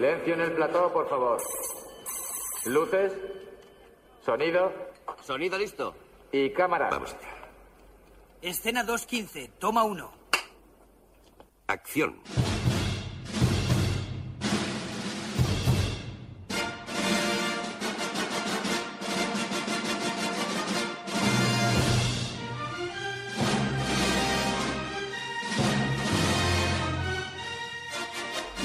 Silencio 0.00 0.32
en 0.32 0.40
el 0.40 0.52
plató, 0.52 0.90
por 0.94 1.06
favor. 1.10 1.38
Luces, 2.64 3.12
sonido 4.24 4.72
Sonido 5.22 5.58
listo. 5.58 5.94
y 6.32 6.48
cámara. 6.54 6.88
Vamos. 6.90 7.14
Escena 8.40 8.82
2.15, 8.82 9.50
toma 9.58 9.84
1. 9.84 10.10
Acción. 11.66 12.18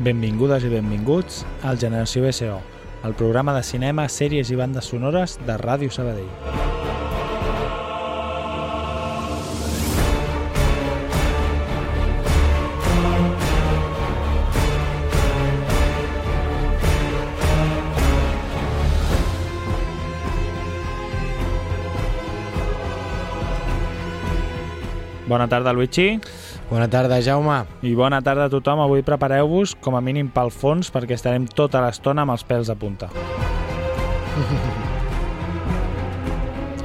Benvingudes 0.00 0.64
i 0.64 0.70
benvinguts 0.72 1.42
al 1.68 1.76
Generació 1.76 2.22
BSO, 2.24 2.54
el 3.04 3.12
programa 3.18 3.52
de 3.52 3.60
cinema, 3.68 4.06
sèries 4.08 4.48
i 4.48 4.56
bandes 4.56 4.88
sonores 4.88 5.34
de 5.44 5.58
Ràdio 5.60 5.92
Sabadell. 5.92 6.30
Bona 25.28 25.46
tarda, 25.46 25.76
Luigi. 25.76 26.14
Bona 26.70 26.86
tarda, 26.86 27.18
Jaume. 27.18 27.64
I 27.82 27.96
bona 27.98 28.20
tarda 28.22 28.46
a 28.46 28.52
tothom. 28.52 28.78
Avui 28.84 29.02
prepareu-vos 29.02 29.74
com 29.82 29.98
a 29.98 30.04
mínim 30.04 30.30
pel 30.30 30.54
fons 30.54 30.92
perquè 30.94 31.18
estarem 31.18 31.48
tota 31.50 31.82
l'estona 31.82 32.22
amb 32.22 32.36
els 32.36 32.46
pèls 32.46 32.70
a 32.70 32.78
punta. 32.78 33.10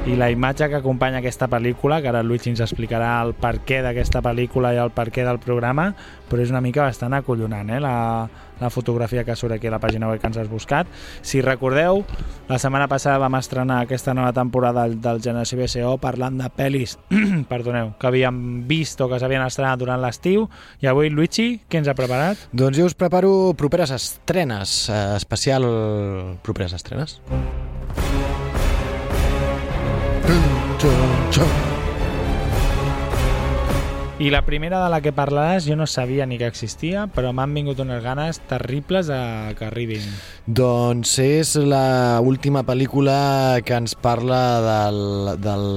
I 0.05 0.13
la 0.16 0.27
imatge 0.29 0.67
que 0.69 0.77
acompanya 0.77 1.17
aquesta 1.17 1.47
pel·lícula, 1.49 1.97
que 1.97 2.11
ara 2.11 2.19
el 2.21 2.27
Luigi 2.29 2.51
ens 2.51 2.59
explicarà 2.61 3.07
el 3.25 3.31
per 3.33 3.55
què 3.66 3.79
d'aquesta 3.81 4.19
pel·lícula 4.21 4.69
i 4.75 4.77
el 4.77 4.91
per 4.93 5.07
què 5.09 5.23
del 5.25 5.39
programa, 5.41 5.88
però 6.29 6.43
és 6.43 6.51
una 6.53 6.61
mica 6.61 6.83
bastant 6.85 7.16
acollonant, 7.17 7.71
eh? 7.73 7.79
la, 7.81 7.95
la 8.61 8.69
fotografia 8.69 9.23
que 9.25 9.33
surt 9.33 9.55
aquí 9.55 9.65
a 9.65 9.73
la 9.73 9.79
pàgina 9.81 10.05
web 10.11 10.21
que 10.21 10.29
ens 10.29 10.38
has 10.38 10.51
buscat. 10.51 10.85
Si 11.25 11.41
recordeu, 11.41 12.03
la 12.45 12.61
setmana 12.61 12.85
passada 12.91 13.17
vam 13.23 13.39
estrenar 13.39 13.79
aquesta 13.81 14.13
nova 14.13 14.29
temporada 14.29 14.85
del, 14.85 14.99
del 15.01 15.23
Generació 15.25 15.63
BSO 15.63 15.95
parlant 15.97 16.38
de 16.38 16.53
pel·lis 16.53 16.99
perdoneu, 17.51 17.95
que 17.97 18.11
havíem 18.11 18.38
vist 18.69 19.01
o 19.01 19.09
que 19.09 19.17
s'havien 19.17 19.47
estrenat 19.47 19.81
durant 19.81 20.05
l'estiu 20.05 20.45
i 20.85 20.91
avui, 20.91 21.09
Luigi, 21.09 21.63
què 21.65 21.81
ens 21.81 21.89
ha 21.89 21.97
preparat? 21.97 22.45
Doncs 22.53 22.77
jo 22.77 22.85
us 22.91 22.94
preparo 22.94 23.55
properes 23.57 23.89
estrenes, 23.97 24.83
eh, 24.85 25.05
especial 25.17 25.65
properes 26.45 26.77
estrenes. 26.77 27.23
I 34.18 34.30
la 34.31 34.46
primera 34.47 34.80
de 34.80 34.88
la 34.90 35.02
que 35.03 35.12
parlaràs 35.12 35.66
jo 35.68 35.75
no 35.75 35.84
sabia 35.91 36.24
ni 36.25 36.38
que 36.40 36.47
existia, 36.47 37.02
però 37.12 37.34
m'han 37.36 37.52
vingut 37.53 37.81
unes 37.84 38.00
ganes 38.02 38.40
terribles 38.47 39.09
a 39.12 39.52
que 39.59 39.66
arribin. 39.68 40.06
Doncs 40.47 41.18
és 41.19 41.52
la 41.59 42.22
última 42.24 42.63
pel·lícula 42.63 43.59
que 43.68 43.75
ens 43.75 43.91
parla 44.00 44.40
del, 44.63 45.00
del 45.44 45.68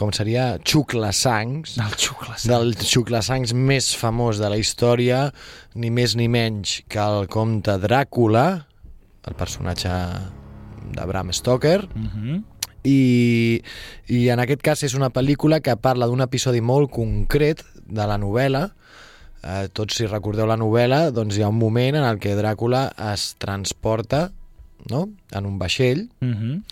com 0.00 0.14
seria, 0.16 0.54
xuclassangs, 0.64 1.76
Del 1.76 1.94
xucles. 2.00 2.46
del 2.48 2.72
xuclassangs 2.80 3.52
més 3.52 3.92
famós 4.00 4.40
de 4.40 4.48
la 4.48 4.56
història, 4.58 5.26
ni 5.76 5.92
més 5.92 6.16
ni 6.16 6.26
menys 6.32 6.80
que 6.88 7.04
el 7.04 7.28
comte 7.28 7.76
Dràcula, 7.84 8.46
el 9.28 9.36
personatge 9.36 9.92
de 10.96 11.04
Bram 11.06 11.30
Stoker, 11.36 11.84
Uh 11.84 12.08
-huh. 12.08 12.42
I, 12.84 13.60
i 14.08 14.28
en 14.32 14.40
aquest 14.40 14.62
cas 14.64 14.82
és 14.86 14.94
una 14.96 15.10
pel·lícula 15.12 15.60
que 15.60 15.76
parla 15.76 16.06
d'un 16.08 16.20
episodi 16.24 16.60
molt 16.60 16.90
concret 16.90 17.62
de 17.86 18.06
la 18.06 18.16
novel·la 18.18 18.70
eh, 19.42 19.68
tots 19.72 19.96
si 20.00 20.06
recordeu 20.06 20.46
la 20.48 20.56
novel·la 20.60 21.10
doncs 21.12 21.36
hi 21.36 21.42
ha 21.44 21.48
un 21.52 21.58
moment 21.60 21.96
en 22.00 22.04
el 22.08 22.18
que 22.22 22.36
Dràcula 22.38 22.88
es 23.12 23.34
transporta 23.38 24.30
no? 24.90 25.08
en 25.32 25.46
un 25.46 25.58
vaixell 25.58 26.08
Uh 26.20 26.28
-huh. 26.28 26.62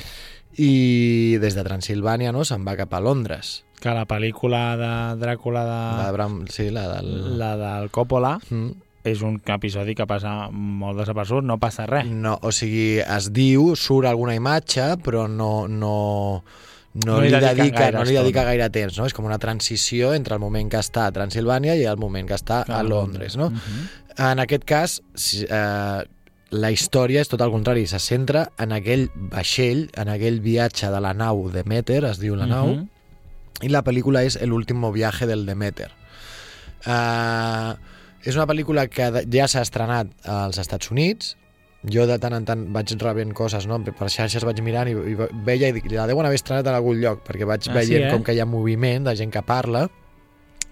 i 0.58 1.38
des 1.40 1.54
de 1.54 1.62
Transilvània 1.64 2.32
no? 2.32 2.44
se'n 2.44 2.64
va 2.66 2.76
cap 2.76 2.92
a 2.94 3.00
Londres 3.00 3.64
Que 3.80 3.90
la 3.94 4.06
pel·lícula 4.06 4.76
de 4.76 5.20
Dràcula 5.24 5.62
la, 5.64 5.98
de 5.98 6.06
de... 6.06 6.12
Bram, 6.12 6.46
sí, 6.48 6.70
la 6.70 6.88
del... 6.96 7.38
La 7.38 7.56
del 7.56 7.90
Coppola 7.90 8.38
Mm. 8.50 8.70
És 9.04 9.22
un 9.22 9.38
episodi 9.46 9.94
que 9.94 10.06
passa 10.06 10.48
molt 10.50 10.98
desaperçut, 10.98 11.44
no 11.46 11.58
passa 11.62 11.86
res. 11.86 12.08
No, 12.08 12.38
o 12.42 12.52
sigui, 12.52 12.98
es 13.00 13.30
diu, 13.34 13.74
surt 13.78 14.08
alguna 14.10 14.34
imatge, 14.34 14.96
però 15.04 15.26
no, 15.30 15.68
no, 15.68 16.42
no, 16.94 17.14
No 17.14 17.20
li 17.22 17.30
dedica, 17.30 17.78
gaire 17.78 17.98
no 17.98 18.04
li 18.08 18.16
dedica 18.18 18.44
gaire 18.48 18.68
temps, 18.74 18.98
no? 18.98 19.06
És 19.06 19.14
com 19.14 19.28
una 19.28 19.38
transició 19.38 20.12
entre 20.16 20.34
el 20.34 20.42
moment 20.42 20.70
que 20.72 20.80
està 20.82 21.06
a 21.06 21.14
Transilvània 21.14 21.76
i 21.78 21.86
el 21.86 21.98
moment 22.00 22.28
que 22.28 22.36
està 22.38 22.64
a 22.66 22.82
Londres, 22.82 23.36
no? 23.36 23.48
Uh 23.52 23.52
-huh. 23.52 23.88
En 24.32 24.40
aquest 24.40 24.64
cas, 24.64 25.00
eh, 25.48 26.02
la 26.50 26.70
història 26.70 27.20
és 27.20 27.28
tot 27.28 27.40
el 27.40 27.50
contrari, 27.50 27.86
se 27.86 27.98
centra 27.98 28.50
en 28.58 28.72
aquell 28.72 29.10
vaixell, 29.14 29.90
en 29.94 30.08
aquell 30.08 30.40
viatge 30.40 30.90
de 30.90 31.00
la 31.00 31.14
nau 31.14 31.50
Demeter, 31.50 32.04
es 32.04 32.18
diu 32.18 32.34
la 32.34 32.46
nau, 32.46 32.68
Uh 32.68 32.76
-huh. 32.76 32.88
i 33.62 33.68
la 33.68 33.84
pel·lícula 33.84 34.24
és 34.24 34.36
El 34.36 34.52
último 34.52 34.92
viaje 34.92 35.26
del 35.26 35.46
Demeter. 35.46 35.90
Uh, 36.86 37.74
és 38.24 38.36
una 38.36 38.46
pel·lícula 38.50 38.88
que 38.90 39.10
ja 39.30 39.46
s'ha 39.50 39.62
estrenat 39.66 40.10
als 40.28 40.58
Estats 40.58 40.90
Units, 40.90 41.36
jo 41.86 42.08
de 42.10 42.18
tant 42.18 42.34
en 42.34 42.46
tant 42.46 42.64
vaig 42.74 42.90
rebent 42.98 43.32
coses, 43.36 43.68
no? 43.70 43.78
per 43.84 44.10
xarxes 44.10 44.44
vaig 44.46 44.60
mirant 44.66 44.90
i, 44.90 44.96
i 45.12 45.14
veia 45.46 45.70
i 45.70 45.82
la 45.92 46.08
deuen 46.10 46.26
haver 46.26 46.40
estrenat 46.40 46.66
en 46.66 46.78
algun 46.78 46.98
lloc, 47.00 47.22
perquè 47.26 47.46
vaig 47.46 47.68
Ah, 47.68 47.70
ah, 47.70 47.82
sí, 47.82 47.92
veient 47.92 48.08
eh? 48.08 48.12
com 48.12 48.24
que 48.26 48.34
hi 48.34 48.42
ha 48.42 48.48
moviment 48.48 49.06
de 49.06 49.14
gent 49.16 49.32
que 49.34 49.42
parla, 49.46 49.86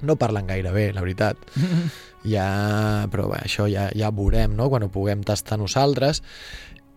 no 0.03 0.17
parlen 0.17 0.47
gaire 0.51 0.73
bé, 0.75 0.91
la 0.93 1.05
veritat. 1.07 1.41
Ja, 2.27 3.07
però 3.07 3.29
bé, 3.31 3.37
això 3.47 3.69
ja, 3.71 3.85
ja 3.95 4.09
veurem, 4.11 4.57
no?, 4.59 4.65
quan 4.67 4.83
ho 4.83 4.89
puguem 4.91 5.21
tastar 5.23 5.61
nosaltres. 5.61 6.19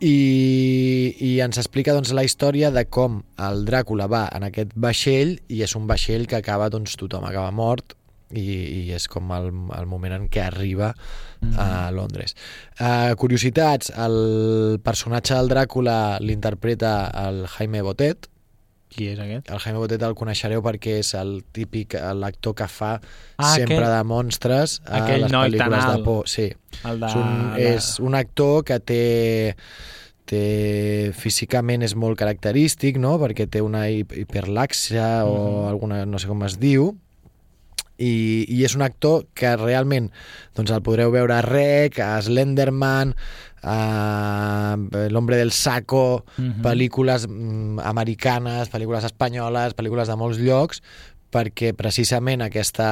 I, 0.01 1.13
i 1.21 1.35
ens 1.45 1.59
explica 1.61 1.93
doncs, 1.93 2.15
la 2.17 2.23
història 2.25 2.71
de 2.73 2.87
com 2.89 3.19
el 3.37 3.61
Dràcula 3.67 4.07
va 4.09 4.23
en 4.33 4.47
aquest 4.47 4.73
vaixell 4.73 5.35
i 5.53 5.61
és 5.61 5.75
un 5.77 5.85
vaixell 5.85 6.25
que 6.25 6.39
acaba, 6.39 6.71
doncs 6.73 6.97
tothom 6.97 7.27
acaba 7.29 7.51
mort 7.53 7.93
i, 8.31 8.41
i 8.85 8.91
és 8.93 9.07
com 9.09 9.31
el, 9.33 9.47
el 9.77 9.85
moment 9.89 10.13
en 10.13 10.27
què 10.29 10.43
arriba 10.45 10.93
a 11.57 11.89
Londres. 11.91 12.35
Uh, 12.79 13.15
curiositats, 13.15 13.89
el 13.95 14.79
personatge 14.83 15.33
del 15.37 15.49
Dràcula 15.49 16.19
l'interpreta 16.19 17.09
el 17.27 17.45
Jaime 17.57 17.81
Botet, 17.81 18.27
Qui 18.89 19.05
és 19.11 19.19
aquest? 19.21 19.51
el 19.53 19.59
Jaime 19.61 19.77
Botet 19.77 20.01
el 20.01 20.15
coneixereu 20.17 20.63
perquè 20.65 20.95
és 21.03 21.11
el 21.13 21.43
típic 21.53 21.93
l'actor 22.17 22.55
que 22.57 22.65
fa 22.67 22.95
Ah, 23.37 23.51
sempre 23.53 23.77
aquell- 23.77 23.91
de 23.93 24.03
monstres 24.09 24.79
a 24.85 25.03
aquell 25.03 25.21
les 25.27 25.31
pel·lícules 25.31 25.85
de 25.91 26.03
por. 26.03 26.23
Sí. 26.27 26.47
El 26.89 26.99
de... 26.99 27.05
És, 27.05 27.15
un, 27.15 27.53
és 27.59 27.89
un 27.99 28.15
actor 28.17 28.63
que 28.65 28.79
té 28.79 29.03
té, 30.29 31.09
físicament 31.17 31.81
és 31.85 31.95
molt 31.97 32.17
característic, 32.19 32.97
no? 33.01 33.15
perquè 33.21 33.47
té 33.49 33.61
una 33.65 33.87
hi- 33.89 34.05
hiperlàxia 34.05 35.23
o 35.25 35.35
Mhm. 35.63 35.69
alguna, 35.69 36.05
no 36.05 36.19
sé 36.19 36.27
com 36.27 36.43
es 36.43 36.59
diu, 36.59 36.95
i, 37.99 38.45
i 38.47 38.63
és 38.65 38.73
un 38.75 38.81
actor 38.81 39.25
que 39.35 39.51
realment 39.59 40.09
doncs 40.55 40.71
el 40.71 40.81
podreu 40.81 41.11
veure 41.11 41.35
a 41.35 41.43
Rec, 41.45 41.99
a 41.99 42.15
Slenderman, 42.23 43.13
a 43.61 44.77
L'Hombre 45.11 45.37
del 45.37 45.51
Saco, 45.51 46.23
Mhm. 46.37 46.61
pel·lícules 46.63 47.27
mm, 47.27 47.79
americanes, 47.83 48.69
pel·lícules 48.71 49.03
espanyoles, 49.05 49.75
pel·lícules 49.75 50.07
de 50.07 50.15
molts 50.15 50.39
llocs, 50.39 50.81
perquè 51.31 51.73
precisament 51.77 52.41
aquesta, 52.41 52.87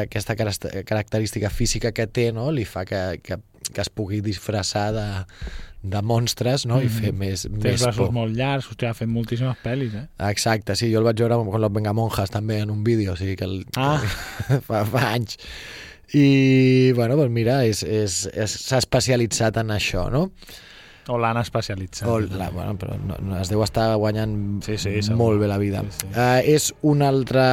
aquesta 0.00 0.34
caracter- 0.34 0.84
característica 0.84 1.50
física 1.50 1.92
que 1.92 2.06
té 2.08 2.32
no, 2.32 2.50
li 2.50 2.64
fa 2.64 2.84
que, 2.84 3.20
que, 3.22 3.38
que 3.72 3.80
es 3.80 3.90
pugui 3.90 4.20
disfressar 4.20 4.88
de, 4.92 5.06
de 5.92 6.02
monstres 6.02 6.66
no? 6.66 6.80
i 6.82 6.88
fer 6.92 7.12
més, 7.14 7.46
Té 7.46 7.50
més 7.72 7.82
braços 7.82 7.96
por. 8.06 8.12
molt 8.16 8.34
llargs, 8.36 8.68
hòstia, 8.72 8.90
ha 8.90 8.98
fet 8.98 9.08
moltíssimes 9.08 9.56
pel·lis, 9.64 9.94
eh? 9.94 10.04
Exacte, 10.30 10.76
sí, 10.76 10.90
jo 10.92 10.98
el 11.02 11.08
vaig 11.08 11.18
veure 11.22 11.38
con 11.50 11.60
los 11.62 11.72
Vengamonjas 11.72 12.30
també 12.34 12.60
en 12.64 12.70
un 12.74 12.84
vídeo, 12.84 13.12
o 13.14 13.16
sigui 13.16 13.36
que, 13.36 13.44
el, 13.44 13.64
Ah. 13.76 14.00
que 14.48 14.60
fa, 14.68 14.84
fa 14.84 15.12
anys. 15.14 15.38
I, 16.14 16.92
bueno, 16.94 17.16
doncs 17.18 17.32
mira, 17.34 17.58
s'ha 17.74 18.78
especialitzat 18.78 19.56
en 19.62 19.72
això, 19.74 20.06
no? 20.12 20.28
O 21.08 21.18
l'han 21.22 21.38
especialitzat. 21.38 22.08
O 22.10 22.16
la, 22.18 22.48
bueno, 22.50 22.72
però 22.78 22.96
no, 22.98 23.14
no, 23.22 23.36
es 23.38 23.46
deu 23.50 23.60
estar 23.62 23.92
guanyant 23.94 24.62
Sí, 24.66 24.74
sí, 24.74 24.90
segur. 25.06 25.18
molt 25.20 25.38
bé 25.38 25.46
la 25.46 25.58
vida. 25.58 25.84
Sí, 25.86 26.00
sí. 26.02 26.08
Uh, 26.10 26.40
és 26.42 26.72
un 26.82 27.02
altre 27.06 27.44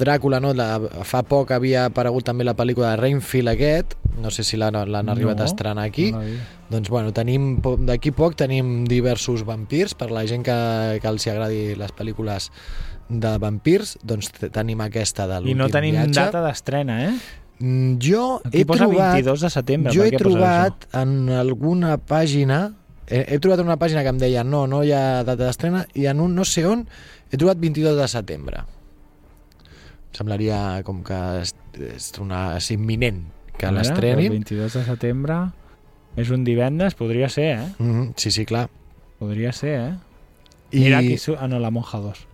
Dràcula, 0.00 0.40
no? 0.40 0.54
La, 0.56 0.78
fa 1.04 1.20
poc 1.28 1.52
havia 1.52 1.86
aparegut 1.90 2.24
també 2.24 2.46
la 2.48 2.54
pel·lícula 2.56 2.94
de 2.94 3.02
Rainfield 3.02 3.52
aquest, 3.52 3.98
no 4.20 4.30
sé 4.30 4.44
si 4.44 4.56
l'han 4.60 4.76
arribat 4.76 5.40
a 5.40 5.44
estrenar 5.48 5.84
aquí. 5.84 6.10
No. 6.12 6.20
Doncs 6.70 6.88
bueno, 6.92 7.12
tenim 7.12 7.60
d'aquí 7.86 8.10
poc 8.12 8.34
tenim 8.36 8.84
diversos 8.84 9.44
vampirs, 9.48 9.94
per 9.94 10.10
la 10.10 10.26
gent 10.26 10.42
que, 10.44 10.98
que 11.00 11.08
els 11.08 11.26
agradi 11.28 11.74
les 11.76 11.92
pel·lícules 11.96 12.50
de 13.08 13.32
vampirs, 13.38 13.98
doncs 14.04 14.30
te- 14.32 14.48
tenim 14.50 14.80
aquesta 14.80 15.26
de 15.28 15.38
I 15.40 15.44
l'últim 15.44 15.58
no 15.58 15.68
tenim 15.68 15.96
viatge. 15.98 16.14
data 16.20 16.40
d'estrena, 16.44 17.00
eh? 17.08 17.14
Mm, 17.58 17.98
Jo 18.00 18.40
Aquí 18.44 18.62
he 18.62 18.64
posa 18.66 18.86
trobat, 18.86 19.14
22 19.20 19.40
de 19.40 19.50
setembre. 19.50 19.92
jo 19.94 20.02
he 20.04 20.10
trobat 20.16 20.86
en 20.96 21.28
alguna 21.30 21.96
pàgina 21.98 22.72
he, 23.06 23.20
he 23.34 23.38
trobat 23.38 23.60
en 23.60 23.66
una 23.68 23.76
pàgina 23.76 24.02
que 24.02 24.08
em 24.08 24.18
deia 24.18 24.42
no, 24.44 24.66
no 24.66 24.80
hi 24.82 24.92
ha 24.96 25.22
data 25.22 25.44
d'estrena 25.44 25.84
i 25.94 26.06
en 26.06 26.20
un 26.20 26.34
no 26.34 26.44
sé 26.48 26.64
on 26.66 26.86
he 27.30 27.36
trobat 27.36 27.58
22 27.60 27.96
de 28.00 28.08
setembre 28.08 28.64
semblaria 30.16 30.82
com 30.84 31.02
que 31.06 31.18
és, 31.42 31.54
és, 31.94 32.10
una, 32.20 32.56
és 32.58 32.70
imminent 32.74 33.22
que 33.62 33.70
veure, 33.70 33.78
El 33.78 33.86
l'estrenin 33.86 34.36
22 34.40 34.78
de 34.78 34.84
setembre 34.90 35.40
és 36.18 36.30
un 36.34 36.42
divendres, 36.44 36.98
podria 36.98 37.30
ser, 37.32 37.50
eh? 37.56 37.68
mm 37.78 37.92
-hmm, 37.92 38.12
sí, 38.16 38.30
sí, 38.30 38.44
clar 38.44 38.68
Podria 39.22 39.52
ser, 39.52 39.78
eh? 39.78 39.94
I, 40.72 40.80
Mira 40.80 40.98
aquí... 40.98 41.16
Ah, 41.38 41.46
no, 41.46 41.60
la 41.60 41.70
Monja 41.70 41.98
2. 41.98 42.26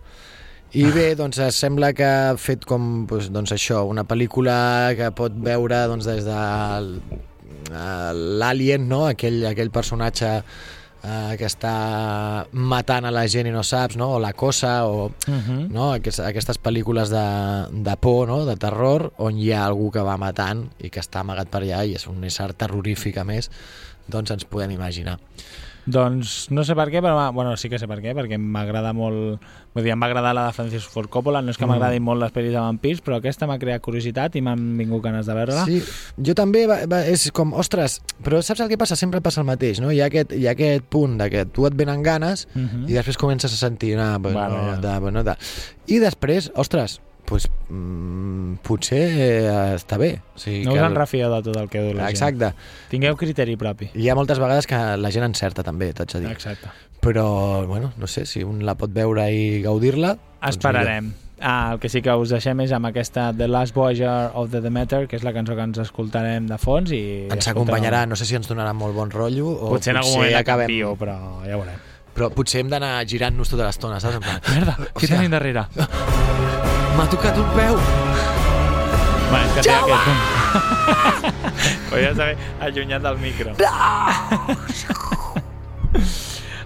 I 0.73 0.85
bé, 0.93 1.15
doncs 1.15 1.37
eh, 1.37 1.51
sembla 1.51 1.93
que 1.93 2.05
ha 2.05 2.37
fet 2.37 2.65
com 2.65 3.05
doncs, 3.05 3.29
doncs 3.33 3.53
això, 3.53 3.83
una 3.85 4.03
pel·lícula 4.09 4.95
que 4.97 5.11
pot 5.17 5.33
veure 5.33 5.83
doncs, 5.89 6.05
des 6.05 6.25
de 6.25 6.39
l'Alien, 8.41 8.87
no? 8.89 9.05
aquell, 9.09 9.45
aquell 9.45 9.69
personatge 9.69 10.43
eh, 11.03 11.35
que 11.39 11.47
està 11.47 12.45
matant 12.51 13.07
a 13.07 13.11
la 13.13 13.25
gent 13.31 13.47
i 13.47 13.53
no 13.53 13.63
saps, 13.63 13.97
no? 13.99 14.11
o 14.15 14.19
la 14.19 14.33
cosa, 14.33 14.85
o 14.87 15.11
Uh 15.29 15.33
-huh. 15.33 15.69
no? 15.69 15.93
Aquestes, 15.93 16.25
aquestes 16.25 16.59
pel·lícules 16.61 17.09
de, 17.09 17.81
de 17.83 17.95
por, 17.97 18.27
no? 18.27 18.45
de 18.45 18.55
terror, 18.55 19.13
on 19.17 19.37
hi 19.37 19.51
ha 19.51 19.65
algú 19.65 19.91
que 19.91 20.01
va 20.01 20.17
matant 20.17 20.69
i 20.79 20.89
que 20.89 20.99
està 20.99 21.19
amagat 21.19 21.47
per 21.49 21.61
allà 21.61 21.85
i 21.85 21.93
és 21.93 22.07
un 22.07 22.23
ésser 22.23 22.53
terrorífic 22.53 23.17
a 23.17 23.23
més, 23.23 23.49
doncs 24.07 24.31
ens 24.31 24.45
podem 24.45 24.71
imaginar. 24.71 25.19
Doncs 25.89 26.49
no 26.53 26.63
sé 26.67 26.75
per 26.77 26.85
què, 26.91 27.01
però 27.01 27.31
bueno, 27.33 27.55
sí 27.57 27.69
que 27.71 27.79
sé 27.81 27.87
per 27.89 27.97
què, 28.03 28.13
perquè 28.17 28.37
m'agrada 28.39 28.91
molt... 28.93 29.39
Vull 29.73 29.85
dir, 29.85 29.91
em 29.93 30.01
va 30.01 30.07
agradar 30.09 30.33
la 30.35 30.45
de 30.47 30.53
Francis 30.53 30.85
Ford 30.89 31.09
Coppola, 31.09 31.41
no 31.41 31.51
és 31.53 31.57
que 31.57 31.65
Mm. 31.65 31.69
m'agradin 31.73 32.03
molt 32.03 32.21
les 32.21 32.31
pel·lis 32.33 32.51
de 32.53 32.59
vampirs, 32.59 33.01
però 33.05 33.17
aquesta 33.19 33.47
m'ha 33.47 33.57
creat 33.61 33.81
curiositat 33.85 34.35
i 34.35 34.41
m'han 34.41 34.77
vingut 34.77 35.03
ganes 35.03 35.25
de 35.29 35.33
veure-la. 35.37 35.65
Sí, 35.65 35.81
jo 36.17 36.33
també, 36.37 36.65
va, 36.67 36.79
va, 36.89 37.01
és 37.05 37.29
com, 37.31 37.53
ostres, 37.53 37.99
però 38.23 38.41
saps 38.41 38.61
el 38.65 38.69
que 38.69 38.77
passa? 38.77 38.95
Sempre 38.99 39.21
passa 39.21 39.41
el 39.41 39.47
mateix, 39.47 39.79
no? 39.81 39.91
Hi 39.91 40.01
ha 40.01 40.07
aquest, 40.11 40.33
hi 40.33 40.47
ha 40.47 40.51
aquest 40.57 40.83
punt 40.89 41.17
de 41.21 41.29
que 41.29 41.45
tu 41.45 41.65
et 41.67 41.75
venen 41.75 42.03
ganes 42.03 42.47
Uh 42.55 42.61
-huh. 42.61 42.89
i 42.89 42.93
després 42.93 43.17
comences 43.17 43.51
a 43.53 43.55
sentir, 43.57 43.95
no, 43.97 44.19
bueno, 44.19 44.39
Bueno, 44.39 44.71
ja. 44.71 44.77
de, 44.77 44.99
bueno, 44.99 45.23
de... 45.23 45.35
i 45.87 45.99
després, 45.99 46.51
ostres, 46.55 46.99
pues, 47.29 47.45
mm, 47.69 48.55
potser 48.65 49.03
eh, 49.05 49.75
està 49.77 49.99
bé. 50.01 50.15
O 50.33 50.39
sigui, 50.41 50.63
No 50.65 50.73
que 50.73 50.79
us 50.79 50.83
el- 50.85 50.91
en 50.91 50.97
refieu 50.97 51.29
de 51.31 51.41
tot 51.45 51.55
el 51.61 51.69
que 51.69 51.83
diu 51.85 51.93
la 51.93 52.07
gent. 52.09 52.15
Exacte. 52.17 52.51
Tingueu 52.89 53.15
criteri 53.15 53.55
propi. 53.61 53.91
Hi 53.93 54.09
ha 54.09 54.15
moltes 54.17 54.41
vegades 54.41 54.65
que 54.67 54.75
la 54.97 55.11
gent 55.13 55.27
encerta 55.29 55.63
també, 55.63 55.93
t'haig 55.93 56.11
de 56.17 56.25
dir. 56.25 56.31
Exacte. 56.33 56.73
Però, 56.99 57.65
bueno, 57.67 57.93
no 57.97 58.07
sé, 58.07 58.25
si 58.25 58.43
un 58.43 58.65
la 58.65 58.75
pot 58.75 58.91
veure 58.91 59.29
i 59.31 59.61
gaudir-la... 59.63 60.15
doncs 60.17 60.57
Esperarem. 60.57 61.13
Ah, 61.39 61.69
el 61.71 61.79
que 61.79 61.87
sí 61.87 62.01
que 62.03 62.11
us 62.19 62.33
deixem 62.33 62.59
és 62.65 62.73
amb 62.75 62.89
aquesta 62.89 63.29
The 63.31 63.47
Last 63.47 63.73
Voyager 63.73 64.31
of 64.35 64.49
the 64.51 64.59
Demeter, 64.59 65.05
que 65.07 65.15
és 65.15 65.23
la 65.23 65.31
cançó 65.31 65.55
que 65.55 65.63
ens 65.63 65.77
escoltarem 65.79 66.49
de 66.49 66.57
fons 66.59 66.91
i... 66.91 67.29
Ens 67.31 67.47
acompanyarà, 67.47 68.01
no 68.09 68.17
sé 68.19 68.25
si 68.27 68.35
ens 68.35 68.49
donarà 68.49 68.73
molt 68.75 68.97
bon 68.97 69.13
rotllo 69.13 69.47
o 69.53 69.69
Potser 69.69 69.93
en 69.95 70.01
algun 70.01 70.17
moment 70.17 70.35
acabem... 70.35 70.67
acabem... 70.67 70.97
però 70.99 71.15
ja 71.45 71.55
veurem. 71.61 71.79
Però 72.17 72.27
potser 72.35 72.65
hem 72.65 72.73
d'anar 72.73 72.97
girant-nos 73.07 73.53
tota 73.53 73.69
l'estona, 73.69 74.01
saps? 74.03 74.19
En 74.19 74.25
plan, 74.25 74.41
Merda, 74.51 74.75
què 74.89 75.05
Hòstia. 75.05 75.15
tenim 75.15 75.31
darrere? 75.31 75.69
M'ha 76.99 77.05
tocat 77.07 77.37
un 77.39 77.47
peu! 77.55 77.77
Va, 79.29 79.39
és 79.45 79.51
que 79.55 79.61
té 79.63 79.71
aquest... 79.71 80.05
Podries 81.89 82.19
haver 82.23 82.33
allunyat 82.65 83.05
del 83.05 83.19
micro. 83.21 83.53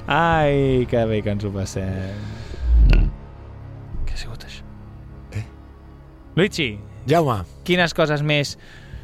Ai, 0.08 0.88
que 0.90 1.04
bé 1.10 1.20
que 1.26 1.34
ens 1.36 1.46
ho 1.46 1.52
passem. 1.54 2.24
Què 4.08 4.16
ha 4.16 4.20
sigut 4.24 4.46
això? 4.48 4.66
Eh? 5.38 5.44
Luigi, 6.40 6.72
Jaume, 7.10 7.38
quines 7.68 7.94
coses 7.96 8.24
més 8.26 8.56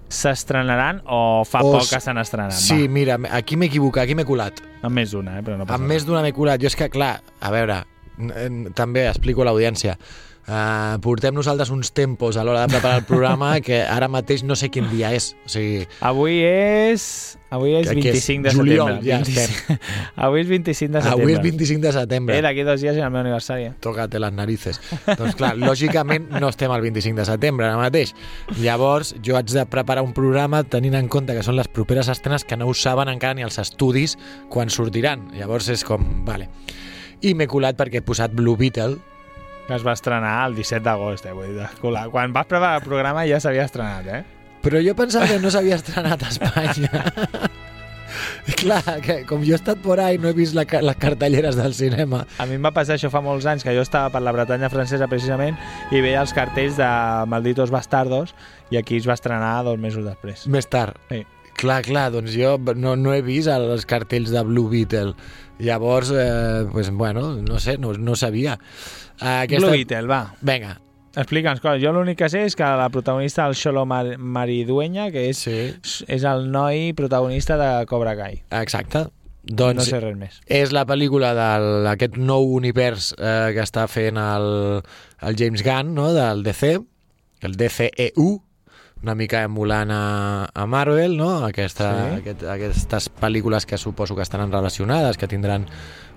s'estrenaran 0.10 1.04
o 1.06 1.22
fa 1.46 1.62
Os- 1.62 1.76
poc 1.76 1.92
que 1.94 2.00
se 2.02 2.16
n'estrenen? 2.18 2.56
sí, 2.58 2.88
mira, 2.90 3.20
aquí 3.38 3.54
m'he 3.60 3.70
equivocat, 3.70 4.08
aquí 4.08 4.18
m'he 4.18 4.26
colat. 4.26 4.64
Va, 4.82 4.88
amb 4.90 4.98
més 4.98 5.14
d'una, 5.14 5.38
eh? 5.38 5.46
però 5.46 5.60
no 5.60 5.68
passa 5.70 5.78
Amb 5.78 5.92
més 5.94 6.08
d'una 6.10 6.24
m'he 6.26 6.34
colat. 6.34 6.58
Jo 6.64 6.72
és 6.72 6.80
que, 6.80 6.90
clar, 6.90 7.20
a 7.40 7.54
veure, 7.54 7.84
n- 8.18 8.34
n- 8.50 8.74
també 8.74 9.06
explico 9.12 9.46
a 9.46 9.50
l'audiència. 9.52 9.94
Uh, 10.50 10.98
portem 11.04 11.30
nosaltres 11.36 11.70
uns 11.70 11.92
tempos 11.94 12.34
a 12.36 12.42
l'hora 12.44 12.64
de 12.66 12.72
preparar 12.74 12.98
el 12.98 13.06
programa 13.06 13.52
que 13.66 13.84
ara 13.84 14.08
mateix 14.10 14.42
no 14.42 14.56
sé 14.58 14.70
quin 14.74 14.88
dia 14.90 15.12
és. 15.14 15.36
O 15.46 15.50
sigui, 15.54 15.84
Avui 16.02 16.40
és... 16.42 17.36
Avui 17.54 17.76
és 17.78 17.88
Que- 17.90 18.02
que 18.02 18.10
és 18.14 18.26
25 18.30 18.44
de 18.48 18.52
juliol, 18.54 18.90
setembre. 18.98 19.10
ja 19.10 19.18
25 19.22 19.78
Avui 20.26 20.42
és 20.42 20.48
25 20.50 20.92
de 20.94 21.02
setembre. 21.02 21.12
avui 21.12 21.34
és 21.34 21.42
25 21.44 21.82
de 21.86 21.92
setembre. 21.94 22.38
Eh, 22.38 22.42
d'aquí 22.46 22.64
dos 22.66 22.82
dies 22.82 22.96
és 22.98 23.04
el 23.04 23.12
meu 23.14 23.22
aniversari. 23.22 23.64
eh? 23.70 23.74
Tócate 23.80 24.20
les 24.22 24.34
narices. 24.34 24.82
doncs 25.18 25.36
clar, 25.38 25.56
lògicament 25.58 26.30
no 26.40 26.50
estem 26.50 26.72
al 26.74 26.82
25 26.82 27.18
de 27.22 27.26
setembre 27.30 27.66
ara 27.70 27.78
mateix. 27.78 28.16
Llavors 28.58 29.14
jo 29.26 29.38
haig 29.38 29.50
de 29.54 29.66
preparar 29.70 30.02
un 30.06 30.14
programa 30.18 30.64
tenint 30.64 30.96
en 30.98 31.08
compte 31.10 31.34
que 31.38 31.44
són 31.46 31.58
les 31.58 31.68
properes 31.70 32.10
estrenes 32.10 32.44
que 32.46 32.58
no 32.58 32.66
ho 32.70 32.74
saben 32.74 33.10
encara 33.10 33.34
ni 33.38 33.46
els 33.46 33.58
estudis 33.62 34.18
quan 34.50 34.70
sortiran. 34.74 35.28
Llavors 35.38 35.70
és 35.70 35.86
com, 35.86 36.06
vale. 36.26 36.50
I 37.22 37.34
m'he 37.36 37.46
colat 37.52 37.76
perquè 37.78 38.00
he 38.00 38.06
posat 38.06 38.32
Blue 38.34 38.56
Beetle, 38.58 38.98
que 39.70 39.78
es 39.78 39.86
va 39.86 39.94
estrenar 39.94 40.34
el 40.50 40.58
17 40.58 40.82
d'agost, 40.82 41.30
eh? 41.30 41.38
Vull 41.38 41.54
dir. 41.54 41.70
Quan 41.80 42.34
vas 42.34 42.50
preparar 42.50 42.82
el 42.82 42.86
programa 42.90 43.28
ja 43.30 43.38
s'havia 43.40 43.70
estrenat, 43.70 44.10
eh? 44.10 44.22
però 44.64 44.82
jo 44.84 44.96
pensava 44.96 45.28
que 45.28 45.40
no 45.40 45.52
s'havia 45.52 45.80
estrenat 45.80 46.24
a 46.24 46.30
Espanya. 46.34 46.90
Clar, 48.60 48.82
que 49.06 49.20
com 49.30 49.44
jo 49.46 49.54
he 49.54 49.60
estat 49.60 49.80
por 49.84 50.00
ahí 50.02 50.18
no 50.18 50.32
he 50.32 50.36
vist 50.36 50.56
la, 50.58 50.66
les 50.66 50.98
cartelleres 51.00 51.56
del 51.56 51.76
cinema. 51.78 52.24
A 52.42 52.48
mi 52.50 52.58
em 52.58 52.66
va 52.66 52.74
passar 52.76 52.98
això 52.98 53.12
fa 53.14 53.22
molts 53.24 53.46
anys, 53.48 53.64
que 53.64 53.76
jo 53.76 53.84
estava 53.86 54.10
per 54.12 54.24
la 54.26 54.34
Bretanya 54.36 54.72
francesa 54.74 55.08
precisament 55.08 55.60
i 55.94 56.02
veia 56.02 56.24
els 56.26 56.34
cartells 56.36 56.80
de 56.80 56.90
Malditos 57.30 57.72
Bastardos 57.72 58.34
i 58.74 58.82
aquí 58.82 58.98
es 58.98 59.08
va 59.08 59.16
estrenar 59.16 59.60
dos 59.68 59.80
mesos 59.80 60.04
després. 60.08 60.48
Més 60.50 60.68
tard. 60.68 60.98
Sí. 61.14 61.22
Clar, 61.60 61.82
clar, 61.84 62.08
doncs 62.14 62.34
jo 62.40 62.56
no, 62.80 62.96
no 62.96 63.14
he 63.14 63.22
vist 63.24 63.52
els 63.52 63.86
cartells 63.88 64.34
de 64.34 64.44
Blue 64.48 64.72
Beetle. 64.72 65.14
Llavors, 65.60 66.12
eh, 66.16 66.66
pues, 66.72 66.90
bueno, 66.92 67.36
no 67.36 67.60
sé, 67.60 67.78
no, 67.78 67.94
no 67.94 68.16
sabia. 68.16 68.58
Eh, 69.22 69.48
Blue 69.58 69.72
Beetle, 69.72 70.08
va. 70.08 70.34
Vinga, 70.42 70.78
Explica'ns 71.20 71.60
coses. 71.60 71.82
Jo 71.82 71.90
l'únic 71.92 72.20
que 72.22 72.28
sé 72.30 72.44
és 72.46 72.54
que 72.56 72.64
la 72.64 72.86
protagonista 72.94 73.48
del 73.48 73.56
Xolo 73.58 73.82
Mar 73.90 74.18
Maridueña, 74.22 75.08
que 75.12 75.24
és, 75.32 75.40
sí, 75.42 75.56
és 76.08 76.24
el 76.24 76.46
noi 76.54 76.94
protagonista 76.94 77.58
de 77.58 77.86
Cobra 77.90 78.14
Kai. 78.16 78.44
exacte. 78.62 79.08
No 79.50 79.56
Doncs 79.56 79.88
sé 79.90 79.98
res 80.04 80.16
més. 80.20 80.36
és 80.46 80.72
la 80.76 80.84
pel·lícula 80.86 81.32
d'aquest 81.34 82.18
nou 82.22 82.52
univers 82.54 83.14
eh, 83.18 83.50
que 83.56 83.64
està 83.64 83.88
fent 83.90 84.20
el, 84.22 84.84
el 85.26 85.38
James 85.40 85.64
Gunn, 85.66 85.96
no?, 85.96 86.12
del 86.14 86.44
DC, 86.44 86.76
el 87.48 87.56
DCEU, 87.58 88.28
una 89.04 89.16
mica 89.16 89.44
emulant 89.44 89.92
a, 89.92 90.50
a 90.54 90.66
Marvel, 90.68 91.16
no? 91.18 91.46
Aquesta, 91.46 91.90
Sí. 92.10 92.16
aquest, 92.20 92.44
aquestes 92.44 93.10
pel·lícules 93.22 93.66
que 93.66 93.78
suposo 93.78 94.16
que 94.16 94.22
estaran 94.24 94.52
relacionades, 94.52 95.18
que 95.18 95.28
tindran 95.28 95.66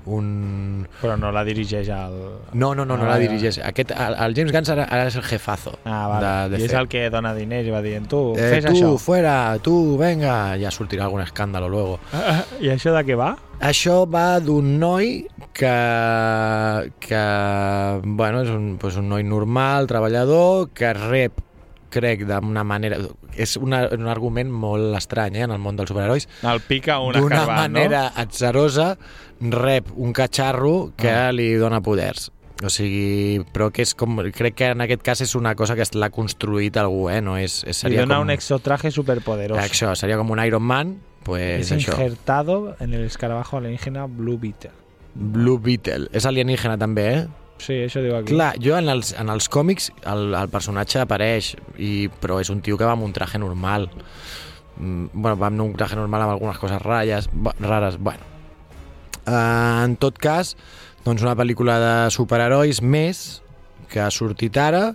un... 0.04 0.88
Però 1.00 1.14
no 1.16 1.30
la 1.30 1.44
dirigeix 1.46 1.86
el... 1.94 2.16
No, 2.58 2.72
no, 2.74 2.84
no, 2.84 2.94
Ah, 2.94 2.96
no 2.98 3.06
la 3.06 3.18
dirigeix. 3.22 3.60
Aquest, 3.62 3.92
el, 3.94 4.16
el 4.18 4.34
James 4.34 4.50
Gunn 4.50 4.66
ara, 4.74 4.88
ara 4.90 5.04
és 5.06 5.14
el 5.14 5.22
jefazo 5.22 5.76
Ah, 5.84 6.08
vale. 6.10 6.32
de 6.56 6.58
I 6.58 6.64
és 6.66 6.74
el 6.74 6.88
que 6.90 7.04
dona 7.08 7.30
diners 7.36 7.68
i 7.68 7.70
va 7.70 7.80
dient, 7.84 8.08
tu, 8.10 8.32
Eh, 8.34 8.48
fes 8.56 8.64
tu, 8.66 8.72
això. 8.72 8.90
fuera, 8.98 9.36
tu, 9.62 9.96
venga, 9.96 10.56
ja 10.58 10.72
sortirà 10.74 11.04
algun 11.06 11.22
escàndalo 11.22 11.68
luego. 11.70 12.00
I 12.60 12.72
això 12.74 12.90
de 12.98 13.04
què 13.06 13.14
va? 13.14 13.36
Això 13.62 14.00
va 14.10 14.40
d'un 14.42 14.74
noi 14.80 15.28
que, 15.54 15.70
que 16.98 17.22
bueno, 18.02 18.42
és 18.42 18.50
un, 18.50 18.76
pues 18.82 18.96
un 18.98 19.08
noi 19.08 19.22
normal, 19.22 19.86
treballador, 19.86 20.70
que 20.74 20.92
rep 20.98 21.38
crec 21.92 22.24
d'una 22.28 22.64
manera... 22.64 22.98
És 23.36 23.54
una, 23.60 23.84
un 23.94 24.08
argument 24.10 24.50
molt 24.50 24.96
estrany 24.98 25.36
eh, 25.38 25.44
en 25.46 25.52
el 25.54 25.60
món 25.62 25.76
dels 25.78 25.92
superherois. 25.92 26.26
El 26.42 26.60
pica 26.66 26.98
un 27.04 27.14
D'una 27.20 27.44
manera 27.46 28.06
atzerosa 28.16 28.94
rep 29.40 29.88
un 29.96 30.12
catxarro 30.16 30.92
que 30.96 31.10
Ah. 31.12 31.30
li 31.32 31.52
dona 31.60 31.80
poders. 31.84 32.30
O 32.62 32.68
sigui, 32.70 33.40
però 33.52 33.72
que 33.74 33.82
és 33.82 33.90
com... 33.98 34.20
Crec 34.30 34.54
que 34.54 34.68
en 34.70 34.80
aquest 34.84 35.02
cas 35.02 35.20
és 35.24 35.32
una 35.34 35.56
cosa 35.58 35.74
que 35.74 35.82
l'ha 35.98 36.10
construït 36.14 36.76
algú, 36.78 37.08
eh? 37.10 37.20
No 37.20 37.34
és, 37.36 37.64
és 37.66 37.80
seria 37.82 38.04
dona 38.04 38.20
com... 38.20 38.28
un 38.28 38.30
exotraje 38.30 38.92
superpoderoso. 38.94 39.58
Això, 39.60 39.94
seria 39.98 40.16
com 40.20 40.30
un 40.30 40.38
Iron 40.46 40.62
Man, 40.62 40.92
pues 41.26 41.70
es 41.70 41.72
això. 41.74 41.90
injertado 41.96 42.76
en 42.78 42.94
el 42.94 43.04
escarabajo 43.08 43.56
alienígena 43.58 44.06
Blue 44.06 44.38
Beetle. 44.38 44.70
Blue 45.14 45.58
Beetle. 45.58 46.06
És 46.12 46.24
alienígena 46.24 46.78
també, 46.78 47.08
eh? 47.16 47.26
Sí, 47.62 47.76
això 47.86 48.00
diu 48.02 48.16
aquí. 48.18 48.32
Clar, 48.34 48.56
jo 48.58 48.74
en 48.74 48.88
els, 48.90 49.12
en 49.14 49.30
els 49.30 49.46
còmics 49.52 49.90
el, 50.10 50.32
el 50.34 50.48
personatge 50.50 50.98
apareix, 51.04 51.52
i, 51.78 52.08
però 52.20 52.40
és 52.42 52.50
un 52.50 52.58
tio 52.64 52.74
que 52.80 52.88
va 52.88 52.96
amb 52.96 53.06
un 53.06 53.12
traje 53.14 53.38
normal. 53.38 53.86
Mm, 54.76 55.12
bueno, 55.14 55.36
va 55.38 55.46
amb 55.52 55.62
un 55.62 55.76
traje 55.78 55.94
normal 55.98 56.24
amb 56.26 56.34
algunes 56.34 56.58
coses 56.58 56.82
ratlles, 56.82 57.28
ba- 57.32 57.54
rares, 57.60 57.98
bueno. 58.02 58.26
Uh, 59.22 59.84
en 59.86 59.94
tot 60.02 60.16
cas, 60.18 60.56
doncs 61.04 61.22
una 61.22 61.36
pel·lícula 61.38 61.76
de 61.78 61.92
superherois 62.10 62.80
més 62.82 63.20
que 63.92 64.00
ha 64.02 64.08
sortit 64.10 64.56
ara 64.58 64.88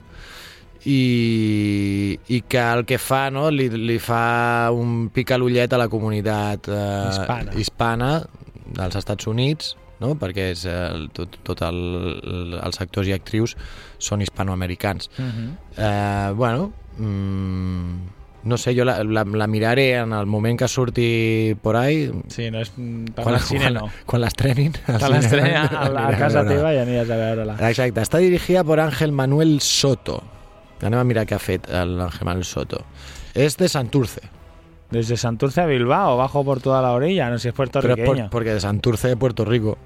i, 0.88 2.18
i 2.28 2.42
que 2.48 2.60
el 2.60 2.84
que 2.90 2.98
fa, 3.00 3.28
no, 3.34 3.48
li, 3.54 3.70
li 3.70 3.98
fa 4.04 4.70
un 4.76 5.08
pic 5.14 5.32
a 5.32 5.38
l'ullet 5.40 5.72
a 5.74 5.80
la 5.80 5.88
comunitat 5.92 6.68
eh, 6.72 7.10
Hispana. 7.12 7.56
hispana 7.60 8.10
dels 8.78 8.96
Estats 9.00 9.28
Units, 9.32 9.76
no? 10.00 10.16
perquè 10.20 10.52
és, 10.54 10.66
el, 10.70 11.08
tot, 11.16 11.40
tot 11.48 11.62
el, 11.68 11.80
el, 12.24 12.60
els 12.64 12.82
actors 12.84 13.08
i 13.10 13.16
actrius 13.16 13.56
són 13.98 14.22
hispanoamericans. 14.22 15.10
Mhm. 15.18 15.50
Eh, 15.78 16.32
bueno, 16.36 16.72
mm, 16.98 18.14
no 18.48 18.56
sé, 18.58 18.72
jo 18.78 18.86
la, 18.86 19.02
la, 19.04 19.26
la 19.26 19.48
miraré 19.48 19.90
en 20.00 20.14
el 20.14 20.26
moment 20.26 20.58
que 20.60 20.68
surti 20.72 21.56
por 21.62 21.76
ahí, 21.76 22.10
Sí, 22.32 22.50
no 22.52 22.62
és... 22.62 22.72
mm, 22.78 23.12
Per 23.18 23.26
al 23.28 23.40
cine 23.44 23.72
no. 23.76 23.90
quan 24.06 24.22
l'estrenin. 24.24 24.72
Te 24.78 24.86
cine, 25.00 25.10
l'estrena 25.16 25.66
a, 25.68 25.90
la, 25.92 26.06
a 26.14 26.18
casa 26.18 26.46
teva 26.48 26.72
i 26.74 26.80
aniràs 26.86 27.12
a 27.12 27.18
veure-la. 27.20 27.58
Exacte, 27.70 28.02
està 28.06 28.22
dirigida 28.24 28.64
per 28.64 28.80
Ángel 28.86 29.12
Manuel 29.12 29.58
Soto. 29.66 30.22
Anem 30.82 31.00
a 31.02 31.04
mirar 31.10 31.26
què 31.26 31.36
ha 31.36 31.42
fet 31.42 31.68
l'Ángel 31.68 32.24
Manuel 32.30 32.46
Soto. 32.46 32.84
És 33.36 33.58
de 33.58 33.68
Santurce, 33.70 34.22
Desde 34.90 35.18
Santurce 35.18 35.62
a 35.62 35.66
Bilbao, 35.66 36.16
bajo 36.18 36.46
por 36.46 36.62
toda 36.62 36.82
la 36.82 36.94
orilla, 36.94 37.30
no 37.30 37.38
sé 37.38 37.44
si 37.44 37.48
es 37.50 37.54
però 37.54 37.66
és 37.66 37.72
puertorriqueño. 37.72 38.30
por, 38.30 38.40
perquè 38.40 38.54
de 38.54 38.60
Santurce 38.60 39.10
de 39.10 39.18
Puerto 39.18 39.44
Rico. 39.44 39.78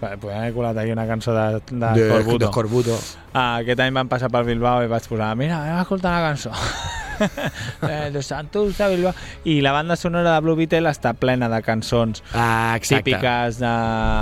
Pues 0.00 0.34
haver 0.34 0.52
colat 0.54 0.78
aquí 0.78 0.90
una 0.90 1.06
cançó 1.06 1.34
de, 1.34 1.60
de, 1.70 2.00
de, 2.00 2.08
Corbuto. 2.08 2.46
de 2.46 2.50
Corbuto. 2.50 2.98
Ah, 3.34 3.58
aquest 3.60 3.80
any 3.80 3.94
vam 3.94 4.08
passar 4.08 4.30
per 4.32 4.42
Bilbao 4.44 4.82
i 4.82 4.88
vaig 4.88 5.06
posar, 5.06 5.36
mira, 5.36 5.60
anem 5.62 5.76
a 5.76 5.82
escoltar 5.82 6.16
la 6.16 6.28
cançó. 6.30 6.50
eh, 7.88 8.10
de 8.12 8.22
Santurce 8.22 8.82
a 8.84 8.88
Bilbao. 8.88 9.14
I 9.44 9.60
la 9.60 9.72
banda 9.72 9.96
sonora 9.96 10.34
de 10.34 10.40
Blue 10.40 10.56
Beetle 10.56 10.88
està 10.90 11.12
plena 11.14 11.48
de 11.48 11.60
cançons 11.62 12.22
Ah, 12.34 12.74
exacte. 12.76 13.10
típiques 13.10 13.58
de... 13.60 13.72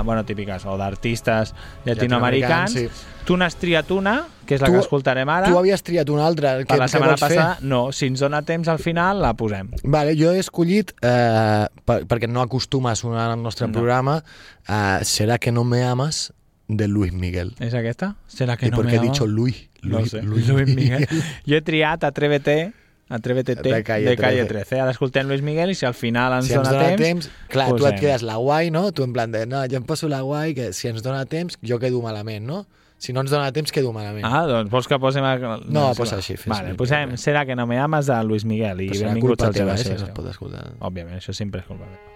Bueno, 0.04 0.24
típiques, 0.24 0.64
o 0.66 0.76
d'artistes 0.78 1.54
Llatinoamericans, 1.84 2.74
llatinoamericans. 2.74 2.74
sí. 2.74 3.14
Tu 3.28 3.36
n'has 3.36 3.56
triat 3.60 3.90
una, 3.92 4.22
que 4.48 4.54
és 4.56 4.62
la 4.62 4.68
Tu- 4.70 4.72
que 4.72 4.78
escoltarem 4.80 5.28
ara. 5.28 5.50
Tu 5.50 5.58
havies 5.58 5.82
triat 5.84 6.08
una 6.08 6.24
altra. 6.26 6.54
per 6.62 6.66
Què, 6.66 6.78
la 6.80 6.86
setmana 6.88 7.16
passada, 7.20 7.56
fer? 7.56 7.64
no. 7.68 7.92
Si 7.92 8.06
ens 8.08 8.20
dona 8.20 8.40
temps 8.40 8.68
al 8.72 8.78
final, 8.78 9.20
la 9.20 9.34
posem. 9.36 9.68
Vale, 9.84 10.14
jo 10.16 10.30
he 10.32 10.38
escollit, 10.40 10.94
eh, 11.02 11.66
per, 11.84 12.06
perquè 12.08 12.26
no 12.26 12.40
acostuma 12.40 12.92
a 12.92 12.96
sonar 12.96 13.30
al 13.30 13.42
nostre 13.42 13.66
No. 13.66 13.74
programa, 13.74 14.22
eh, 14.66 15.00
Será 15.04 15.36
que 15.38 15.52
no 15.52 15.64
me 15.64 15.84
amas, 15.84 16.32
de 16.68 16.88
Luis 16.88 17.12
Miguel. 17.12 17.54
És 17.60 17.74
aquesta? 17.74 18.16
Serà 18.28 18.56
que 18.56 18.66
¿Y 18.66 18.70
no 18.70 18.76
por 18.76 18.86
me 18.86 18.92
qué 18.92 18.96
he 18.96 19.00
ama? 19.00 19.08
dicho 19.10 19.26
Luis? 19.26 19.68
No 19.82 19.98
Luis, 19.98 20.10
sé. 20.10 20.22
Luis, 20.22 20.48
Luis 20.48 20.74
Miguel. 20.74 21.06
Jo 21.46 21.56
he 21.56 21.60
triat 21.62 22.04
Atrévete, 22.04 22.72
Atrévete 23.08 23.54
De 23.54 23.82
Calle 23.82 24.10
de 24.10 24.16
Calle 24.16 24.44
13. 24.44 24.48
13. 24.68 24.80
Ara 24.84 24.92
escoltem 24.92 25.28
Luis 25.28 25.40
Miguel 25.42 25.72
i 25.72 25.76
si 25.78 25.86
al 25.88 25.94
final 25.96 26.34
ens 26.36 26.50
si 26.50 26.56
ens 26.58 26.68
dona, 26.68 26.76
dona 26.76 26.96
temps... 26.96 27.28
temps, 27.28 27.46
clar, 27.48 27.70
tu 27.72 27.80
posem. 27.80 27.94
et 27.94 28.02
quedes 28.02 28.24
la 28.28 28.36
guai, 28.36 28.68
no? 28.74 28.90
Tu 28.92 29.06
en 29.06 29.14
plan 29.16 29.32
de, 29.32 29.46
no, 29.48 29.62
jo 29.70 29.80
em 29.80 29.86
poso 29.88 30.10
la 30.12 30.20
guai, 30.26 30.52
que 30.58 30.74
si 30.76 30.90
ens 30.92 31.00
dona 31.04 31.24
temps, 31.24 31.56
jo 31.64 31.80
quedo 31.80 32.02
malament, 32.04 32.44
no? 32.44 32.66
Si 32.98 33.14
no 33.14 33.22
ens 33.24 33.32
dona 33.32 33.48
temps, 33.54 33.72
quedo 33.72 33.94
malament. 33.94 34.26
Ah, 34.26 34.42
doncs 34.50 34.70
vols 34.72 34.90
que 34.90 34.98
posem... 35.00 35.24
A... 35.24 35.38
No, 35.64 35.88
sí, 35.94 36.02
posa 36.02 36.18
va. 36.18 36.20
així, 36.20 36.36
fes 36.36 36.50
Vale, 36.50 36.76
posem. 36.76 37.16
Serà 37.20 37.46
que 37.48 37.56
no 37.56 37.64
me 37.70 37.78
amas 37.80 38.10
de 38.10 38.18
Luis 38.26 38.44
Miguel 38.44 38.84
i 38.84 38.92
serà 38.92 39.14
benvinguts 39.14 39.46
al 39.46 39.56
teva, 39.56 39.78
teva 39.78 39.78
eh, 39.78 39.86
si 39.86 39.94
no 39.94 40.10
es 40.10 40.14
pot 40.16 40.28
escoltar. 40.34 40.66
Òbviament, 40.82 41.22
això 41.22 41.36
sempre 41.36 41.62
és 41.62 41.70
culpa 41.70 41.86
meva. 41.86 42.07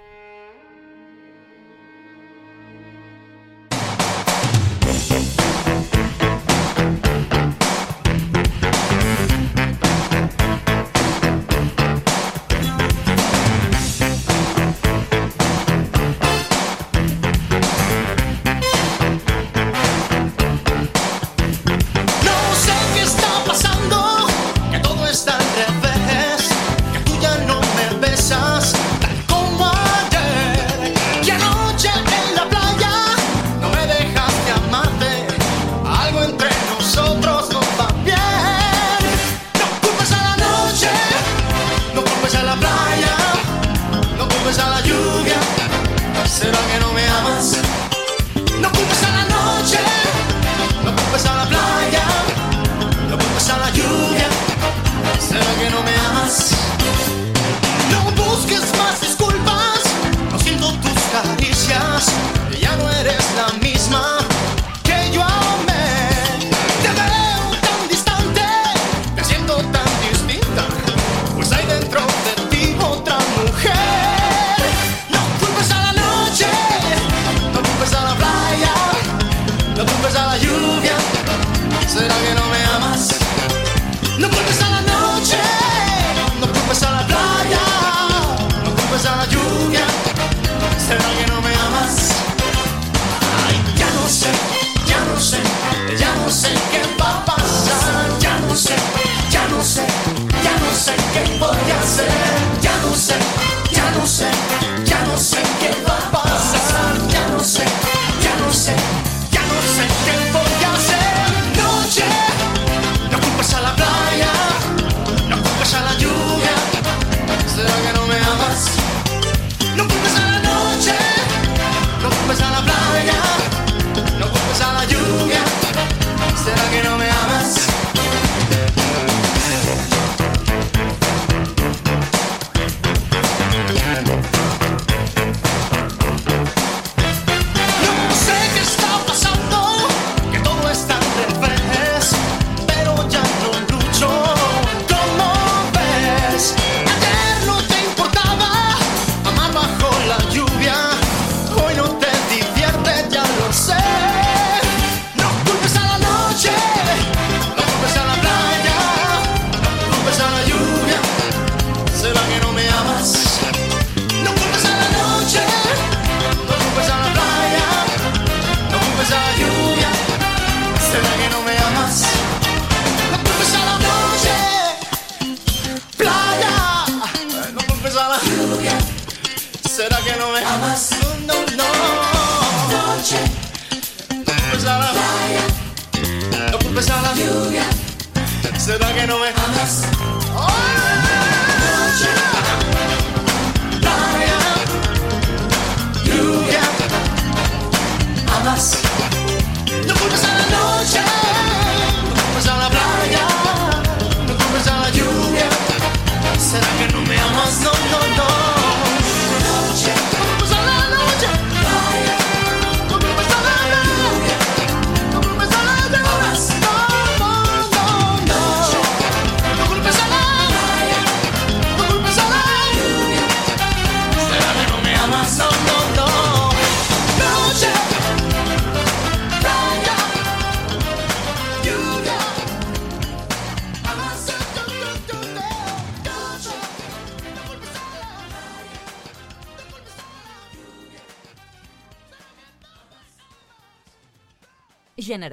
¿Será 188.73 188.91
que 188.95 189.07
no 189.07 189.19
me 189.19 189.29
amas? 189.29 189.92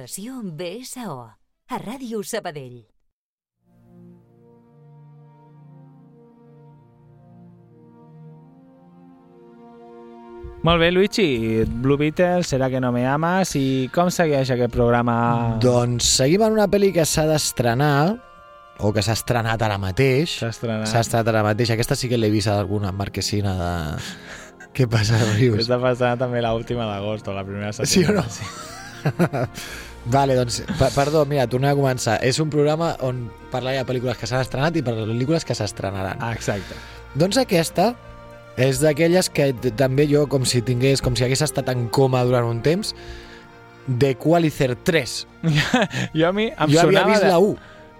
Generació 0.00 0.40
BSO. 0.56 1.14
A 1.68 1.78
Ràdio 1.78 2.22
Sabadell. 2.24 2.86
Molt 10.64 10.80
bé, 10.80 10.90
Luigi. 10.90 11.64
Blue 11.66 11.98
Beetle, 12.00 12.44
Serà 12.44 12.70
que 12.70 12.80
no 12.80 12.92
me 12.92 13.04
amas? 13.06 13.52
I 13.56 13.90
com 13.92 14.08
segueix 14.08 14.48
aquest 14.54 14.72
programa? 14.72 15.58
Doncs 15.60 16.08
seguim 16.16 16.46
en 16.46 16.56
una 16.56 16.66
pel·li 16.72 16.94
que 16.96 17.04
s'ha 17.04 17.26
d'estrenar, 17.28 18.16
o 18.80 18.94
que 18.96 19.04
s'ha 19.04 19.18
estrenat 19.18 19.60
ara 19.60 19.76
mateix. 19.76 20.38
S'ha 20.40 20.48
estrenat. 20.54 20.88
S'ha 20.88 21.04
estrenat 21.04 21.28
ara 21.28 21.44
mateix. 21.44 21.74
Aquesta 21.76 21.96
sí 21.96 22.08
que 22.08 22.16
l'he 22.16 22.32
vist 22.32 22.48
a 22.48 22.56
alguna 22.56 22.88
marquesina 22.92 23.52
de... 23.60 23.76
Què 24.72 24.88
passa, 24.88 25.20
Rius? 25.34 25.66
Està 25.66 25.76
passant 25.82 26.24
també 26.24 26.40
l'última 26.40 26.88
d'agost 26.88 27.28
o 27.28 27.36
la 27.36 27.44
primera 27.44 27.74
setmana. 27.76 27.92
Sí 27.92 28.06
o 28.08 28.16
no? 28.16 29.48
Vale, 30.06 30.34
doncs, 30.38 30.62
per, 30.78 30.88
perdó, 30.94 31.24
mira, 31.28 31.44
tornem 31.50 31.74
a 31.74 31.76
començar. 31.76 32.16
És 32.24 32.40
un 32.40 32.50
programa 32.52 32.94
on 33.04 33.26
parlaré 33.52 33.82
de 33.82 33.88
pel·lícules 33.88 34.16
que 34.16 34.28
s'han 34.28 34.44
estrenat 34.44 34.76
i 34.80 34.84
per 34.84 34.94
pel·lícules 34.96 35.44
que 35.44 35.56
s'estrenaran. 35.56 36.22
Ah, 36.24 36.32
exacte. 36.36 36.78
Doncs 37.20 37.40
aquesta 37.42 37.92
és 38.60 38.80
d'aquelles 38.82 39.28
que 39.32 39.50
també 39.76 40.06
jo, 40.10 40.26
com 40.30 40.46
si 40.48 40.62
tingués, 40.64 41.02
com 41.04 41.16
si 41.16 41.26
hagués 41.26 41.44
estat 41.44 41.68
en 41.72 41.88
coma 41.92 42.22
durant 42.28 42.48
un 42.48 42.62
temps, 42.64 42.94
de 43.86 44.14
Qualizer 44.16 44.76
3. 44.76 45.26
Jo 46.14 46.28
a 46.28 46.32
mi 46.32 46.50
em 46.50 46.72
jo 46.72 46.80
havia 46.82 47.04
vist 47.08 47.24
de... 47.24 47.28
la 47.28 47.38
1. 47.38 47.56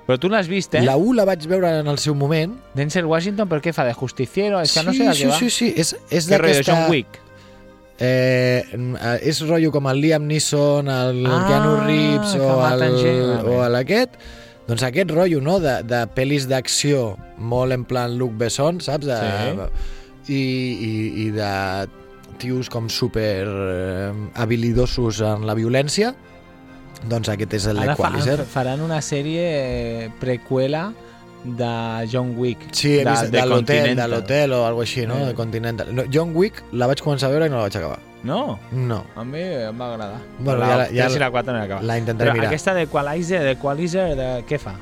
Però 0.07 0.19
tu 0.19 0.29
l'has 0.33 0.49
vist, 0.51 0.75
eh? 0.75 0.83
La 0.83 0.97
1 0.99 1.13
la 1.15 1.25
vaig 1.29 1.45
veure 1.47 1.71
en 1.85 1.89
el 1.91 1.99
seu 2.03 2.17
moment. 2.19 2.57
Denzel 2.75 3.07
Washington, 3.07 3.47
però 3.51 3.63
què 3.63 3.75
fa? 3.77 3.85
De 3.87 3.95
justiciero? 3.95 4.59
És 4.59 4.75
que 4.75 4.83
no 4.83 4.95
sé 4.97 5.07
de 5.07 5.15
sí, 5.15 5.23
què 5.23 5.31
va. 5.31 5.37
sí, 5.39 5.51
sí, 5.55 5.69
és, 5.77 5.93
és 6.11 6.27
rotllo, 6.27 6.49
d'aquesta... 6.49 6.73
John 6.73 6.91
Wick? 6.91 7.21
Eh, 8.01 8.65
eh, 8.65 9.17
és 9.29 9.41
rotllo 9.45 9.71
com 9.75 9.87
el 9.91 9.99
Liam 10.01 10.25
Neeson, 10.27 10.89
el 10.89 11.27
Ah, 11.29 11.41
Keanu 11.49 11.75
Reeves 11.85 12.35
o 12.41 12.53
el, 12.65 12.85
gent, 12.97 13.45
o 13.45 13.59
vale. 13.59 13.73
l'aquest. 13.77 14.17
Doncs 14.71 14.85
aquest 14.87 15.11
rotllo, 15.13 15.41
no?, 15.45 15.59
de, 15.61 15.81
de 15.85 16.05
pel·lis 16.17 16.47
d'acció 16.49 17.17
molt 17.37 17.75
en 17.77 17.85
plan 17.85 18.15
Luc 18.17 18.33
Besson, 18.39 18.81
saps? 18.81 19.05
De, 19.11 19.19
i, 20.31 20.41
i, 20.41 20.93
I 21.27 21.31
de 21.35 21.53
tios 22.41 22.71
com 22.73 22.89
super 22.89 23.45
eh, 23.45 24.13
habilidosos 24.41 25.21
en 25.21 25.45
la 25.49 25.57
violència. 25.59 26.15
Doncs 27.11 27.29
aquest 27.33 27.55
és 27.57 27.67
el 27.69 27.79
Ara 27.81 27.97
fa, 27.97 28.11
faran 28.49 28.81
una 28.85 29.01
sèrie 29.05 29.45
eh, 29.45 30.09
preqüela 30.21 30.91
de 31.45 32.09
John 32.13 32.35
Wick. 32.37 32.59
Sí, 32.73 32.99
he 32.99 33.05
de, 33.05 33.11
vist 33.11 33.31
de 33.31 33.41
de 33.41 33.47
l'hotel, 33.47 33.97
de 33.97 34.07
l'hotel 34.09 34.53
o 34.53 34.65
alguna 34.67 34.85
així, 34.85 35.07
no? 35.07 35.17
Eh. 35.19 35.27
De 35.31 35.35
Continental. 35.35 35.95
No, 35.95 36.05
John 36.13 36.35
Wick 36.37 36.63
la 36.73 36.87
vaig 36.91 37.01
començar 37.01 37.31
a 37.31 37.35
veure 37.35 37.47
i 37.47 37.53
no 37.53 37.57
la 37.57 37.69
vaig 37.69 37.77
acabar. 37.81 37.99
No? 38.23 38.59
No. 38.73 39.05
A 39.17 39.25
mi 39.25 39.41
em 39.41 39.81
va 39.81 39.95
agradar. 39.95 40.21
Bueno, 40.39 40.59
la, 40.61 40.87
ja 40.91 41.07
ja 41.07 41.09
3 41.09 41.17
i 41.17 41.19
la- 41.19 41.27
la 41.27 41.31
4 41.31 41.53
no 41.53 41.59
l'he 41.59 41.65
acabat. 41.65 41.85
la 41.89 41.99
intentaré 41.99 42.31
Però 42.31 42.37
mirar. 42.37 42.51
aquesta 42.53 42.75
d'Equalizer, 42.77 43.43
d'Equalizer, 43.47 44.07
de 44.17 44.29
què 44.47 44.59
fa? 44.61 44.75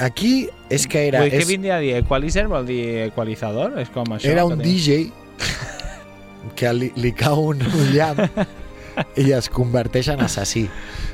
Aquí 0.00 0.48
és 0.70 0.86
que 0.86 1.08
era... 1.08 1.20
Vull, 1.20 1.30
què 1.30 1.42
és, 1.42 1.48
vindria 1.48 1.76
a 1.76 1.80
dir? 1.80 1.96
Equalizer 1.98 2.46
vol 2.48 2.64
dir 2.64 3.10
equalitzador? 3.10 3.78
És 3.82 3.90
com 3.90 4.06
això? 4.14 4.30
era 4.30 4.46
que 4.46 4.54
un 4.54 4.62
DJ 4.62 5.10
que 6.56 6.72
li, 6.72 6.92
li 6.96 7.12
cau 7.12 7.48
un, 7.50 7.60
un 7.62 7.90
llamp 7.92 8.22
i 9.18 9.30
es 9.34 9.48
converteix 9.52 10.08
en 10.14 10.22
assassí. 10.24 10.68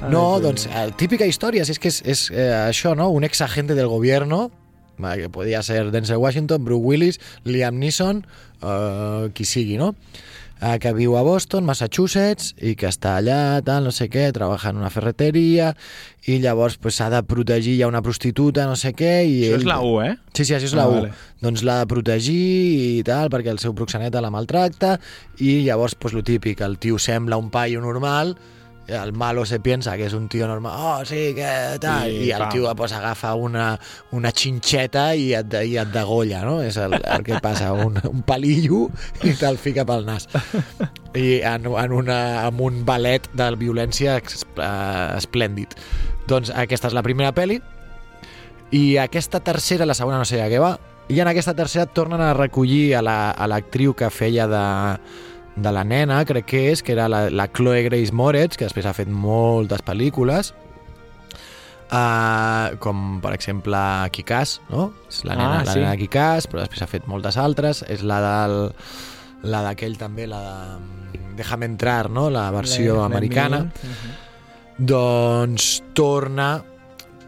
No, 0.09 0.39
doncs, 0.41 0.67
eh, 0.69 0.91
típica 0.97 1.27
història, 1.27 1.65
si 1.65 1.75
és 1.75 1.81
que 1.81 1.89
és, 1.93 2.03
és 2.05 2.23
eh, 2.33 2.51
això, 2.69 2.95
no? 2.97 3.11
Un 3.13 3.25
exagente 3.25 3.75
del 3.75 3.89
gobierno, 3.89 4.51
va, 4.51 4.64
que 4.97 5.29
podia 5.31 5.63
ser 5.63 5.91
Denzel 5.91 6.17
Washington, 6.23 6.65
Bruce 6.65 6.85
Willis, 6.85 7.21
Liam 7.45 7.79
Neeson, 7.79 8.25
eh, 8.63 9.31
qui 9.35 9.45
sigui, 9.45 9.77
no? 9.77 9.95
Eh, 10.63 10.79
que 10.81 10.93
viu 10.95 11.17
a 11.19 11.23
Boston, 11.27 11.65
Massachusetts, 11.67 12.55
i 12.63 12.73
que 12.79 12.87
està 12.89 13.17
allà, 13.19 13.59
tal, 13.67 13.85
no 13.85 13.91
sé 13.93 14.07
què, 14.09 14.29
treballa 14.33 14.71
en 14.71 14.79
una 14.81 14.89
ferreteria, 14.89 15.73
i 16.31 16.39
llavors 16.41 16.79
pues, 16.81 16.95
s'ha 16.97 17.11
de 17.13 17.21
protegir, 17.27 17.75
hi 17.75 17.83
ha 17.83 17.89
una 17.91 18.01
prostituta, 18.07 18.65
no 18.71 18.77
sé 18.79 18.95
què, 18.97 19.27
i 19.27 19.35
Això 19.43 19.59
ell... 19.59 19.61
és 19.61 19.69
la 19.69 19.81
U, 19.85 19.99
eh? 20.01 20.15
Sí, 20.33 20.47
sí, 20.47 20.55
això 20.55 20.71
és 20.71 20.73
Ah, 20.73 20.79
la 20.79 20.87
U. 20.89 20.95
vale. 20.95 21.11
Doncs 21.43 21.65
l'ha 21.67 21.81
de 21.83 21.91
protegir 21.91 22.39
i 23.01 23.03
tal, 23.05 23.29
perquè 23.35 23.53
el 23.53 23.59
seu 23.61 23.75
proxeneta 23.77 24.23
la 24.25 24.31
maltracta, 24.33 24.95
i 25.43 25.65
llavors, 25.67 25.99
pues, 26.01 26.15
lo 26.17 26.23
típic, 26.25 26.63
el 26.65 26.79
tio 26.79 26.97
sembla 27.03 27.37
un 27.37 27.51
paio 27.51 27.83
normal, 27.85 28.37
el 28.87 29.13
malo 29.13 29.47
se 29.47 29.61
piensa 29.61 29.97
que 29.97 30.05
és 30.07 30.13
un 30.13 30.27
tio 30.29 30.47
normal, 30.47 30.75
oh, 30.77 31.05
sí, 31.09 31.33
que 31.35 31.79
tal, 31.81 32.11
I 32.13 32.27
i, 32.27 32.31
el 32.37 32.49
tio 32.53 32.69
pues, 32.77 32.93
agafa 32.93 33.35
una, 33.35 33.79
una 34.13 34.31
xinxeta 34.31 35.15
i 35.17 35.31
et, 35.35 35.55
i 35.65 35.79
et 35.81 35.89
degolla, 35.95 36.43
no? 36.45 36.59
És 36.63 36.77
el, 36.77 36.93
el 37.01 37.25
que 37.25 37.39
passa, 37.41 37.73
un, 37.73 37.97
un 38.11 38.23
palillo 38.29 38.91
i 39.25 39.33
te'l 39.41 39.57
fica 39.59 39.87
pel 39.89 40.05
nas. 40.05 40.29
I 41.15 41.41
en, 41.41 41.67
en, 41.71 41.93
una, 41.97 42.19
en 42.49 42.61
un 42.61 42.83
ballet 42.85 43.29
de 43.33 43.51
violència 43.57 44.19
eh, 44.19 45.17
esplèndid. 45.17 45.73
Doncs 46.29 46.51
aquesta 46.53 46.89
és 46.93 46.97
la 46.97 47.03
primera 47.07 47.33
pel·li, 47.37 47.61
i 48.75 48.97
aquesta 48.99 49.41
tercera, 49.41 49.87
la 49.87 49.95
segona 49.95 50.19
no 50.19 50.25
sé 50.29 50.41
a 50.43 50.49
què 50.51 50.59
va, 50.61 50.75
i 51.09 51.19
en 51.21 51.29
aquesta 51.29 51.53
tercera 51.55 51.85
tornen 51.87 52.21
a 52.25 52.33
recollir 52.35 52.95
a 52.97 53.03
la- 53.05 53.31
a 53.31 53.47
l'actriu 53.47 53.93
que 53.95 54.09
feia 54.11 54.47
de, 54.49 54.63
de 55.57 55.71
la 55.73 55.85
nena, 55.85 56.25
crec 56.25 56.45
que 56.47 56.71
és, 56.73 56.83
que 56.83 56.93
era 56.93 57.09
la, 57.09 57.29
la 57.31 57.47
Chloe 57.49 57.83
Grace 57.85 58.13
Moretz, 58.13 58.57
que 58.57 58.65
després 58.67 58.87
ha 58.87 58.93
fet 58.93 59.09
moltes 59.09 59.81
pel·lícules, 59.87 60.53
uh, 61.93 62.75
com 62.83 63.21
per 63.23 63.33
exemple 63.37 63.79
Kikàs, 64.15 64.59
no? 64.71 64.93
És 65.09 65.23
la 65.25 65.37
nena, 65.37 65.61
Ah, 65.61 65.65
la 65.65 65.73
sí. 65.73 65.79
nena 65.79 65.93
de 65.95 65.99
Kikàs, 66.09 66.49
però 66.51 66.65
després 66.65 66.83
ha 66.83 66.87
fet 66.91 67.07
moltes 67.07 67.37
altres, 67.37 67.85
és 67.89 68.03
la 68.03 68.21
del 68.21 68.73
la 69.45 69.61
d'aquell 69.63 69.99
també, 69.99 70.27
la 70.27 70.41
de 70.41 71.23
Déjame 71.35 71.67
entrar, 71.67 72.11
no? 72.11 72.31
La 72.31 72.49
versió 72.53 73.01
me 73.01 73.05
americana. 73.07 73.59
in. 73.59 73.65
Mhm. 73.67 74.87
Doncs 74.87 75.83
torna 75.93 76.63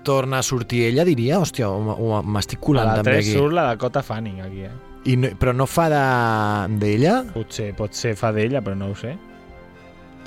torna 0.04 0.38
a 0.38 0.42
sortir 0.44 0.84
ella, 0.86 1.04
diria, 1.04 1.40
hòstia, 1.40 1.66
o 1.68 1.80
m- 1.80 1.96
o 1.98 2.22
m'estic 2.22 2.58
A 2.60 2.62
colant 2.62 2.86
la 2.86 2.94
també 3.02 3.10
3 3.16 3.26
aquí. 3.26 3.32
surt 3.36 3.52
la 3.52 3.64
Dakota 3.64 4.04
Fanning, 4.04 4.40
aquí, 4.40 4.60
eh? 4.62 4.70
I 5.06 5.14
no, 5.16 5.28
però 5.38 5.52
no 5.54 5.66
fa 5.70 5.88
de- 5.92 6.76
d'ella? 6.80 7.20
Potser, 7.32 7.72
potser 7.78 8.16
fa 8.18 8.32
d'ella, 8.34 8.60
però 8.62 8.74
no 8.76 8.88
ho 8.90 8.94
sé. 8.98 9.14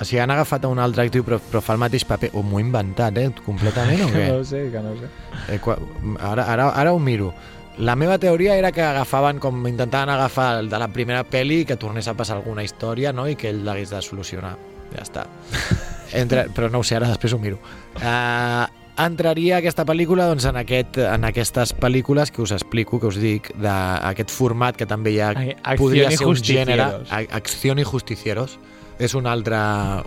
O 0.00 0.04
sigui, 0.08 0.20
han 0.22 0.30
agafat 0.32 0.64
a 0.64 0.68
un 0.72 0.78
altre 0.80 1.04
actiu 1.04 1.22
però, 1.26 1.36
però 1.38 1.60
fa 1.60 1.74
el 1.76 1.82
mateix 1.82 2.06
paper. 2.08 2.30
O 2.32 2.42
m'ho 2.42 2.58
he 2.58 2.62
inventat, 2.64 3.18
eh? 3.20 3.26
Completament 3.44 4.00
o 4.06 4.08
Que 4.12 4.16
no 4.16 4.20
què? 4.24 4.38
ho 4.40 4.44
sé, 4.48 4.62
que 4.72 4.80
no 4.80 4.94
ho 4.94 4.96
sé. 4.96 5.10
Eh, 5.52 5.58
qua- 5.60 5.76
ara, 6.18 6.46
ara, 6.48 6.70
ara 6.70 6.92
ho 6.94 6.98
miro. 6.98 7.34
La 7.78 7.94
meva 7.96 8.16
teoria 8.18 8.56
era 8.56 8.72
que 8.72 8.82
agafaven, 8.82 9.38
com 9.38 9.60
intentaven 9.68 10.08
agafar 10.14 10.58
el 10.60 10.68
de 10.72 10.78
la 10.80 10.88
primera 10.88 11.22
pel·li, 11.24 11.64
que 11.66 11.76
tornés 11.76 12.08
a 12.08 12.14
passar 12.14 12.36
alguna 12.38 12.64
història, 12.64 13.12
no?, 13.12 13.28
i 13.28 13.36
que 13.36 13.50
ell 13.52 13.62
l'hagués 13.64 13.92
de 13.92 14.00
solucionar. 14.02 14.56
Ja 14.96 15.04
està. 15.04 15.26
Entre, 16.12 16.48
però 16.56 16.68
no 16.72 16.80
ho 16.80 16.84
sé, 16.84 16.96
ara 16.96 17.08
després 17.12 17.32
ho 17.36 17.38
miro. 17.38 17.60
Uh, 18.00 18.64
entraria 19.06 19.58
aquesta 19.60 19.84
pel·lícula 19.86 20.26
doncs, 20.28 20.44
en, 20.50 20.56
aquest, 20.60 20.98
en 20.98 21.24
aquestes 21.28 21.72
pel·lícules 21.78 22.32
que 22.34 22.42
us 22.42 22.52
explico, 22.52 22.98
que 23.00 23.06
us 23.10 23.18
dic, 23.20 23.52
d'aquest 23.60 24.32
format 24.34 24.76
que 24.76 24.86
també 24.86 25.12
hi 25.14 25.20
ha, 25.20 25.30
Ai, 25.36 25.54
Acción 25.62 25.78
podria 25.84 26.10
ser 26.10 26.26
un 26.26 26.36
gènere. 26.36 26.88
Acció 27.30 27.76
i 27.78 27.84
justicieros. 27.84 28.58
És 29.00 29.14
un 29.16 29.26
altre, 29.26 29.56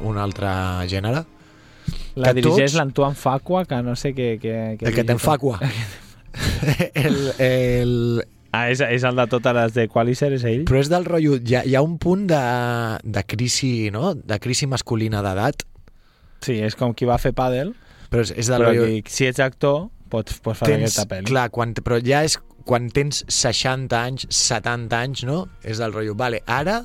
un 0.05 0.19
altre 0.21 0.49
gènere. 0.91 1.23
La 2.15 2.29
que 2.29 2.41
dirigeix 2.41 2.71
tots- 2.71 2.77
l'Antoine 2.77 3.15
Facua, 3.17 3.65
que 3.65 3.81
no 3.81 3.95
sé 3.95 4.13
què... 4.13 4.35
què, 4.37 4.57
què 4.77 4.87
El 4.87 4.93
que 4.93 5.03
t'enfacua. 5.03 5.59
el, 6.93 7.17
el, 7.39 8.23
Ah, 8.53 8.67
és, 8.69 8.83
és 8.85 9.01
el 9.01 9.17
de 9.17 9.23
totes 9.31 9.55
les 9.57 9.71
de 9.73 9.87
Qualizer, 9.89 10.27
és 10.37 10.43
ell? 10.45 10.59
però 10.69 10.77
és 10.77 10.89
del 10.91 11.07
rotllo... 11.07 11.39
Hi 11.41 11.55
ha, 11.57 11.61
hi 11.65 11.73
ha 11.73 11.81
un 11.81 11.95
punt 11.97 12.27
de, 12.29 12.41
de 13.01 13.23
crisi, 13.25 13.89
no? 13.89 14.11
De 14.13 14.37
crisi 14.39 14.67
masculina 14.69 15.23
d'edat, 15.25 15.65
Sí, 16.43 16.59
és 16.61 16.75
com 16.75 16.91
qui 16.93 17.07
va 17.09 17.15
fer 17.17 17.31
pàdel, 17.33 17.71
però 18.13 18.21
és, 18.21 18.33
és 18.37 18.49
del 18.51 18.61
però 18.61 18.71
rotllo... 18.71 18.89
que, 19.01 19.13
si 19.13 19.25
ets 19.25 19.41
actor, 19.41 19.87
pots, 20.13 20.37
pots 20.45 20.61
fer 20.61 20.75
aquesta 20.77 21.07
pel·li. 21.09 21.25
Clar, 21.31 21.47
quan, 21.53 21.73
però 21.81 21.97
ja 22.05 22.21
és 22.27 22.37
quan 22.67 22.91
tens 22.93 23.23
60 23.25 23.97
anys, 23.97 24.27
70 24.29 24.99
anys, 24.99 25.23
no? 25.27 25.39
És 25.65 25.81
del 25.81 25.95
rotllo, 25.95 26.13
vale, 26.19 26.43
ara 26.45 26.83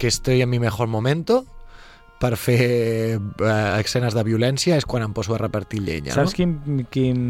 que 0.00 0.08
estoy 0.08 0.40
en 0.42 0.50
mi 0.50 0.58
mejor 0.58 0.88
momento 0.88 1.44
per 2.20 2.32
fer 2.40 3.20
eh, 3.20 3.80
escenes 3.82 4.16
de 4.16 4.24
violència 4.24 4.80
és 4.80 4.88
quan 4.88 5.04
em 5.04 5.12
poso 5.12 5.36
a 5.36 5.38
repartir 5.42 5.82
llenya, 5.84 6.16
Saps 6.16 6.32
no? 6.32 6.36
quin, 6.40 6.84
quin, 6.90 7.20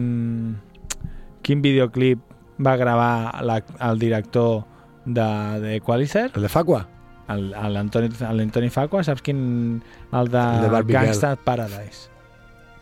quin 1.43 1.63
videoclip 1.65 2.23
va 2.63 2.77
gravar 2.79 3.43
la, 3.45 3.59
el 3.91 3.99
director 3.99 4.63
de, 5.05 5.27
de 5.61 5.77
Equalizer? 5.83 6.31
El 6.35 6.47
de 6.47 6.53
Facua? 6.53 6.87
L'Antoni 7.27 8.71
Facua, 8.71 9.03
saps 9.03 9.25
quin? 9.27 9.41
El 10.15 10.31
de, 10.31 10.39
El 10.39 10.69
de 10.69 10.71
Barbie 10.71 10.95
Girl. 10.95 11.11
Gangsta 11.11 11.35
Paradise. 11.35 12.15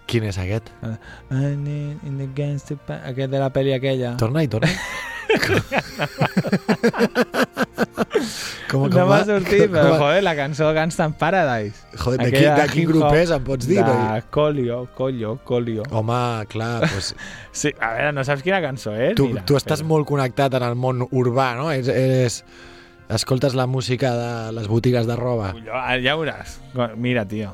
Quin 0.07 0.25
és 0.29 0.37
aquest? 0.39 0.69
I 0.85 1.55
need 1.57 2.03
in 2.05 2.19
the 2.21 2.27
gangsta 2.37 2.77
pa- 2.77 3.01
aquest 3.09 3.31
de 3.33 3.39
la 3.41 3.49
pel·li 3.55 3.73
aquella. 3.77 4.17
Torna 4.21 4.43
i 4.45 4.49
torna. 4.53 4.69
com, 8.71 8.85
no 8.91 9.05
m'ha 9.09 9.21
sortit, 9.27 9.65
com- 9.65 9.73
però 9.75 9.89
com- 9.95 10.03
joder, 10.03 10.23
la 10.27 10.35
cançó 10.39 10.69
Gangsta 10.77 11.07
Paradise. 11.19 11.81
Joder, 11.97 12.19
de, 12.21 12.29
qui, 12.35 12.45
de 12.45 12.67
quin 12.73 12.87
grup 12.91 13.09
és, 13.17 13.31
em 13.35 13.43
pots 13.47 13.67
dir? 13.69 13.81
De 13.81 13.87
perquè- 13.89 14.29
Colio, 14.35 14.79
Colio, 14.95 15.35
Colio. 15.45 15.83
Home, 15.91 16.21
clar, 16.53 16.85
doncs, 16.85 17.15
Sí, 17.65 17.73
a 17.81 17.93
veure, 17.97 18.13
no 18.17 18.25
saps 18.27 18.43
quina 18.45 18.61
cançó 18.65 18.93
és? 18.95 19.15
tu, 19.19 19.31
Mira, 19.33 19.45
tu 19.49 19.57
estàs 19.59 19.81
espera. 19.81 19.89
molt 19.95 20.07
connectat 20.09 20.55
en 20.61 20.69
el 20.69 20.77
món 20.79 21.07
urbà, 21.11 21.55
no? 21.59 21.71
És, 21.73 21.89
és, 21.89 22.43
escoltes 23.15 23.55
la 23.59 23.67
música 23.67 24.13
de 24.19 24.31
les 24.61 24.69
botigues 24.69 25.07
de 25.09 25.17
roba. 25.17 25.55
Ah, 25.73 25.97
ja 26.03 26.15
veuràs. 26.21 26.59
Mira, 26.97 27.25
tio. 27.29 27.51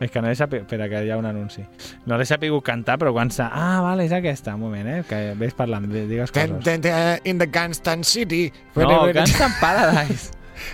És 0.00 0.10
que 0.14 0.20
no 0.22 0.30
he 0.30 0.34
sabut... 0.38 0.60
Espera, 0.62 0.86
que 0.88 1.00
hi 1.04 1.10
ha 1.10 1.16
un 1.18 1.26
anunci. 1.26 1.64
No 2.06 2.16
l'he 2.20 2.24
sapigut 2.28 2.62
cantar, 2.64 2.98
però 3.02 3.10
quan 3.16 3.32
s'ha... 3.34 3.48
Ah, 3.50 3.80
vale, 3.82 4.04
és 4.06 4.12
aquesta. 4.14 4.54
Un 4.54 4.60
moment, 4.62 4.86
eh? 4.86 5.00
Que 5.08 5.32
ves 5.40 5.54
parlant, 5.58 5.88
di- 5.90 6.04
digues 6.06 6.30
coses. 6.30 6.52
ten, 6.64 6.80
ten, 6.84 7.18
in 7.24 7.38
the 7.42 7.48
Gunston 7.50 8.04
City. 8.06 8.44
No, 8.76 9.06
Gangsta 9.12 9.48
Paradise. 9.60 10.30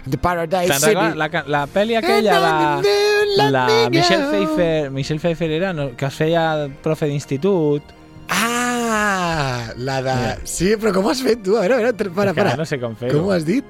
The 0.08 0.16
Paradise 0.20 0.78
City. 0.80 1.10
La, 1.16 1.28
la 1.48 1.62
pel·li 1.68 1.96
aquella, 1.96 2.36
la, 2.40 3.48
la 3.50 3.64
Michelle 3.92 4.28
Pfeiffer, 4.30 4.90
Michelle 4.90 5.20
Pfeiffer 5.20 5.50
era, 5.56 5.72
no, 5.76 5.90
que 5.96 6.06
es 6.08 6.14
feia 6.20 6.44
profe 6.84 7.08
d'institut. 7.08 7.92
Ah, 8.28 9.72
la 9.76 9.98
de... 10.02 10.14
Sí, 10.48 10.74
però 10.80 10.92
com 10.96 11.08
has 11.10 11.20
fet 11.24 11.42
tu? 11.44 11.56
A 11.56 11.64
veure, 11.64 11.76
a 11.80 11.82
veure, 11.92 12.10
para, 12.16 12.32
para. 12.36 12.56
no 12.60 12.64
sé 12.68 12.78
com 12.80 12.92
Com 12.92 13.00
fer-ho. 13.06 13.24
ho 13.26 13.32
has 13.34 13.44
dit? 13.48 13.64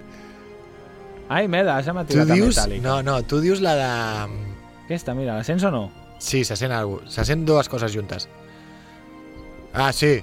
Ai, 1.29 1.47
merda, 1.49 1.79
se 1.83 1.93
m'ha 1.95 2.05
tirat 2.07 2.31
a 2.31 2.37
metàl·lic. 2.39 2.83
No, 2.85 2.99
no, 3.07 3.21
tu 3.27 3.41
dius 3.43 3.63
la 3.65 3.75
de... 3.79 3.91
Aquesta, 4.85 5.15
mira, 5.17 5.39
la 5.39 5.45
sents 5.45 5.65
o 5.65 5.71
no? 5.73 5.87
Sí, 6.21 6.45
se 6.45 6.57
sent 6.57 6.73
algú. 6.73 7.01
Se 7.09 7.25
sent 7.25 7.45
dues 7.49 7.69
coses 7.73 7.93
juntes. 7.95 8.29
Ah, 9.73 9.93
sí. 9.93 10.19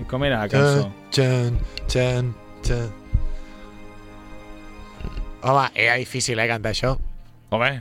I 0.00 0.04
com 0.10 0.24
era 0.26 0.42
la 0.42 0.50
cançó? 0.50 0.90
Txan, 1.14 1.58
txan, 1.86 2.30
txan. 2.66 2.92
Home, 5.44 5.64
era 5.74 5.94
difícil, 6.00 6.38
eh, 6.40 6.48
cantar 6.50 6.72
això. 6.74 6.94
Home. 7.54 7.72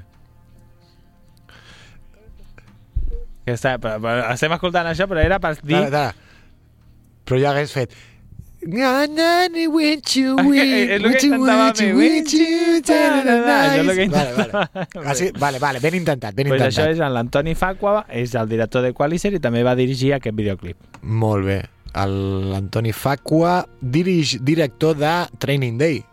Està, 3.49 3.75
però, 3.81 3.97
però, 3.99 4.27
estem 4.31 4.53
escoltant 4.55 4.87
això, 4.87 5.07
però 5.09 5.23
era 5.23 5.39
per 5.43 5.55
dir... 5.61 5.75
Dale, 5.75 5.91
dale. 5.91 6.13
Però 7.25 7.39
ja 7.41 7.51
hagués 7.51 7.73
fet... 7.75 7.95
Na, 8.79 9.05
na, 9.07 9.47
ni, 9.51 9.67
with 9.67 10.15
you, 10.15 10.37
És 10.39 10.45
with, 10.45 10.61
que 10.61 11.03
with 11.03 11.23
you, 11.23 11.39
with 11.43 11.81
you, 11.81 11.97
with 11.97 12.33
you. 12.33 12.79
Això 12.79 12.95
és 12.95 14.09
Vale, 14.11 14.33
vale. 14.37 15.31
Vale, 15.39 15.59
vale, 15.59 15.79
ben 15.83 15.95
intentat, 15.95 16.35
ben 16.35 16.47
Pues 16.47 16.61
això 16.61 16.85
intentat. 16.87 16.95
és 16.95 16.99
en 17.03 17.13
l'Antoni 17.13 17.55
Facua, 17.55 18.05
és 18.09 18.33
el 18.39 18.47
director 18.47 18.81
de 18.85 18.93
Qualicer 18.95 19.33
i 19.35 19.39
també 19.43 19.63
va 19.63 19.75
dirigir 19.75 20.13
aquest 20.15 20.35
videoclip. 20.37 20.77
Molt 21.03 21.45
bé. 21.45 21.59
L'Antoni 21.93 22.93
Facua, 22.95 23.65
dirig, 23.81 24.37
director 24.41 24.95
de 24.97 25.13
Training 25.39 25.77
Day. 25.77 26.03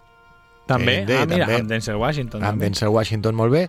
També, 0.66 0.84
Training 0.84 1.06
Day, 1.06 1.16
ah, 1.22 1.26
mira, 1.26 1.46
també. 1.46 1.60
amb 1.60 1.68
Denzel 1.70 1.96
Washington. 2.02 2.42
Amb 2.42 2.52
també. 2.52 2.64
Denzel 2.68 2.88
Washington, 2.94 3.34
molt 3.34 3.52
bé. 3.54 3.68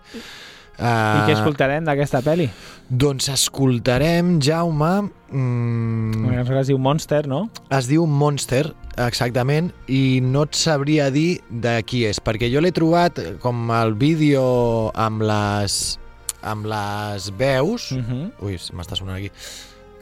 Uh, 0.78 0.84
I 0.84 1.26
què 1.28 1.34
escoltarem 1.36 1.84
d'aquesta 1.84 2.22
pel·li? 2.24 2.46
Doncs 2.88 3.28
escoltarem, 3.28 4.38
Jaume... 4.42 5.10
Mm, 5.30 6.32
es 6.60 6.68
diu 6.70 6.78
Monster, 6.80 7.26
no? 7.28 7.44
es 7.72 7.86
diu 7.90 8.06
Monster, 8.08 8.72
exactament, 9.00 9.70
i 9.86 10.20
no 10.24 10.42
et 10.48 10.56
sabria 10.58 11.10
dir 11.12 11.40
de 11.50 11.76
qui 11.88 12.04
és, 12.08 12.20
perquè 12.24 12.48
jo 12.52 12.60
l'he 12.64 12.72
trobat 12.72 13.20
com 13.44 13.68
el 13.76 13.94
vídeo 14.00 14.90
amb 14.94 15.22
les, 15.28 15.98
amb 16.42 16.66
les 16.72 17.28
veus... 17.38 17.90
Uh 17.92 18.00
-huh. 18.02 18.30
Ui, 18.40 18.56
m'està 18.72 18.96
sonant 18.96 19.16
aquí. 19.18 19.30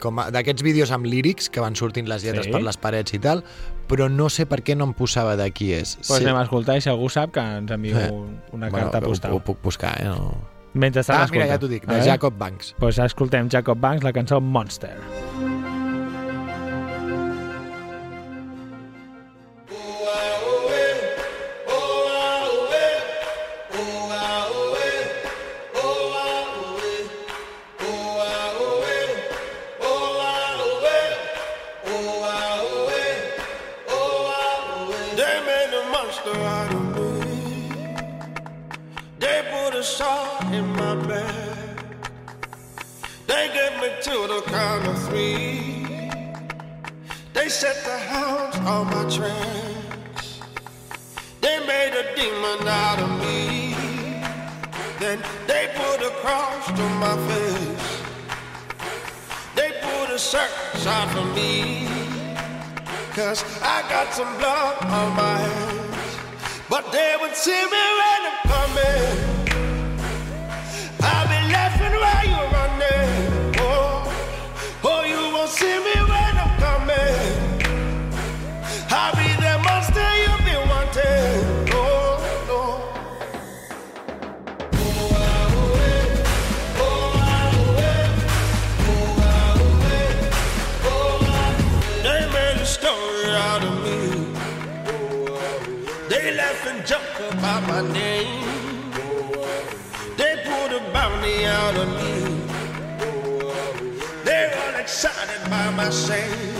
Com 0.01 0.15
d'aquests 0.31 0.63
vídeos 0.63 0.89
amb 0.91 1.05
lírics 1.05 1.47
que 1.49 1.59
van 1.61 1.75
sortint 1.75 2.07
les 2.07 2.23
lletres 2.23 2.45
Sí. 2.45 2.51
per 2.51 2.61
les 2.63 2.77
parets 2.77 3.13
i 3.13 3.19
tal, 3.19 3.43
però 3.87 4.09
no 4.09 4.29
sé 4.29 4.45
per 4.47 4.63
què 4.63 4.75
no 4.75 4.85
em 4.85 4.93
posava 4.93 5.35
de 5.35 5.51
qui 5.51 5.73
és. 5.73 5.95
Pues 6.07 6.21
anem 6.21 6.35
a 6.37 6.43
escoltar 6.43 6.77
i 6.77 6.81
si 6.81 6.89
algú 6.89 7.07
sap 7.09 7.31
que 7.31 7.39
ens 7.39 7.69
enviu 7.71 7.97
Eh. 7.97 8.09
una 8.51 8.69
Bueno, 8.69 8.89
carta 8.89 8.97
ho, 9.05 9.09
postal. 9.09 9.31
ho 9.33 9.39
puc 9.39 9.61
buscar, 9.61 10.01
eh? 10.01 10.05
No... 10.05 10.33
Mentre 10.73 11.01
Ah, 11.07 11.27
mira, 11.31 11.47
ja 11.47 11.57
t'ho 11.59 11.67
dic, 11.67 11.85
de 11.85 12.01
Jacob 12.01 12.37
Banks. 12.37 12.75
Pues 12.79 12.97
escoltem 12.97 13.49
Jacob 13.51 13.77
Banks, 13.79 14.03
la 14.03 14.13
cançó 14.13 14.39
Monster. 14.39 14.95
They 15.41 15.50
some 64.13 64.37
blood 64.37 64.75
on 64.91 65.15
my 65.15 65.20
I 105.81 105.89
say 105.89 106.50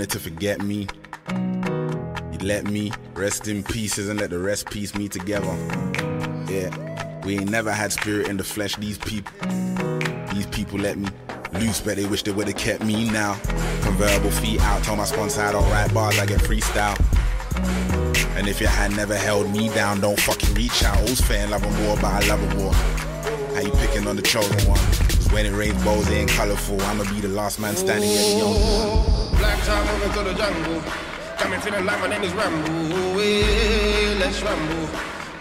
wanted 0.00 0.12
to 0.12 0.18
forget 0.18 0.62
me? 0.62 0.86
You 1.28 2.38
let 2.38 2.64
me 2.64 2.90
rest 3.12 3.48
in 3.48 3.62
pieces 3.62 4.08
and 4.08 4.18
let 4.18 4.30
the 4.30 4.38
rest 4.38 4.70
piece 4.70 4.94
me 4.94 5.08
together. 5.08 5.54
Yeah. 6.48 6.70
We 7.22 7.34
ain't 7.36 7.50
never 7.50 7.70
had 7.70 7.92
spirit 7.92 8.28
in 8.28 8.38
the 8.38 8.44
flesh. 8.44 8.76
These 8.76 8.96
people, 8.96 9.30
these 10.32 10.46
people 10.46 10.78
let 10.78 10.96
me. 10.96 11.10
Loose, 11.52 11.82
but 11.82 11.96
they 11.96 12.06
wish 12.06 12.22
they 12.22 12.30
would've 12.30 12.56
kept 12.56 12.82
me 12.82 13.10
now. 13.10 13.34
Convertible 13.82 14.30
feet 14.30 14.62
out, 14.62 14.82
told 14.84 14.96
my 14.96 15.04
sponsor 15.04 15.42
I 15.42 15.52
don't 15.52 15.70
write 15.70 15.92
bars, 15.92 16.18
I 16.18 16.24
get 16.24 16.40
freestyle. 16.40 16.96
And 18.38 18.48
if 18.48 18.58
your 18.58 18.70
hand 18.70 18.96
never 18.96 19.18
held 19.18 19.50
me 19.50 19.68
down, 19.68 20.00
don't 20.00 20.18
fucking 20.18 20.54
reach 20.54 20.82
out. 20.82 20.96
All's 21.00 21.20
fair 21.20 21.44
in 21.44 21.50
love 21.50 21.62
and 21.62 21.86
war, 21.86 21.96
but 21.96 22.06
I 22.06 22.26
love 22.26 22.40
a 22.40 22.56
war. 22.56 22.72
How 23.54 23.60
you 23.60 23.72
picking 23.72 24.06
on 24.06 24.16
the 24.16 24.22
chosen 24.22 24.66
one? 24.66 24.78
'Cause 24.78 25.30
when 25.30 25.44
it 25.44 25.52
rains 25.52 25.82
bowls, 25.84 26.08
it 26.08 26.14
ain't 26.14 26.30
colourful. 26.30 26.80
I'ma 26.84 27.04
be 27.12 27.20
the 27.20 27.28
last 27.28 27.60
man 27.60 27.76
standing, 27.76 28.08
yeah, 28.08 28.38
the 28.38 28.44
only 28.46 28.60
one. 28.60 29.09
Time 29.66 29.86
moving 29.86 30.10
through 30.12 30.24
the 30.24 30.34
jungle. 30.34 30.82
Got 31.38 31.50
me 31.50 31.58
feeling 31.58 31.84
like 31.84 32.00
my 32.00 32.08
name 32.08 32.22
is 32.22 32.32
Rambo. 32.32 33.18
Hey, 33.18 34.14
let's 34.18 34.42
ramble. 34.42 34.88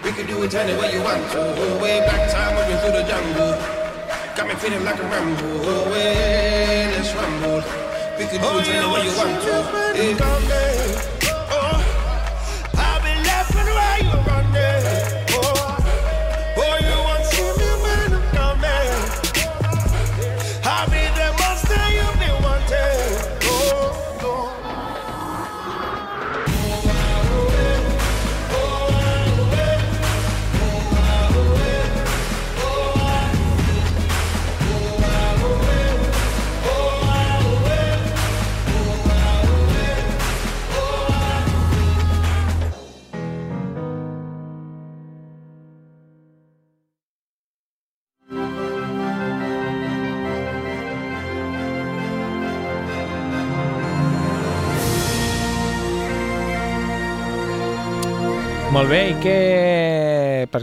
We 0.03 0.11
can 0.11 0.27
do 0.27 0.43
it 0.43 0.53
any 0.53 0.77
way 0.79 0.91
you 0.93 1.01
want 1.01 1.31
to. 1.31 1.39
Way 1.81 1.99
black 2.05 2.29
time 2.29 2.55
moving 2.55 2.77
through 2.79 2.95
the 2.99 3.03
jungle. 3.07 3.55
Got 4.35 4.47
me 4.47 4.55
feeling 4.55 4.83
like 4.83 4.99
a 4.99 5.03
Rambo. 5.03 5.93
Hey, 5.93 6.91
let's 6.95 7.13
ramble. 7.15 7.63
We 8.19 8.25
can 8.25 8.41
do 8.41 8.59
it 8.59 8.67
any 8.67 8.93
way 8.93 9.05
you 9.07 9.17
want 9.17 9.41
to. 9.41 9.51
Oh, 9.51 9.93
hey. 9.95 10.68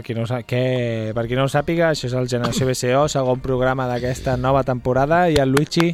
Qui, 0.07 0.15
no, 0.15 0.23
què... 0.47 0.63
per 1.15 1.25
qui 1.27 1.35
no 1.35 1.45
ho 1.45 1.51
sàpiga, 1.51 1.91
això 1.91 2.07
és 2.07 2.15
el 2.15 2.29
Generació 2.31 2.67
BCO, 2.69 3.03
segon 3.11 3.43
programa 3.43 3.89
d'aquesta 3.91 4.37
nova 4.39 4.63
temporada, 4.67 5.25
i 5.29 5.41
el 5.43 5.51
Luigi... 5.51 5.91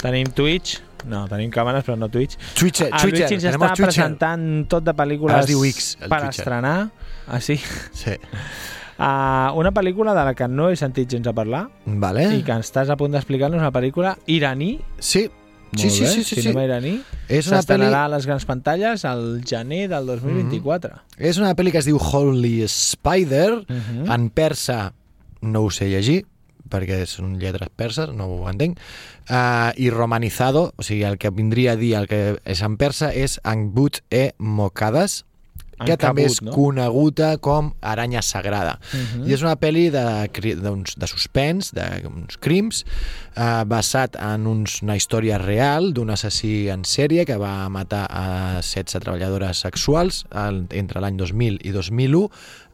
Tenim 0.00 0.30
Twitch, 0.32 0.78
no, 1.08 1.26
tenim 1.28 1.50
càmeres, 1.52 1.84
però 1.84 1.96
no 2.00 2.08
Twitch. 2.08 2.38
Twitcher, 2.56 2.86
el 2.88 3.02
Twitcher, 3.02 3.26
Luigi 3.26 3.34
ens 3.36 3.48
està 3.50 3.58
Twitcher. 3.58 3.84
presentant 3.84 4.46
tot 4.72 4.84
de 4.86 4.94
pel·lícules 4.96 5.36
Ara 5.36 5.44
es 5.44 5.50
diu 5.50 5.64
X, 5.68 5.90
el 6.00 6.08
per 6.08 6.22
Twitcher. 6.22 6.44
estrenar. 6.44 6.76
Ah, 7.28 7.40
sí? 7.44 7.58
Sí. 7.92 8.16
Uh, 9.00 9.52
una 9.56 9.72
pel·lícula 9.72 10.12
de 10.16 10.24
la 10.24 10.32
que 10.36 10.48
no 10.48 10.68
he 10.68 10.76
sentit 10.76 11.08
gens 11.08 11.28
a 11.28 11.32
parlar 11.36 11.66
Vale. 11.86 12.26
i 12.36 12.42
que 12.44 12.56
estàs 12.60 12.90
a 12.92 12.96
punt 13.00 13.12
d'explicar-nos 13.16 13.60
una 13.60 13.72
pel·lícula 13.72 14.16
iraní. 14.28 14.74
Sí. 14.98 15.30
Molt 15.70 15.78
Sí, 15.84 15.90
sí, 15.90 16.00
bé, 16.02 16.08
sí, 16.10 16.24
sí, 16.24 16.34
sí. 16.34 16.42
cinema 16.42 16.64
iraní. 16.64 17.00
És 17.28 17.46
una 17.46 17.60
pel·li- 17.62 17.92
a 17.94 18.08
les 18.08 18.26
grans 18.26 18.44
pantalles 18.44 19.04
al 19.04 19.40
gener 19.46 19.88
del 19.88 20.04
2024. 20.06 20.96
És 21.16 21.38
una 21.38 21.54
pel·li 21.54 21.70
que 21.70 21.78
es 21.78 21.84
diu 21.86 21.96
Holy 21.98 22.62
Spider, 22.64 23.64
Mhm. 23.68 24.10
en 24.10 24.30
persa 24.30 24.92
no 25.42 25.62
ho 25.62 25.70
sé 25.70 25.88
llegir, 25.88 26.26
perquè 26.68 27.06
són 27.06 27.38
lletres 27.38 27.68
perses, 27.74 28.10
no 28.14 28.26
ho 28.26 28.48
entenc, 28.50 28.78
uh, 29.30 29.70
i 29.76 29.90
romanizado, 29.90 30.72
o 30.76 30.82
sigui, 30.82 31.02
el 31.04 31.18
que 31.18 31.30
vindria 31.30 31.72
a 31.72 31.76
dir 31.76 31.94
el 31.94 32.06
que 32.06 32.38
és 32.44 32.62
en 32.62 32.76
persa 32.76 33.12
és 33.14 33.40
Angbut 33.42 33.98
e 34.10 34.34
Mokades, 34.38 35.24
que 35.84 35.92
Ankabut, 35.94 36.00
també 36.06 36.24
és 36.28 36.40
no? 36.42 36.52
coneguda 36.52 37.38
com 37.38 37.72
Aranya 37.80 38.20
Sagrada. 38.22 38.78
Mhm. 38.92 39.26
I 39.28 39.32
és 39.34 39.42
una 39.42 39.56
pel·li 39.56 39.88
de, 39.90 40.04
d'uns- 40.60 40.96
de 41.00 41.06
suspens, 41.08 41.72
d'uns 41.74 42.36
crims, 42.38 42.84
eh, 43.36 43.64
basat 43.66 44.16
en 44.20 44.46
uns, 44.46 44.82
una 44.82 44.96
història 44.96 45.38
real 45.38 45.92
d'un 45.96 46.10
assassí 46.10 46.68
en 46.68 46.84
sèrie 46.84 47.24
que 47.26 47.36
va 47.40 47.68
matar 47.68 48.06
a 48.10 48.60
16 48.60 49.00
treballadores 49.00 49.60
sexuals 49.64 50.24
el, 50.32 50.66
entre 50.70 51.00
l'any 51.00 51.16
2000 51.16 51.60
i 51.64 51.70
2001 51.72 52.28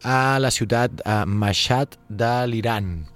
a 0.05 0.39
la 0.43 0.51
ciutat 0.51 1.01
eh, 1.05 1.25
Mashhad 1.27 1.97
de 2.09 2.33
l'Iran. 2.47 3.07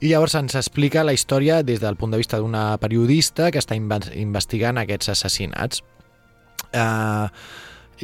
I 0.00 0.10
llavors 0.10 0.34
ens 0.36 0.52
explica 0.54 1.04
la 1.04 1.14
història 1.16 1.62
des 1.64 1.80
del 1.80 1.96
punt 1.96 2.10
de 2.12 2.18
vista 2.20 2.36
d'una 2.36 2.76
periodista 2.78 3.50
que 3.50 3.58
està 3.62 3.76
inve- 3.78 4.12
investigant 4.14 4.76
aquests 4.76 5.08
assassinats. 5.14 5.80
Uh, 6.74 7.28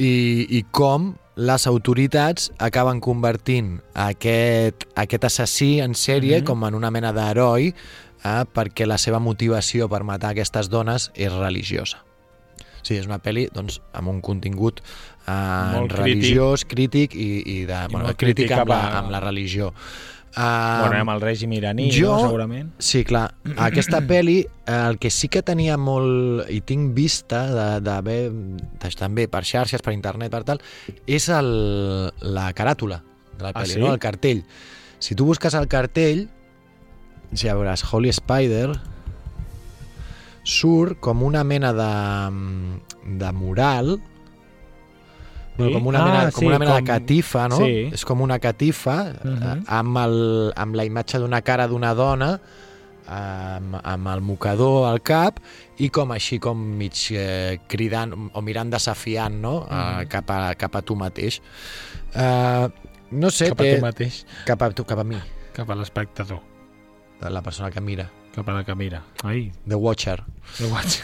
i, 0.00 0.46
i 0.56 0.62
com 0.72 1.10
les 1.36 1.66
autoritats 1.66 2.50
acaben 2.58 3.00
convertint 3.00 3.80
aquest, 3.94 4.84
aquest 4.94 5.24
assassí 5.24 5.80
en 5.80 5.94
sèrie 5.94 6.40
Mhm. 6.40 6.44
com 6.44 6.64
en 6.64 6.74
una 6.74 6.90
mena 6.90 7.12
d'heroi 7.12 7.72
eh, 8.24 8.44
perquè 8.54 8.86
la 8.86 8.98
seva 8.98 9.18
motivació 9.18 9.88
per 9.88 10.04
matar 10.04 10.30
aquestes 10.30 10.68
dones 10.68 11.10
és 11.14 11.32
religiosa. 11.32 12.04
Sí, 12.82 12.96
és 12.96 13.06
una 13.06 13.18
pel·li 13.22 13.48
doncs, 13.54 13.80
amb 13.94 14.08
un 14.08 14.20
contingut 14.20 14.80
eh, 15.26 15.32
Molt 15.76 15.92
religiós, 15.92 16.64
crític 16.64 17.14
i, 17.14 17.42
i 17.46 17.64
de, 17.64 17.86
bueno, 17.90 18.06
molt 18.06 18.18
crític 18.18 18.48
crític 18.48 18.58
amb 18.58 18.68
la, 18.68 18.98
amb 18.98 19.10
la 19.10 19.20
religió. 19.20 19.72
Uh, 20.32 20.86
bueno, 20.86 20.96
amb 21.02 21.12
el 21.12 21.20
règim 21.20 21.52
iraní, 21.52 21.90
jo, 21.92 22.14
no, 22.14 22.20
segurament. 22.24 22.70
Sí, 22.80 23.02
clar. 23.04 23.34
Aquesta 23.68 24.00
pel·li, 24.08 24.38
eh, 24.64 24.76
el 24.88 24.96
que 24.98 25.10
sí 25.12 25.28
que 25.28 25.42
tenia 25.44 25.76
molt... 25.76 26.46
i 26.48 26.62
tinc 26.64 26.94
vista 26.96 27.42
d'haver... 27.84 28.20
també 28.96 29.26
per 29.28 29.42
xarxes, 29.44 29.84
per 29.84 29.92
internet, 29.92 30.32
per 30.32 30.40
tal, 30.48 30.62
és 31.06 31.28
el, 31.28 31.50
la 32.32 32.46
caràtula 32.56 33.02
de 33.36 33.44
la 33.44 33.50
Ah, 33.52 33.60
pel·li, 33.60 33.74
sí? 33.76 33.82
no? 33.84 33.92
el 33.92 34.00
cartell. 34.00 34.40
Si 35.02 35.14
tu 35.18 35.26
busques 35.28 35.52
el 35.58 35.68
cartell, 35.68 36.24
ja 37.36 37.52
veuràs 37.58 37.84
Holy 37.92 38.08
Spider, 38.16 38.70
surt 40.44 40.98
com 41.00 41.22
una 41.22 41.44
mena 41.44 41.72
de, 41.76 41.92
de 43.20 43.32
mural? 43.36 43.98
Bueno, 45.62 45.78
com 45.78 45.86
una 45.86 46.00
Ah, 46.02 46.04
mena, 46.06 46.30
sí, 46.30 46.34
com 46.36 46.46
una 46.46 46.58
mena 46.58 46.72
com- 46.76 46.84
de 46.84 46.90
catifa, 46.92 47.48
no? 47.48 47.56
sí. 47.58 47.90
És 47.92 48.04
com 48.04 48.20
una 48.20 48.38
catifa 48.38 48.96
uh 49.24 49.28
Mhm. 49.28 49.64
amb, 49.66 49.96
el, 49.98 50.52
amb 50.56 50.74
la 50.74 50.84
imatge 50.84 51.18
d'una 51.18 51.42
cara 51.42 51.66
d'una 51.68 51.94
dona 51.94 52.40
amb, 53.08 53.76
amb 53.82 54.08
el 54.08 54.20
mocador 54.20 54.86
al 54.88 55.00
cap 55.02 55.40
i 55.78 55.88
com 55.90 56.12
així 56.12 56.38
com 56.38 56.56
mig 56.78 57.08
eh, 57.10 57.58
cridant 57.68 58.12
o 58.32 58.40
mirant 58.42 58.70
desafiant 58.70 59.34
no? 59.42 59.66
Mhm. 59.68 60.02
uh, 60.04 60.08
cap, 60.08 60.30
a, 60.30 60.54
cap 60.54 60.76
a 60.76 60.82
tu 60.82 60.94
mateix 60.96 61.40
uh, 62.14 62.68
no 63.10 63.30
sé 63.30 63.48
Cap 63.50 63.60
a 63.60 63.62
té, 63.64 63.74
tu 63.76 63.82
mateix, 63.82 64.24
cap 64.46 64.62
a 64.62 64.70
tu, 64.70 64.84
cap 64.84 64.98
a 65.00 65.04
mi 65.04 65.18
cap 65.52 65.68
a 65.68 65.74
l'espectador, 65.74 66.40
la 67.20 67.42
persona 67.42 67.70
que 67.70 67.80
mira 67.80 68.08
cap 68.34 68.48
a 68.48 68.52
la 68.54 68.64
que 68.64 68.74
mira. 68.74 69.02
Ai, 69.24 69.52
The 69.68 69.74
Watcher 69.74 70.22
el 70.60 70.68
guatge. 70.70 71.02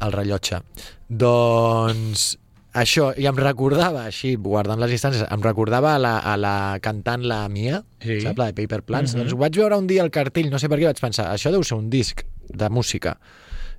el 0.00 0.12
rellotge 0.12 0.62
doncs 1.08 2.38
això, 2.72 3.12
i 3.20 3.26
em 3.28 3.36
recordava 3.36 4.04
així, 4.08 4.34
guardant 4.36 4.80
les 4.80 4.90
distàncies 4.90 5.26
em 5.30 5.42
recordava 5.44 5.94
a 5.94 5.98
la, 6.00 6.16
a 6.18 6.36
la 6.40 6.54
cantant 6.80 7.22
la 7.28 7.48
Mia 7.52 7.82
Sí. 8.00 8.20
saps, 8.22 8.38
la 8.38 8.46
de 8.52 8.54
Paper 8.62 8.82
Plants 8.82 9.14
Mhm. 9.14 9.20
doncs 9.22 9.34
vaig 9.38 9.56
veure 9.56 9.76
un 9.76 9.86
dia 9.86 10.02
el 10.02 10.10
cartell, 10.10 10.50
no 10.50 10.58
sé 10.58 10.68
per 10.68 10.78
què 10.78 10.86
vaig 10.88 11.00
pensar 11.00 11.30
això 11.34 11.50
deu 11.50 11.62
ser 11.62 11.76
un 11.76 11.90
disc 11.90 12.22
de 12.48 12.68
música 12.70 13.18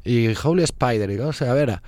i 0.05 0.33
Holy 0.43 0.65
Spider, 0.67 1.09
i 1.11 1.15
no 1.17 1.31
sé, 1.33 1.47
a 1.49 1.53
veure 1.53 1.81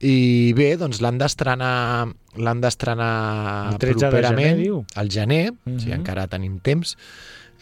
i 0.00 0.52
bé, 0.54 0.76
doncs 0.76 1.00
l'han 1.00 1.18
d'estrenar 1.18 2.06
l'han 2.36 2.60
d'estrenar 2.60 3.76
13 3.78 4.06
de 4.06 4.10
properament 4.10 4.50
gener, 4.56 4.62
diu? 4.62 4.84
al 4.94 5.08
gener, 5.10 5.50
o 5.50 5.78
sigui, 5.78 5.90
Mhm. 5.92 6.00
encara 6.00 6.26
tenim 6.28 6.60
temps 6.60 6.96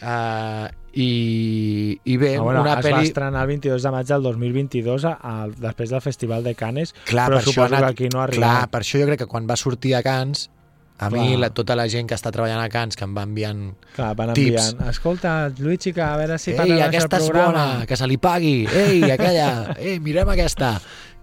uh, 0.01 0.67
i, 0.97 1.99
i 2.09 2.17
bé, 2.17 2.35
Ah, 2.37 2.41
bueno, 2.41 2.61
una 2.63 2.73
es 2.79 2.85
va 2.85 2.89
pel·li 2.89 3.07
estrenar 3.11 3.43
el 3.45 3.47
22 3.53 3.83
de 3.85 3.91
maig 3.93 4.07
del 4.09 4.23
2022 4.25 5.05
a, 5.05 5.13
a, 5.21 5.33
després 5.61 5.91
del 5.93 6.01
Festival 6.01 6.43
de 6.43 6.55
Canes, 6.57 6.93
Clar, 7.05 7.27
però 7.29 7.41
suposo 7.45 7.67
anat- 7.75 7.83
que 7.85 8.05
aquí 8.05 8.09
no 8.13 8.23
ha 8.23 8.27
Clar, 8.33 8.69
per 8.73 8.81
això 8.81 9.01
jo 9.01 9.05
crec 9.11 9.19
que 9.23 9.27
quan 9.29 9.45
va 9.49 9.55
sortir 9.59 9.93
a 9.95 10.01
Cans, 10.03 10.49
a 10.97 11.09
Clar. 11.11 11.11
mi 11.21 11.37
la, 11.37 11.51
tota 11.53 11.75
la 11.77 11.85
gent 11.87 12.07
que 12.09 12.15
està 12.17 12.31
treballant 12.33 12.63
a 12.63 12.69
Cans, 12.73 12.97
que 12.97 13.05
em 13.05 13.13
va 13.13 13.27
enviant 13.27 13.75
Clar, 13.95 14.15
van 14.17 14.33
tips. 14.33 14.71
enviant, 14.71 14.89
escolta, 14.89 15.35
Luigi, 15.59 15.93
que 15.93 16.01
a 16.01 16.15
veure 16.17 16.39
si 16.41 16.51
Ei, 16.55 16.57
parla 16.57 16.85
aquesta 16.87 17.17
és 17.21 17.29
bona, 17.31 17.67
que 17.85 17.95
se 17.99 18.07
li 18.09 18.17
pagui. 18.17 18.55
Ei, 18.65 19.03
aquella, 19.11 19.51
ei, 19.77 19.99
mirem 19.99 20.29
aquesta. 20.33 20.79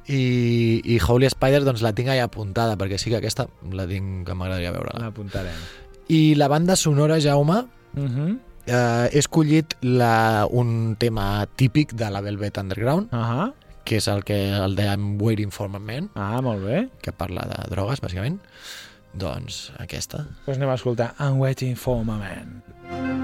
I, 0.06 0.82
i 0.84 0.98
Holy 1.00 1.26
Spider 1.32 1.64
doncs 1.64 1.80
la 1.82 1.94
tinc 1.96 2.10
allà 2.12 2.26
apuntada, 2.28 2.76
perquè 2.76 2.98
sí 3.00 3.08
que 3.10 3.16
aquesta 3.22 3.48
la 3.72 3.86
tinc 3.88 4.26
que 4.28 4.34
m'agradaria 4.36 4.70
veure-la. 4.70 5.00
L'apuntarem. 5.08 5.56
I 6.12 6.34
la 6.36 6.46
banda 6.52 6.76
sonora, 6.76 7.18
Jaume, 7.18 7.64
Uh 7.94 8.02
-huh. 8.10 8.38
Eh, 8.66 9.08
he 9.12 9.18
escollit 9.18 9.74
la, 9.82 10.46
un 10.50 10.96
tema 10.98 11.46
típic 11.56 11.92
de 11.94 12.10
la 12.10 12.20
Velvet 12.20 12.58
Underground, 12.58 13.12
Uh 13.12 13.18
-huh. 13.18 13.52
que 13.84 13.96
és 13.96 14.08
el 14.08 14.24
que 14.24 14.50
el 14.52 14.74
de 14.76 14.84
I'm 14.84 15.20
Waiting 15.20 15.50
for 15.52 15.68
my 15.68 15.78
Man, 15.78 16.10
Ah, 16.14 16.40
molt 16.40 16.64
bé. 16.64 16.88
que 17.02 17.12
parla 17.12 17.42
de 17.42 17.70
drogues, 17.70 18.00
bàsicament. 18.00 18.40
Doncs 19.12 19.72
aquesta. 19.78 20.18
Doncs 20.18 20.38
pues 20.44 20.56
anem 20.56 20.70
a 20.70 20.74
escoltar 20.74 21.14
I'm 21.20 21.38
waiting 21.38 21.76
for 21.76 22.04
my 22.04 22.18
man. 22.18 23.23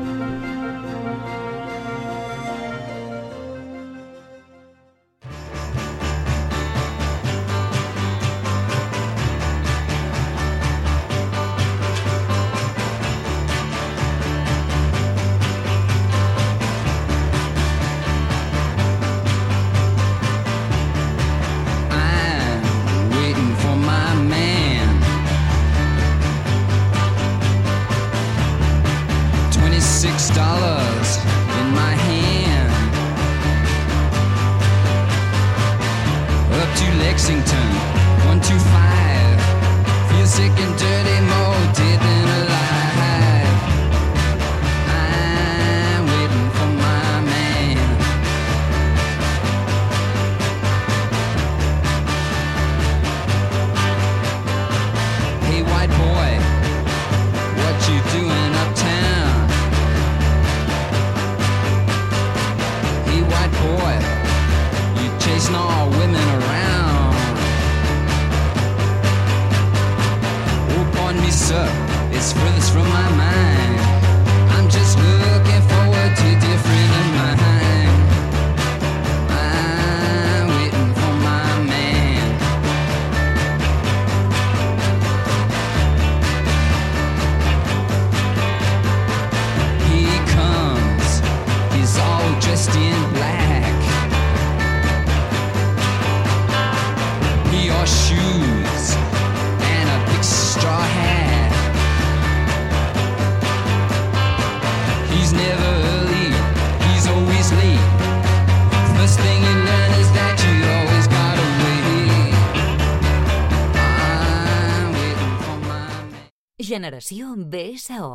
Generació 116.90 117.37
BSO. 117.53 118.07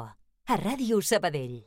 A 0.51 0.55
Ràdio 0.59 0.97
Sabadell. 1.01 1.61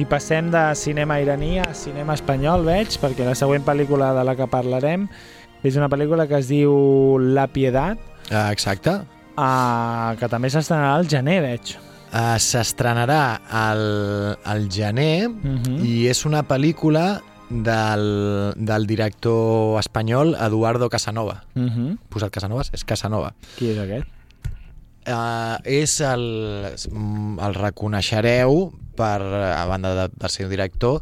I 0.00 0.04
passem 0.08 0.48
de 0.50 0.62
cinema 0.78 1.18
iraní 1.20 1.58
a 1.60 1.74
cinema 1.76 2.14
espanyol, 2.16 2.64
veig, 2.64 2.94
perquè 3.02 3.26
la 3.26 3.34
següent 3.36 3.66
pel·lícula 3.66 4.14
de 4.16 4.24
la 4.24 4.32
que 4.38 4.46
parlarem 4.48 5.04
és 5.66 5.76
una 5.76 5.90
pel·lícula 5.92 6.24
que 6.30 6.38
es 6.40 6.48
diu 6.48 7.18
La 7.20 7.46
Piedad, 7.52 7.98
Ah, 8.30 8.48
exacte. 8.52 8.96
uh, 9.36 10.16
que 10.16 10.28
també 10.30 10.48
s'estrenarà 10.48 10.94
al 10.96 11.08
gener, 11.08 11.42
veig. 11.42 11.76
Uh, 12.10 12.38
S'estrenarà 12.42 13.40
al, 13.54 14.36
al 14.44 14.68
gener 14.68 15.28
Mhm. 15.28 15.84
i 15.86 16.08
és 16.10 16.24
una 16.26 16.42
pel·lícula 16.42 17.20
del, 17.50 18.52
del 18.56 18.86
director 18.86 19.78
espanyol 19.78 20.34
Eduardo 20.34 20.88
Casanova. 20.88 21.44
Uh 21.54 21.62
-huh. 21.62 21.98
Posat 22.08 22.30
Casanovas? 22.30 22.70
És 22.72 22.84
Casanova. 22.84 23.34
Qui 23.56 23.70
és 23.70 23.78
aquest? 23.78 24.06
Uh, 25.06 25.56
és 25.64 26.00
el, 26.00 26.74
el 27.40 27.54
reconeixereu 27.54 28.72
per, 28.96 29.22
a 29.22 29.64
banda 29.66 29.94
de, 29.94 30.12
de 30.14 30.28
ser 30.28 30.44
un 30.46 30.50
director 30.50 31.00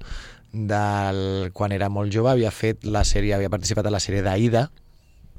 del, 0.53 1.51
quan 1.53 1.73
era 1.73 1.89
molt 1.89 2.13
jove 2.13 2.31
havia 2.31 2.51
fet 2.51 2.85
la 2.85 3.03
sèrie, 3.05 3.35
havia 3.35 3.51
participat 3.51 3.87
a 3.87 3.91
la 3.91 3.99
sèrie 4.01 4.23
d'Aida 4.23 4.71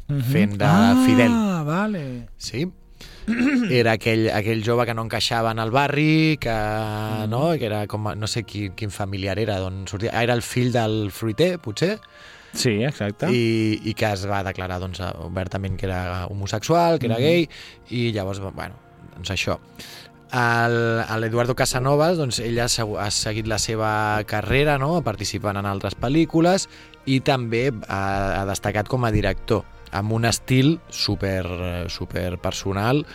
Uh 0.10 0.16
-huh. 0.16 0.22
fent 0.24 0.58
de 0.58 0.66
ah, 0.66 1.04
Fidel. 1.06 1.32
Ah, 1.32 1.62
vale. 1.64 2.28
Sí. 2.38 2.68
Era 3.82 3.94
aquell, 3.98 4.30
aquell 4.34 4.64
jove 4.66 4.86
que 4.88 4.94
no 4.98 5.04
encaixava 5.06 5.52
en 5.52 5.60
el 5.60 5.72
barri, 5.72 6.38
que, 6.42 6.56
no, 7.30 7.52
que 7.60 7.66
era 7.70 7.86
com, 7.88 8.10
no 8.18 8.28
sé 8.28 8.44
quin, 8.44 8.74
quin 8.76 8.92
familiar 8.92 9.38
era, 9.40 9.60
d'on 9.60 9.86
sortia. 9.88 10.12
Ah, 10.14 10.24
Era 10.24 10.34
el 10.34 10.42
fill 10.42 10.72
del 10.74 11.12
fruiter, 11.12 11.58
potser, 11.60 12.00
Sí, 12.54 12.80
exacte. 12.84 13.28
i, 13.30 13.80
i 13.86 13.94
que 13.94 14.08
es 14.12 14.24
va 14.28 14.42
declarar 14.44 14.80
doncs, 14.82 15.00
obertament 15.22 15.78
que 15.78 15.86
era 15.86 16.26
homosexual, 16.28 16.98
que 17.00 17.06
era 17.06 17.18
Mhm. 17.20 17.22
gay, 17.22 17.50
i 17.92 18.12
llavors, 18.12 18.40
bueno, 18.40 18.74
doncs 19.16 19.30
això. 19.32 19.60
L'Eduardo 21.20 21.56
Casanovas, 21.56 22.18
doncs, 22.18 22.40
ell 22.40 22.60
ha, 22.62 22.68
ha 22.70 23.10
seguit 23.12 23.48
la 23.48 23.58
seva 23.60 24.24
carrera, 24.30 24.78
no?, 24.78 25.02
participant 25.06 25.58
en 25.58 25.66
altres 25.66 25.96
pel·lícules, 25.98 26.68
i 27.06 27.20
també 27.26 27.72
ha, 27.88 28.42
ha 28.42 28.46
destacat 28.50 28.88
com 28.90 29.06
a 29.06 29.12
director, 29.12 29.64
amb 29.92 30.12
un 30.14 30.26
estil 30.26 30.80
super, 30.90 31.46
super 31.90 32.38
personal, 32.38 33.06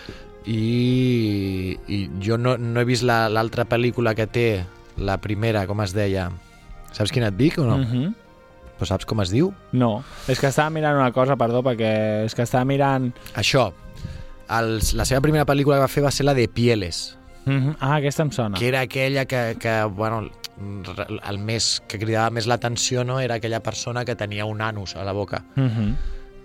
i, 0.47 1.77
i 1.89 1.99
jo 2.23 2.37
no, 2.39 2.57
no 2.59 2.81
he 2.81 2.85
vist 2.89 3.03
la- 3.07 3.29
l'altra 3.33 3.65
pel·lícula 3.69 4.15
que 4.15 4.27
té, 4.27 4.49
la 4.99 5.17
primera, 5.23 5.67
com 5.67 5.81
es 5.83 5.95
deia? 5.97 6.29
Saps 6.95 7.11
quina 7.15 7.33
et 7.33 7.37
dic 7.39 7.59
o 7.59 7.65
no? 7.67 7.77
Uh 7.81 7.87
-huh. 7.87 8.13
Però 8.79 8.87
saps 8.87 9.07
com 9.07 9.21
es 9.23 9.31
diu? 9.31 9.53
No, 9.73 10.03
és 10.29 10.39
que 10.41 10.49
estava 10.49 10.71
mirant 10.71 10.97
una 10.97 11.13
cosa, 11.13 11.37
perdó, 11.37 11.63
perquè 11.63 12.25
és 12.25 12.35
que 12.35 12.43
estava 12.43 12.65
mirant... 12.65 13.13
Això, 13.35 13.73
el, 14.51 14.81
la 14.95 15.05
seva 15.05 15.21
primera 15.21 15.47
pel·lícula 15.47 15.77
que 15.77 15.81
va 15.81 15.89
fer 15.89 16.03
va 16.05 16.11
ser 16.11 16.27
la 16.27 16.35
de 16.35 16.49
Pieles, 16.49 17.19
Uh 17.47 17.51
-huh. 17.53 17.77
Ah, 17.79 17.97
aquesta 17.97 18.23
em 18.23 18.31
sona. 18.31 18.57
que 18.59 18.69
era 18.69 18.81
aquella 18.81 19.27
que, 19.27 19.57
que 19.61 19.85
bueno, 19.85 20.31
el 21.29 21.39
més 21.39 21.83
que 21.87 21.99
cridava 21.99 22.31
més 22.31 22.47
l'atenció 22.47 23.05
no 23.05 23.21
era 23.21 23.35
aquella 23.35 23.61
persona 23.61 24.03
que 24.07 24.15
tenia 24.17 24.47
un 24.47 24.63
anus 24.63 24.97
a 24.97 25.05
la 25.05 25.13
boca. 25.13 25.45
Uh 25.55 25.61
-huh. 25.63 25.95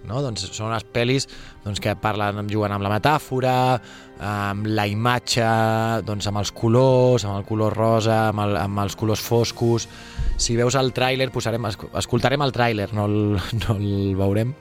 No? 0.07 0.21
Doncs 0.23 0.47
són 0.55 0.69
unes 0.71 0.85
pel·lis 0.93 1.27
doncs, 1.65 1.81
que 1.83 1.95
parlen, 1.99 2.47
juguen 2.49 2.71
amb 2.71 2.85
la 2.85 2.91
metàfora, 2.93 3.55
amb 4.23 4.65
la 4.71 4.87
imatge, 4.89 5.45
doncs, 6.07 6.27
amb 6.31 6.39
els 6.41 6.51
colors, 6.55 7.25
amb 7.27 7.37
el 7.41 7.45
color 7.49 7.75
rosa, 7.77 8.29
amb, 8.29 8.45
el, 8.47 8.55
amb 8.57 8.79
els 8.85 8.95
colors 8.99 9.21
foscos. 9.21 9.89
Si 10.39 10.55
veus 10.55 10.75
el 10.79 10.93
tràiler, 10.95 11.29
posarem, 11.35 11.67
esc- 11.67 11.89
escoltarem 11.99 12.41
el 12.45 12.53
tràiler, 12.55 12.89
no 12.95 13.05
el, 13.09 13.19
no 13.65 13.75
el 13.75 14.15
veurem, 14.17 14.55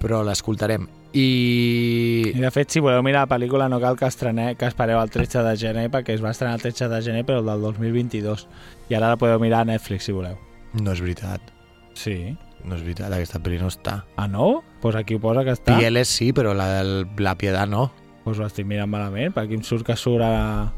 però 0.00 0.22
l'escoltarem. 0.26 0.88
I... 1.12 2.32
I 2.32 2.40
de 2.40 2.50
fet, 2.54 2.70
si 2.72 2.80
voleu 2.80 3.02
mirar 3.04 3.26
la 3.26 3.30
pel·lícula 3.34 3.66
no 3.68 3.76
cal 3.82 3.98
que, 4.00 4.08
estreneu, 4.08 4.54
que 4.56 4.64
espereu 4.70 4.96
el 5.02 5.10
13 5.12 5.42
de 5.44 5.52
gener 5.60 5.88
perquè 5.92 6.14
es 6.16 6.22
va 6.24 6.30
estrenar 6.32 6.54
el 6.56 6.62
13 6.64 6.88
de 6.88 7.00
gener 7.04 7.26
però 7.28 7.42
el 7.42 7.50
del 7.50 7.60
2022 7.66 8.46
i 8.88 8.96
ara 8.96 9.10
la 9.12 9.18
podeu 9.20 9.36
mirar 9.42 9.60
a 9.66 9.68
Netflix 9.74 10.08
si 10.08 10.14
voleu. 10.16 10.38
No 10.80 10.94
és 10.94 11.02
veritat. 11.04 11.52
Sí. 11.92 12.16
No 12.64 12.76
és 12.76 12.82
veritat, 12.84 13.10
aquesta 13.10 13.40
pel·li 13.42 13.58
no 13.58 13.66
està. 13.72 14.04
Ah, 14.16 14.28
no? 14.30 14.62
Pues 14.82 14.94
aquí 14.98 15.16
ho 15.18 15.20
posa 15.22 15.42
que 15.44 15.54
està. 15.56 15.74
Pieles 15.80 16.08
sí, 16.08 16.32
però 16.32 16.52
la 16.54 16.68
del 16.78 17.06
La 17.18 17.34
Piedad 17.38 17.66
no. 17.66 17.88
Pues 18.22 18.38
ho 18.38 18.46
estic 18.46 18.66
mirant 18.70 18.90
malament, 18.90 19.32
perquè 19.34 19.56
em 19.58 19.64
surt 19.66 19.86
que 19.86 19.96
surt 19.98 20.22
a... 20.22 20.70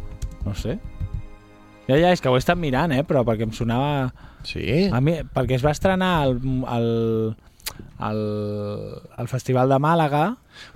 No 0.47 0.55
sé. 0.57 0.78
Ja, 1.89 1.99
ja, 2.01 2.12
és 2.14 2.22
que 2.24 2.30
ho 2.32 2.37
he 2.37 2.41
estat 2.41 2.57
mirant, 2.57 2.93
eh? 2.97 3.03
Però 3.05 3.20
perquè 3.28 3.45
em 3.45 3.53
sonava... 3.53 4.09
Sí? 4.49 4.64
A 4.93 5.01
mi, 5.05 5.18
perquè 5.37 5.59
es 5.59 5.64
va 5.64 5.72
estrenar 5.76 6.11
al, 6.24 6.39
al, 6.68 6.89
al, 7.99 8.20
al 9.16 9.28
Festival 9.28 9.68
de 9.72 9.78
Màlaga. 9.80 10.24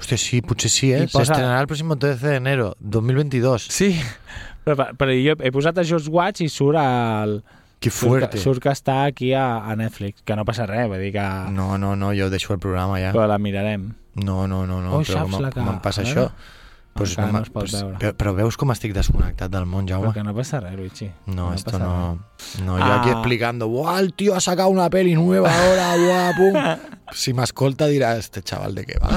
Hòstia, 0.01 0.19
sí, 0.21 0.41
potser 0.45 0.71
sí, 0.73 0.91
eh? 0.93 1.07
Posa- 1.09 1.31
S'estrenarà 1.33 1.63
el 1.65 1.69
pròxim 1.71 1.93
13 1.97 2.27
de 2.27 2.37
enero, 2.43 2.71
2022. 2.81 3.69
Sí, 3.73 3.91
però, 4.69 4.91
però 4.99 5.17
jo 5.17 5.37
he 5.41 5.53
posat 5.55 5.81
a 5.81 5.85
Just 5.89 6.13
Watch 6.13 6.45
i 6.45 6.51
surt 6.53 6.81
al... 6.81 7.39
Que 7.79 7.91
fuerte. 7.95 8.39
surt 8.43 8.61
que 8.63 8.71
està 8.75 9.05
aquí 9.07 9.33
a, 9.39 9.59
a 9.71 9.77
Netflix, 9.79 10.23
que 10.27 10.35
no 10.37 10.45
passa 10.45 10.67
res, 10.67 10.89
vull 10.91 10.99
dir 10.99 11.13
que... 11.15 11.27
No, 11.55 11.77
no, 11.79 11.95
no, 11.97 12.13
jo 12.17 12.29
deixo 12.31 12.53
el 12.53 12.59
programa 12.59 12.99
ja. 12.99 13.13
Però 13.15 13.27
la 13.31 13.39
mirarem. 13.39 13.93
No, 14.19 14.47
no, 14.51 14.65
no, 14.67 14.81
no. 14.83 14.97
Oh, 14.99 15.03
però 15.07 15.29
com, 15.31 15.45
que- 15.45 15.53
com 15.61 15.69
em 15.77 15.79
passa 15.85 16.03
això? 16.03 16.29
Pues 16.99 17.13
ma- 17.17 17.29
no 17.31 17.43
es 17.45 17.51
pot 17.55 17.63
pues- 17.69 17.77
veure. 17.79 17.99
Però, 18.03 18.13
però 18.19 18.33
veus 18.35 18.57
com 18.59 18.73
estic 18.75 18.91
desconnectat 18.97 19.53
del 19.53 19.67
món, 19.71 19.87
Jaume? 19.87 20.09
Perquè 20.11 20.25
no 20.27 20.35
passa 20.35 20.59
res, 20.65 20.75
Luigi. 20.75 21.07
No, 21.31 21.53
esto 21.55 21.71
pasa 21.71 21.85
no... 21.85 22.19
res. 22.35 22.63
No, 22.67 22.79
yo 22.81 22.89
aquí 22.97 23.11
Ah. 23.11 23.21
explicando, 23.21 23.69
¡buah, 23.69 24.01
el 24.01 24.13
tío 24.15 24.35
ha 24.35 24.41
sacado 24.41 24.71
una 24.71 24.91
peli 24.91 25.15
nueva 25.15 25.47
ahora, 25.55 25.95
buah, 25.97 26.33
pum! 26.37 26.89
Si 27.15 27.33
m'escolta 27.33 27.87
dirà, 27.87 28.17
este 28.19 28.43
chaval 28.43 28.75
de 28.75 28.83
què 28.85 28.99
va? 29.01 29.15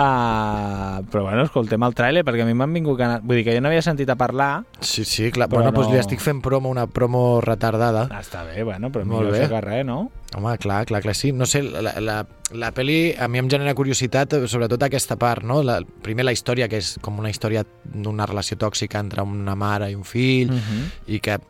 Ah, 0.00 1.00
però 1.10 1.24
bueno, 1.24 1.42
escoltem 1.42 1.82
el 1.82 1.94
tràiler 1.98 2.20
perquè 2.22 2.44
a 2.44 2.46
mi 2.46 2.54
m'han 2.54 2.70
vingut 2.76 2.96
ganes... 3.00 3.22
Vull 3.26 3.40
dir 3.40 3.44
que 3.48 3.54
jo 3.56 3.62
no 3.64 3.66
havia 3.66 3.82
sentit 3.82 4.06
a 4.12 4.14
parlar. 4.14 4.62
Sí, 4.78 5.02
sí, 5.04 5.26
clar. 5.34 5.48
Bueno, 5.50 5.72
doncs 5.74 5.88
no- 5.88 5.94
li 5.96 5.98
estic 5.98 6.22
fent 6.22 6.38
promo, 6.44 6.70
una 6.70 6.84
promo 6.86 7.40
retardada. 7.42 8.04
Ah, 8.14 8.20
està 8.22 8.44
bé, 8.46 8.62
bueno, 8.62 8.92
però 8.94 9.02
Molt 9.04 9.24
millor 9.26 9.34
bé. 9.34 9.40
això 9.42 9.50
que 9.56 9.62
res, 9.64 9.82
no? 9.88 9.98
Home, 10.38 10.54
clar, 10.62 10.84
clar, 10.86 11.02
clar, 11.02 11.16
sí. 11.18 11.32
No 11.34 11.46
sé, 11.50 11.64
la, 11.66 11.96
la, 11.98 12.18
la 12.54 12.70
pel·li 12.76 13.00
a 13.18 13.26
mi 13.26 13.42
em 13.42 13.50
genera 13.50 13.74
curiositat, 13.74 14.38
eh, 14.38 14.46
sobretot 14.46 14.86
aquesta 14.86 15.16
part, 15.18 15.42
no? 15.42 15.64
La, 15.66 15.80
primer 15.82 16.28
la 16.28 16.36
història, 16.36 16.68
que 16.70 16.78
és 16.78 16.94
com 17.02 17.18
una 17.18 17.34
història 17.34 17.64
d'una 17.82 18.26
relació 18.30 18.56
tòxica 18.60 19.02
entre 19.02 19.26
una 19.26 19.56
mare 19.58 19.90
i 19.90 19.98
un 19.98 20.04
fill, 20.06 20.52
Mhm. 20.54 20.86
i 21.08 21.18
que 21.18 21.40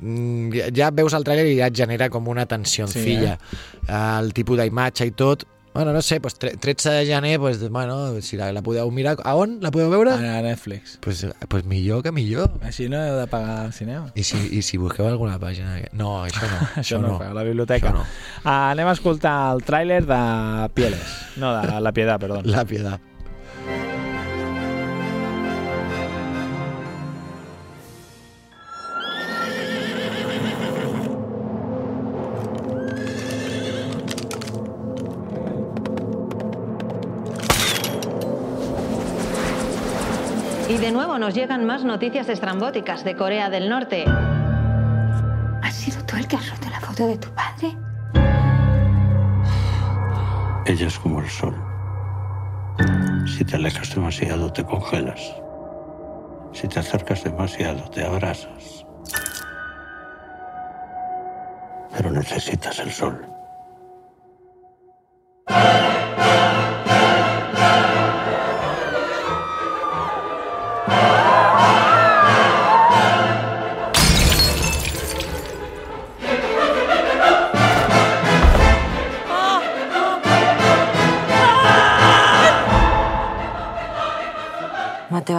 mm, 0.00 0.72
ja 0.72 0.88
veus 0.94 1.12
el 1.12 1.24
tràiler 1.28 1.44
i 1.52 1.58
ja 1.58 1.66
et 1.66 1.76
genera 1.76 2.08
com 2.08 2.26
una 2.28 2.46
tensió 2.46 2.86
en 2.86 2.92
Sí, 2.92 3.00
filla. 3.04 3.36
eh? 3.86 4.18
El 4.22 4.32
tipus 4.32 4.56
d'imatge 4.56 5.04
i 5.04 5.10
tot, 5.10 5.44
Bueno, 5.78 5.92
no 5.92 6.02
sé, 6.02 6.20
pues 6.20 6.34
tre- 6.34 6.58
13 6.58 6.90
de 6.90 7.06
gener, 7.06 7.38
pues, 7.38 7.60
bueno, 7.70 8.20
si 8.20 8.36
la, 8.36 8.50
la 8.52 8.62
podeu 8.66 8.90
mirar... 8.90 9.16
A 9.22 9.36
on 9.38 9.60
la 9.62 9.70
podeu 9.70 9.86
veure? 9.92 10.10
A 10.10 10.42
Netflix. 10.42 10.98
Pues, 11.00 11.22
pues 11.46 11.64
millor 11.70 12.02
que 12.02 12.10
millor. 12.10 12.50
Així 12.66 12.88
no 12.90 12.98
heu 12.98 13.14
de 13.20 13.28
pagar 13.30 13.60
al 13.68 13.72
cinema. 13.72 14.10
I 14.18 14.24
si, 14.26 14.40
i 14.58 14.62
si 14.66 14.74
busqueu 14.82 15.06
alguna 15.06 15.38
pàgina... 15.38 15.76
No, 15.94 16.16
això 16.26 16.50
no. 16.50 16.58
Això 16.82 16.98
no, 16.98 17.12
a 17.22 17.30
la 17.30 17.44
biblioteca. 17.46 17.92
Això 17.92 17.94
no. 17.94 18.02
Ah, 18.42 18.72
anem 18.72 18.90
a 18.90 18.96
escoltar 18.98 19.36
el 19.54 19.62
tràiler 19.62 20.02
de 20.08 20.18
Pieles. 20.74 21.14
No, 21.38 21.54
de 21.62 21.78
La 21.80 21.92
Piedad, 21.94 22.18
perdó. 22.18 22.42
La 22.42 22.64
piedad. 22.66 22.98
Nos 41.18 41.34
llegan 41.34 41.66
más 41.66 41.84
noticias 41.84 42.28
estrambóticas 42.28 43.02
de 43.02 43.16
Corea 43.16 43.50
del 43.50 43.68
Norte. 43.68 44.04
¿Has 45.62 45.74
sido 45.74 46.00
tú 46.04 46.16
el 46.16 46.28
que 46.28 46.36
has 46.36 46.48
roto 46.48 46.70
la 46.70 46.80
foto 46.80 47.06
de 47.08 47.18
tu 47.18 47.28
padre? 47.30 47.76
Ella 50.64 50.86
es 50.86 50.96
como 50.96 51.20
el 51.20 51.28
sol. 51.28 51.56
Si 53.26 53.44
te 53.44 53.56
alejas 53.56 53.92
demasiado, 53.92 54.52
te 54.52 54.64
congelas. 54.64 55.34
Si 56.52 56.68
te 56.68 56.78
acercas 56.78 57.24
demasiado, 57.24 57.90
te 57.90 58.04
abrasas. 58.04 58.86
Pero 61.96 62.12
necesitas 62.12 62.78
el 62.78 62.92
sol. 62.92 63.37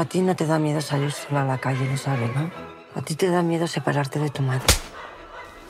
Ti 0.10 0.22
no 0.22 0.36
te 0.36 0.48
da 0.48 0.58
miedo 0.58 0.82
salir 0.82 1.12
sola 1.12 1.44
a 1.44 1.46
la 1.46 1.58
calle, 1.60 1.86
lo 1.86 1.96
sabes, 1.96 2.36
¿no? 2.36 2.50
A 2.96 3.02
ti 3.04 3.14
te 3.16 3.30
da 3.30 3.44
miedo 3.44 3.68
separarte 3.68 4.18
de 4.18 4.32
tu 4.32 4.42
madre. 4.42 4.66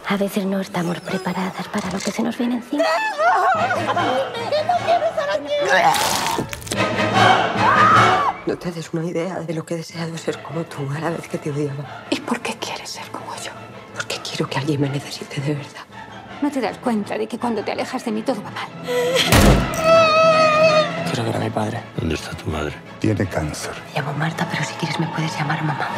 A 0.07 0.15
veces 0.15 0.45
no 0.45 0.61
estamos 0.61 0.99
preparadas 1.01 1.67
para 1.67 1.91
lo 1.91 1.99
que 1.99 2.09
se 2.09 2.23
nos 2.23 2.37
viene 2.37 2.55
encima. 2.55 2.85
No 8.47 8.57
te 8.57 8.71
des 8.71 8.93
una 8.93 9.05
idea 9.05 9.41
de 9.41 9.53
lo 9.53 9.65
que 9.65 9.73
he 9.73 9.77
deseado 9.77 10.17
ser 10.17 10.41
como 10.41 10.63
tú 10.63 10.89
a 10.95 10.99
la 10.99 11.09
vez 11.09 11.27
que 11.27 11.37
te 11.37 11.51
odiaba. 11.51 12.05
¿Y 12.09 12.21
por 12.21 12.39
qué 12.39 12.55
quieres 12.55 12.89
ser 12.89 13.11
como 13.11 13.35
yo? 13.35 13.51
Porque 13.93 14.15
quiero 14.23 14.49
que 14.49 14.57
alguien 14.57 14.81
me 14.81 14.89
necesite 14.89 15.41
de 15.41 15.55
verdad. 15.55 15.85
¿No 16.41 16.49
te 16.49 16.61
das 16.61 16.77
cuenta 16.77 17.17
de 17.17 17.27
que 17.27 17.37
cuando 17.37 17.61
te 17.61 17.73
alejas 17.73 18.05
de 18.05 18.11
mí 18.13 18.21
todo 18.21 18.41
va 18.41 18.51
mal? 18.51 19.88
Quiero 21.19 21.33
ver 21.33 21.41
a 21.41 21.43
mi 21.43 21.49
padre. 21.49 21.81
¿Dónde 21.97 22.15
está 22.15 22.31
tu 22.31 22.49
madre? 22.49 22.73
Tiene 22.99 23.25
cáncer. 23.25 23.73
Me 23.93 23.99
llamo 23.99 24.13
Marta, 24.13 24.47
pero 24.49 24.63
si 24.63 24.73
quieres 24.75 24.97
me 25.01 25.07
puedes 25.07 25.37
llamar 25.37 25.61
mamá. 25.63 25.89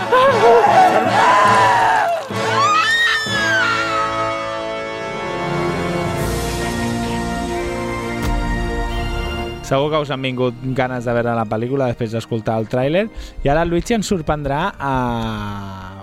Segur 9.63 9.89
que 9.93 9.99
us 10.03 10.09
han 10.11 10.21
vingut 10.25 10.55
ganes 10.75 11.05
de 11.07 11.13
veure 11.15 11.31
la 11.37 11.45
pel·lícula 11.47 11.85
després 11.93 12.11
d'escoltar 12.11 12.57
el 12.59 12.65
tràiler 12.67 13.05
i 13.45 13.47
ara 13.51 13.61
el 13.63 13.69
Luigi 13.71 13.95
ens 13.95 14.09
sorprendrà 14.11 14.65
a... 14.75 14.95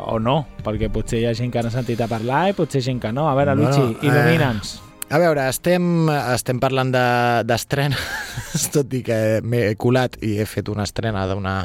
o 0.08 0.16
no, 0.22 0.38
perquè 0.64 0.88
potser 0.94 1.20
hi 1.20 1.26
ha 1.28 1.34
gent 1.36 1.50
que 1.52 1.60
n'ha 1.66 1.72
sentit 1.74 2.00
a 2.00 2.08
parlar 2.08 2.46
i 2.48 2.56
potser 2.56 2.80
gent 2.86 3.02
que 3.02 3.10
no. 3.12 3.26
A 3.28 3.34
veure, 3.36 3.52
Bueno, 3.58 3.68
Luigi, 3.68 3.98
eh, 3.98 4.08
il·lumina'ns. 4.08 4.78
A 5.12 5.20
veure, 5.20 5.44
estem, 5.52 6.08
estem 6.32 6.58
parlant 6.60 6.94
de- 6.94 7.44
d'estrenes, 7.48 8.00
tot 8.74 8.92
i 8.94 9.02
que 9.06 9.20
m'he 9.44 9.74
colat 9.80 10.18
i 10.24 10.36
he 10.40 10.48
fet 10.48 10.68
una 10.72 10.86
estrena 10.88 11.26
d'una 11.30 11.60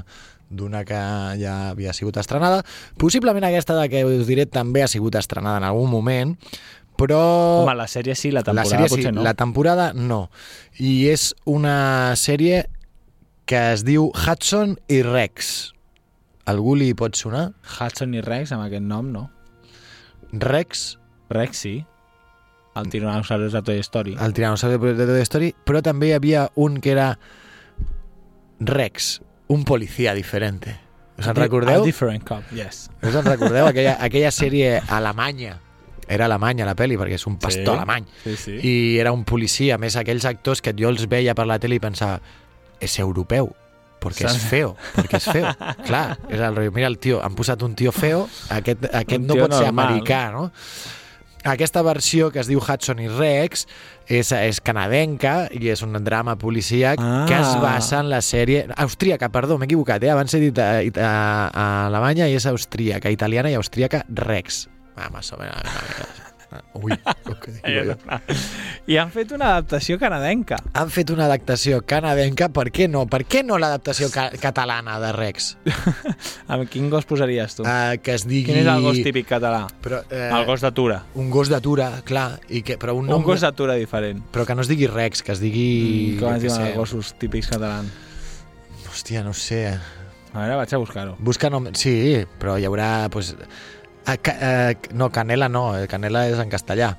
d'una 0.53 0.83
que 0.85 0.99
ja 1.39 1.53
havia 1.71 1.93
sigut 1.97 2.17
estrenada. 2.21 2.61
Possiblement 3.01 3.47
aquesta 3.47 3.73
de 3.79 3.87
que 3.89 4.03
us 4.05 4.27
diré 4.29 4.45
també 4.45 4.83
ha 4.83 4.89
sigut 4.91 5.15
estrenada 5.17 5.57
en 5.57 5.65
algun 5.65 5.89
moment, 5.89 6.35
però... 6.99 7.19
Home, 7.63 7.75
la 7.77 7.87
sèrie 7.89 8.15
sí, 8.15 8.31
la 8.31 8.43
temporada 8.45 8.69
la 8.69 8.75
sèrie 8.75 8.91
potser 8.91 9.09
sí, 9.09 9.15
no. 9.15 9.23
la 9.25 9.33
temporada 9.33 9.91
no. 9.97 10.27
I 10.77 11.07
és 11.09 11.31
una 11.49 12.13
sèrie 12.19 12.65
que 13.49 13.61
es 13.73 13.85
diu 13.87 14.11
Hudson 14.11 14.77
i 14.93 15.01
Rex. 15.05 15.73
Algú 16.49 16.75
li 16.77 16.91
pot 16.97 17.17
sonar? 17.17 17.47
Hudson 17.77 18.13
i 18.13 18.21
Rex, 18.23 18.53
amb 18.53 18.67
aquest 18.67 18.85
nom, 18.85 19.09
no? 19.15 19.29
Rex? 20.33 20.93
Rex, 21.33 21.65
sí. 21.65 21.75
El 22.75 22.89
tiranosaurus 22.89 23.53
de 23.53 23.61
Toy 23.61 23.79
Story. 23.79 24.15
El 24.19 24.33
tiranosaure 24.33 24.77
de 24.95 25.05
Toy 25.05 25.21
Story, 25.21 25.51
però 25.65 25.81
també 25.85 26.07
hi 26.09 26.13
havia 26.17 26.47
un 26.55 26.79
que 26.81 26.91
era 26.95 27.17
Rex, 28.59 29.21
un 29.47 29.63
policia 29.63 30.13
diferente. 30.13 30.79
Us 31.17 31.25
en 31.27 31.31
A 31.31 31.33
recordeu? 31.33 31.83
different 31.85 32.23
cop, 32.25 32.43
yes. 32.51 32.89
Us 33.03 33.13
en 33.15 33.25
recordeu? 33.25 33.67
Aquella, 33.67 33.97
aquella 34.01 34.31
sèrie 34.31 34.79
alemanya. 34.87 35.59
Era 36.07 36.25
alemanya 36.25 36.65
la 36.65 36.73
pel·li, 36.75 36.97
perquè 36.99 37.15
és 37.19 37.27
un 37.29 37.37
pastor 37.39 37.63
Sí, 37.75 37.77
alemany. 37.77 38.05
sí, 38.23 38.35
sí. 38.35 38.55
I 38.61 38.73
era 38.99 39.11
un 39.13 39.23
policia. 39.23 39.75
A 39.75 39.77
més, 39.77 39.95
aquells 39.95 40.25
actors 40.25 40.61
que 40.61 40.73
jo 40.77 40.89
els 40.89 41.05
veia 41.07 41.35
per 41.35 41.45
la 41.47 41.59
tele 41.59 41.75
i 41.75 41.79
pensava 41.79 42.19
és 42.81 42.97
europeu, 42.99 43.53
perquè 44.01 44.25
és 44.27 44.35
feo, 44.49 44.75
perquè 44.97 45.21
és 45.21 45.29
feo. 45.31 45.53
Clar, 45.87 46.17
era 46.29 46.49
el 46.49 46.71
mira 46.73 46.87
el 46.87 46.97
tio, 46.99 47.21
han 47.23 47.35
posat 47.35 47.61
un 47.63 47.75
tio 47.75 47.91
feo, 47.95 48.25
aquest, 48.49 48.83
aquest 48.91 49.21
Un 49.21 49.27
no 49.27 49.35
pot 49.37 49.53
ser 49.53 49.69
normal. 49.69 49.85
americà, 49.93 50.31
no? 50.33 50.49
Aquesta 51.43 51.81
versió 51.83 52.29
que 52.31 52.39
es 52.39 52.47
diu 52.47 52.61
Hudson 52.63 53.01
i 53.03 53.09
Rex 53.11 53.65
és, 54.07 54.31
és 54.31 54.61
canadenca 54.63 55.49
i 55.51 55.67
és 55.73 55.83
un 55.83 55.97
drama 56.03 56.37
policíac 56.39 56.99
Ah. 57.03 57.25
que 57.27 57.35
es 57.35 57.53
basa 57.61 57.99
en 57.99 58.09
la 58.09 58.21
sèrie... 58.23 58.65
Austríaca, 58.77 59.27
perdó, 59.29 59.57
m'he 59.59 59.67
equivocat, 59.67 60.03
eh? 60.03 60.11
abans 60.13 60.33
he 60.33 60.39
dit 60.47 60.57
a, 60.63 60.69
a, 60.79 61.13
a 61.51 61.65
Alemanya 61.87 62.29
i 62.31 62.37
és 62.39 62.47
austríaca, 62.47 63.11
italiana 63.11 63.51
i 63.51 63.59
austríaca 63.59 64.05
Rex. 64.09 64.67
Ah, 64.95 65.09
més 65.11 65.33
o 65.33 65.39
menys. 65.41 66.22
Ui, 66.79 66.95
que 67.43 67.53
digo 67.55 67.93
jo. 67.93 68.17
I 68.89 68.97
han 68.99 69.11
fet 69.13 69.31
una 69.35 69.53
adaptació 69.53 69.97
canadenca. 70.01 70.57
Han 70.79 70.91
fet 70.93 71.13
una 71.13 71.27
adaptació 71.29 71.81
canadenca, 71.87 72.49
per 72.53 72.67
què 72.75 72.87
no? 72.91 73.05
Per 73.11 73.23
què 73.29 73.43
no 73.45 73.59
l'adaptació 73.61 74.09
ca 74.13 74.29
catalana 74.41 74.99
de 75.01 75.11
Rex? 75.15 75.53
Amb 76.51 76.67
quin 76.71 76.89
gos 76.91 77.07
posaries 77.09 77.57
tu? 77.57 77.65
Uh, 77.67 77.97
que 78.03 78.17
es 78.17 78.27
digui... 78.27 78.51
Quin 78.51 78.61
és 78.63 78.69
el 78.71 78.85
gos 78.85 79.01
típic 79.05 79.29
català? 79.31 79.65
Però, 79.83 80.03
eh, 80.09 80.29
el 80.29 80.47
gos 80.49 80.63
d'atura. 80.65 81.01
Un 81.19 81.31
gos 81.33 81.51
d'atura, 81.53 81.89
clar, 82.07 82.27
i 82.49 82.63
que, 82.65 82.77
però 82.81 82.97
un, 82.97 83.07
Un, 83.07 83.17
nom... 83.17 83.27
gos 83.27 83.43
d'atura 83.45 83.77
diferent. 83.79 84.23
Però 84.33 84.47
que 84.47 84.57
no 84.57 84.65
es 84.65 84.71
digui 84.71 84.89
Rex, 84.91 85.23
que 85.23 85.35
es 85.35 85.43
digui... 85.43 85.67
Mm, 86.15 86.21
com 86.21 86.35
es 86.35 86.43
diuen 86.45 86.67
els 86.69 86.79
gossos 86.79 87.13
típics 87.21 87.51
catalans? 87.53 87.91
Hòstia, 88.93 89.23
no 89.25 89.33
sé. 89.33 89.65
A 90.33 90.41
veure, 90.41 90.57
vaig 90.57 90.73
a 90.73 90.81
buscar-ho. 90.81 91.15
Busca 91.21 91.49
nom... 91.53 91.71
Sí, 91.77 91.95
però 92.41 92.57
hi 92.57 92.67
haurà... 92.69 93.07
Pues... 93.13 93.33
Ah, 94.05 94.17
ca... 94.17 94.33
eh, 94.39 94.77
no, 94.93 95.09
Canela 95.11 95.47
no, 95.49 95.77
eh, 95.77 95.87
Canela 95.87 96.25
és 96.27 96.39
en 96.43 96.49
castellà. 96.51 96.91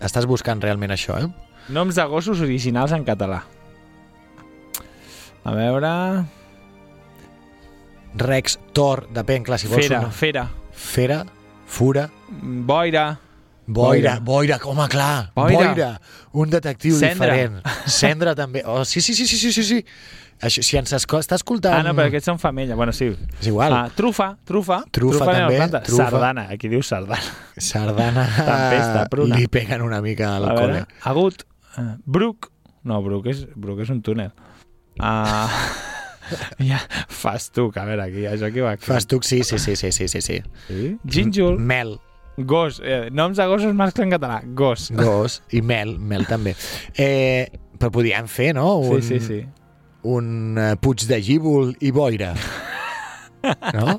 Estàs 0.00 0.26
buscant 0.28 0.60
realment 0.62 0.92
això, 0.94 1.16
eh? 1.18 1.28
Noms 1.72 1.96
de 1.98 2.04
gossos 2.06 2.40
originals 2.44 2.92
en 2.94 3.04
català. 3.04 3.42
A 5.46 5.54
veure... 5.54 5.92
Rex, 8.16 8.56
Thor, 8.72 9.06
depèn, 9.12 9.44
clar, 9.44 9.58
si 9.60 9.68
vols... 9.68 9.84
Fera, 9.84 10.00
un- 10.06 10.12
fera. 10.14 10.46
Fera, 10.72 11.18
Fura... 11.66 12.06
Boira. 12.40 13.06
Boira, 13.66 14.20
boira, 14.22 14.60
home, 14.62 14.86
clar. 14.88 15.32
Boira. 15.34 15.58
Boira. 15.74 15.88
Un 16.38 16.50
detectiu 16.52 16.94
Cendra. 17.00 17.32
diferent. 17.34 17.56
Cendra 17.90 18.34
també. 18.38 18.62
Oh, 18.64 18.84
sí, 18.86 19.00
sí, 19.02 19.12
sí, 19.18 19.26
sí, 19.26 19.36
sí, 19.36 19.50
sí, 19.52 19.64
sí. 19.66 19.80
Això, 20.44 20.60
si 20.62 20.76
ens 20.76 20.92
està 20.92 21.36
escoltant... 21.38 21.78
Ah, 21.78 21.82
no, 21.86 21.94
però 21.96 22.10
aquests 22.10 22.28
són 22.28 22.38
femella. 22.40 22.76
Bueno, 22.76 22.92
sí. 22.92 23.08
És 23.40 23.46
igual. 23.48 23.72
Ah, 23.72 23.86
trufa, 23.96 24.34
trufa. 24.44 24.82
Trufa 24.92 25.24
anem 25.32 25.46
a 25.62 25.68
també, 25.70 25.80
trufa. 25.88 26.10
Sardana, 26.10 26.46
aquí 26.52 26.68
diu 26.72 26.82
sardana. 26.84 27.34
Sardana 27.56 28.26
Tempesta, 28.36 29.06
pruna. 29.12 29.38
li 29.40 29.48
peguen 29.48 29.82
una 29.86 30.02
mica 30.04 30.34
al 30.36 30.50
A 30.50 30.54
col·le. 30.58 30.84
agut. 31.08 31.46
Uh, 31.76 31.94
Bruc. 32.04 32.50
No, 32.86 33.00
Bruc 33.02 33.26
és, 33.32 33.46
Bruc 33.56 33.80
és 33.86 33.90
un 33.92 34.02
túnel. 34.04 34.32
Uh, 35.00 35.48
ja, 36.68 36.80
Fastuc, 37.08 37.76
a 37.80 37.84
veure, 37.88 38.04
aquí, 38.06 38.26
això 38.28 38.48
aquí 38.50 38.60
va. 38.64 38.76
Fastuc, 38.80 39.24
sí, 39.24 39.42
sí, 39.44 39.58
sí, 39.58 39.76
sí, 39.76 39.92
sí, 39.92 40.08
sí. 40.08 40.20
sí. 40.20 40.40
Sí? 40.68 40.96
Gínjol. 41.04 41.58
Mel. 41.58 41.96
Gos. 42.36 42.82
Eh, 42.84 43.08
noms 43.10 43.38
de 43.40 43.46
gossos 43.48 43.72
mascle 43.74 44.04
en 44.04 44.10
català. 44.12 44.42
Gos. 44.44 44.90
Gos. 44.92 45.40
I 45.56 45.62
mel, 45.64 45.96
mel 45.98 46.26
també. 46.28 46.52
Eh, 46.92 47.48
però 47.80 47.88
podíem 47.94 48.28
fer, 48.28 48.52
no? 48.56 48.74
Un, 48.84 49.00
Sí, 49.00 49.16
sí, 49.16 49.20
sí. 49.24 49.38
Un 50.06 50.58
uh, 50.58 50.74
Puig 50.78 51.02
de 51.08 51.18
Gíbol 51.22 51.74
i 51.82 51.90
Boira. 51.94 52.34
No? 53.74 53.98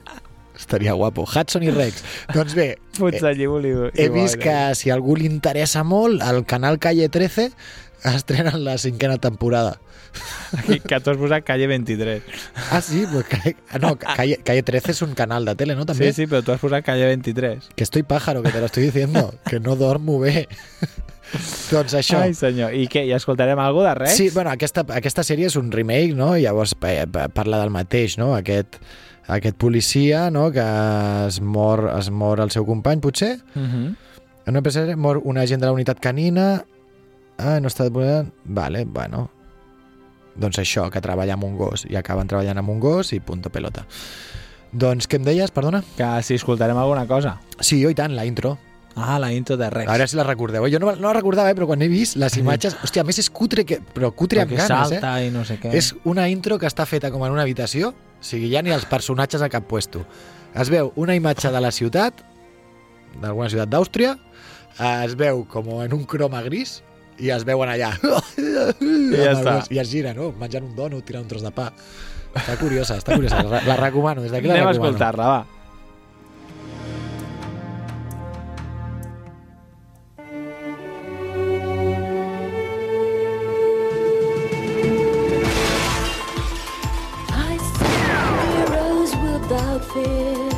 Estaria 0.58 0.94
guapo. 0.98 1.24
Hudson 1.28 1.64
i 1.68 1.72
Rex. 1.72 2.02
Doncs 2.34 2.56
bé, 2.58 2.68
Puig 2.98 3.20
de 3.22 3.34
Llibol 3.38 3.68
i, 3.68 3.74
i 3.92 4.06
he 4.06 4.08
vist 4.10 4.40
que 4.42 4.56
si 4.80 4.90
a 4.90 4.96
algú 4.96 5.18
li 5.20 5.28
interessa 5.30 5.84
molt, 5.86 6.24
el 6.26 6.42
canal 6.50 6.80
Calle 6.82 7.10
13 7.14 7.52
estrenen 8.04 8.64
la 8.64 8.78
cinquena 8.78 9.18
temporada. 9.18 9.80
Aquí, 10.58 10.80
que 10.80 11.00
tu 11.00 11.12
has 11.12 11.18
posat 11.18 11.44
Calle 11.44 11.68
23. 11.68 12.24
Ah, 12.72 12.82
sí? 12.82 13.06
Pues 13.12 13.26
calle, 13.26 13.56
no, 13.82 13.98
calle, 13.98 14.38
calle 14.44 14.64
13 14.64 14.92
es 14.92 15.02
un 15.02 15.14
canal 15.14 15.46
de 15.46 15.56
tele, 15.56 15.76
¿no? 15.76 15.86
També. 15.86 16.12
Sí, 16.12 16.24
sí, 16.24 16.28
però 16.28 16.44
tu 16.44 16.52
has 16.52 16.60
posat 16.62 16.86
Calle 16.86 17.06
23. 17.06 17.70
Que 17.76 17.84
estoy 17.84 18.04
pájaro, 18.04 18.42
que 18.44 18.52
te 18.52 18.60
lo 18.60 18.66
estoy 18.66 18.84
diciendo. 18.84 19.34
que 19.46 19.60
no 19.60 19.76
dormo 19.76 20.20
bé. 20.20 20.48
doncs 21.72 21.94
això. 21.94 22.22
Ai, 22.24 22.34
senyor. 22.34 22.74
I 22.74 22.88
què? 22.88 23.04
I 23.08 23.12
escoltarem 23.18 23.60
alguna 23.60 23.90
de 23.90 23.96
Rex? 23.96 24.16
Sí, 24.16 24.30
bueno, 24.34 24.50
aquesta, 24.54 24.86
aquesta 24.96 25.24
sèrie 25.28 25.50
és 25.52 25.58
un 25.60 25.72
remake, 25.72 26.16
no? 26.16 26.36
I 26.38 26.46
llavors 26.48 26.74
eh, 26.88 27.06
pa- 27.12 27.28
parla 27.30 27.60
del 27.60 27.74
mateix, 27.76 28.18
no? 28.18 28.34
Aquest, 28.36 28.80
aquest 29.28 29.58
policia, 29.60 30.30
no?, 30.32 30.48
que 30.56 30.64
es 31.28 31.42
mor, 31.42 31.90
es 31.98 32.10
mor 32.10 32.40
el 32.40 32.52
seu 32.56 32.66
company, 32.66 33.02
potser? 33.04 33.38
Uh 33.56 33.62
-huh. 33.62 33.96
En 34.48 34.56
una 34.56 34.60
empresa 34.60 34.86
mor 34.96 35.20
un 35.26 35.38
agent 35.38 35.60
de 35.60 35.66
la 35.68 35.74
unitat 35.74 36.00
canina... 36.00 36.64
Ah, 37.38 37.60
no 37.62 37.70
està... 37.70 37.88
Vale, 37.92 38.86
bueno. 38.86 39.28
Doncs 40.38 40.60
això, 40.62 40.88
que 40.94 41.02
treballa 41.02 41.38
amb 41.38 41.46
un 41.48 41.58
gos. 41.58 41.86
I 41.90 41.98
acaben 41.98 42.30
treballant 42.30 42.62
amb 42.62 42.74
un 42.74 42.80
gos 42.82 43.14
i 43.14 43.20
punto 43.20 43.50
pelota. 43.54 43.86
Doncs, 44.72 45.08
què 45.10 45.18
em 45.18 45.26
deies, 45.26 45.54
perdona? 45.54 45.82
Que 45.98 46.10
si 46.26 46.38
escoltarem 46.38 46.78
alguna 46.78 47.08
cosa. 47.10 47.38
Sí, 47.60 47.80
jo 47.82 47.90
i 47.90 47.98
tant, 47.98 48.14
la 48.18 48.26
intro. 48.28 48.58
Ah, 48.98 49.20
la 49.22 49.32
intro 49.32 49.58
de 49.58 49.70
Rex. 49.70 49.88
A 49.88 49.94
veure 49.94 50.08
si 50.10 50.18
la 50.18 50.26
recordeu. 50.26 50.66
Jo 50.74 50.80
no, 50.82 50.92
no 50.98 51.10
la 51.12 51.14
recordava, 51.14 51.52
eh, 51.54 51.56
però 51.58 51.68
quan 51.70 51.82
he 51.86 51.88
vist 51.90 52.18
les 52.18 52.34
imatges... 52.42 52.76
Hòstia, 52.82 53.04
a 53.06 53.08
més 53.08 53.20
és 53.22 53.30
cutre, 53.30 53.62
que, 53.68 53.78
però 53.94 54.10
cutre 54.10 54.42
amb 54.42 54.52
Perquè 54.52 54.66
ganes, 54.66 54.90
salta 54.90 55.12
eh? 55.22 55.28
i 55.28 55.34
no 55.34 55.44
sé 55.46 55.60
què. 55.62 55.70
És 55.78 55.92
una 56.10 56.26
intro 56.34 56.58
que 56.58 56.66
està 56.70 56.88
feta 56.90 57.12
com 57.14 57.22
en 57.26 57.36
una 57.36 57.46
habitació, 57.46 57.92
o 57.94 58.26
sigui, 58.26 58.50
ja 58.56 58.64
ni 58.66 58.74
els 58.74 58.88
personatges 58.90 59.46
a 59.46 59.52
cap 59.54 59.70
puesto. 59.70 60.02
Es 60.58 60.74
veu 60.74 60.90
una 60.98 61.14
imatge 61.14 61.54
de 61.54 61.62
la 61.62 61.70
ciutat, 61.72 62.26
d'alguna 63.22 63.52
ciutat 63.54 63.70
d'Àustria, 63.70 64.16
eh, 64.80 64.92
es 65.06 65.14
veu 65.20 65.46
com 65.46 65.70
en 65.78 65.94
un 65.94 66.04
croma 66.10 66.42
gris, 66.50 66.80
i 67.20 67.30
es 67.34 67.44
veuen 67.48 67.70
allà. 67.74 67.92
I 67.98 69.18
ja 69.18 69.32
està. 69.34 69.56
I 69.74 69.80
es 69.84 69.90
gira, 69.92 70.14
no? 70.18 70.32
Menjant 70.40 70.68
un 70.68 70.76
donut, 70.78 71.04
tirant 71.08 71.24
un 71.26 71.30
tros 71.32 71.44
de 71.46 71.52
pa. 71.52 71.72
Està 72.38 72.58
curiosa, 72.60 72.98
està 73.02 73.16
curiosa. 73.18 73.42
La, 73.48 73.62
la 73.66 73.78
recomano, 73.80 74.22
des 74.22 74.32
d'aquí 74.34 74.48
la 74.52 74.58
Anem 74.60 74.68
a 74.68 74.72
recomano. 74.74 74.92
escoltar-la, 74.94 75.28
va. 75.36 75.46
I 87.30 87.58
see 87.58 87.98
heroes 88.58 89.12
without 89.24 89.82
fear. 89.94 90.50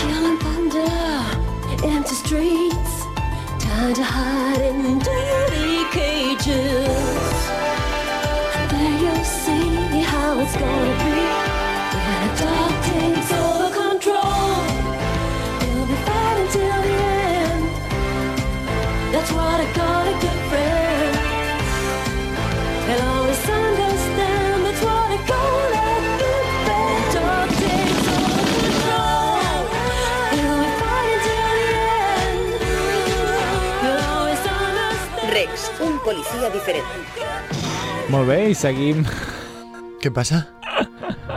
Killing 0.00 0.38
thunder, 0.44 1.00
empty 1.92 2.14
streets, 2.14 2.63
hard, 3.84 3.98
hard 3.98 4.60
and 4.62 5.04
do. 5.04 5.23
Un 36.24 36.40
policía 36.40 36.50
diferente. 36.50 38.08
Molt 38.10 38.28
bé, 38.28 38.50
i 38.50 38.54
seguim... 38.54 39.04
Què 40.02 40.10
passa? 40.12 40.42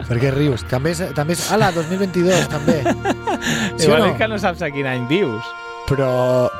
Per 0.08 0.18
què 0.20 0.32
rius? 0.34 0.64
També 0.70 0.92
és... 0.92 1.02
També 1.16 1.34
és 1.38 1.46
ala, 1.52 1.72
2022, 1.76 2.48
també. 2.52 2.82
Sí 3.78 3.86
o 3.86 3.92
Igual 3.92 4.00
no? 4.02 4.06
és 4.10 4.18
que 4.18 4.28
no 4.28 4.38
saps 4.42 4.64
a 4.66 4.70
quin 4.74 4.88
any 4.90 5.04
vius. 5.08 5.46
Però, 5.88 6.08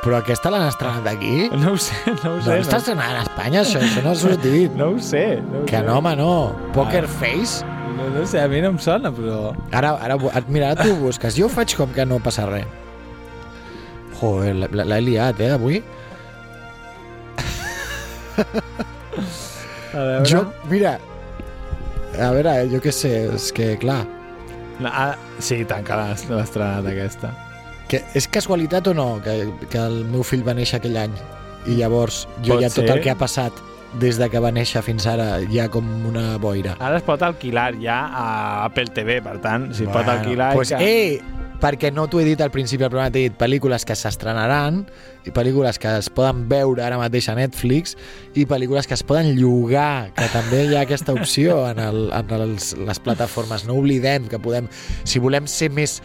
però 0.00 0.20
aquesta 0.22 0.48
l'han 0.52 0.68
estrenat 0.70 1.04
aquí? 1.10 1.48
No 1.58 1.72
ho 1.74 1.76
sé, 1.80 1.96
no 2.22 2.30
ho 2.30 2.36
No, 2.38 2.44
sé. 2.46 2.54
està 2.62 2.78
estrenant 2.78 3.18
a 3.18 3.24
Espanya, 3.26 3.60
això, 3.64 3.80
això 3.82 4.04
no 4.04 4.12
ha 4.14 4.16
sortit. 4.16 4.76
No 4.78 4.86
ho 4.94 5.00
sé. 5.02 5.24
No 5.42 5.60
ho 5.60 5.66
Que 5.68 5.80
sé. 5.80 5.82
no, 5.84 5.98
home, 5.98 6.14
no. 6.16 6.30
Poker 6.76 7.02
Ah. 7.04 7.10
Face? 7.18 7.64
No, 7.98 8.06
no 8.14 8.24
sé, 8.30 8.40
a 8.40 8.46
mi 8.48 8.60
no 8.62 8.70
em 8.72 8.78
sona, 8.80 9.10
però... 9.12 9.50
Ara, 9.74 9.90
ara, 10.06 10.16
mira, 10.48 10.70
ara 10.70 10.84
tu 10.86 10.92
ho 10.94 11.00
busques. 11.02 11.34
Jo 11.36 11.48
ho 11.50 11.52
faig 11.52 11.74
com 11.76 11.90
que 11.92 12.06
no 12.06 12.20
passa 12.24 12.46
res. 12.48 12.64
Joder, 14.20 14.54
l'he 14.72 15.00
liat, 15.10 15.40
eh, 15.44 15.50
avui. 15.58 15.82
A 18.38 19.98
veure... 20.04 20.24
Jo, 20.28 20.44
mira, 20.70 20.98
a 22.18 22.30
veure, 22.34 22.54
jo 22.72 22.80
què 22.84 22.92
sé, 22.94 23.12
és 23.34 23.50
que, 23.56 23.74
clar, 23.82 24.04
No, 24.78 24.90
ah, 24.94 25.16
sí, 25.42 25.64
l'has 25.66 26.22
estrenat 26.44 26.86
aquesta. 26.86 27.32
que 27.90 27.98
és 28.14 28.28
casualitat 28.30 28.86
o 28.86 28.92
no 28.94 29.06
que, 29.24 29.32
que 29.72 29.78
el 29.80 30.04
meu 30.06 30.22
fill 30.22 30.44
va 30.46 30.52
néixer 30.54 30.76
aquell 30.78 30.98
any 31.00 31.14
i 31.66 31.78
llavors 31.80 32.26
jo 32.44 32.52
Pot 32.54 32.62
ja 32.62 32.68
tot 32.68 32.84
ser. 32.84 32.92
el 32.94 33.00
que 33.02 33.10
ha 33.10 33.16
passat 33.18 33.58
des 33.98 34.20
de 34.20 34.28
que 34.30 34.38
va 34.44 34.52
néixer 34.52 34.82
fins 34.84 35.06
ara 35.08 35.40
ha 35.40 35.66
com 35.72 35.88
una 36.06 36.36
boira. 36.38 36.76
Ara 36.78 37.00
es 37.00 37.02
pot 37.06 37.22
alquilar 37.24 37.72
ja 37.80 37.96
a 38.12 38.26
Apple 38.68 38.92
TV, 38.94 39.18
per 39.24 39.38
tant, 39.40 39.72
si 39.74 39.86
pot 39.88 40.04
Bueno, 40.04 40.12
alquilar... 40.12 40.52
Pues, 40.54 40.68
que... 40.76 40.76
eh, 41.16 41.22
perquè 41.58 41.90
no 41.90 42.06
t'ho 42.06 42.20
he 42.20 42.26
dit 42.28 42.40
al 42.44 42.52
principi 42.54 42.84
del 42.84 42.90
programa, 42.92 43.10
t'he 43.10 43.24
dit 43.30 43.38
pel·lícules 43.40 43.82
que 43.88 43.96
s'estrenaran 43.98 44.84
i 45.28 45.32
pel·lícules 45.34 45.78
que 45.78 45.90
es 46.00 46.08
poden 46.10 46.46
veure 46.50 46.82
ara 46.84 46.96
mateix 47.00 47.28
a 47.28 47.34
Netflix 47.36 47.94
i 48.38 48.46
pel·lícules 48.48 48.86
que 48.88 48.94
es 48.96 49.02
poden 49.04 49.34
llogar, 49.38 50.12
que 50.16 50.26
també 50.32 50.64
hi 50.68 50.76
ha 50.76 50.82
aquesta 50.86 51.12
opció 51.12 51.60
en, 51.68 51.78
el, 51.82 52.08
en 52.14 52.30
els, 52.36 52.72
les 52.78 53.00
plataformes. 53.02 53.64
No 53.68 53.74
oblidem 53.80 54.28
que 54.30 54.38
podem, 54.40 54.68
si 55.04 55.18
volem 55.20 55.46
ser 55.50 55.70
més, 55.74 55.98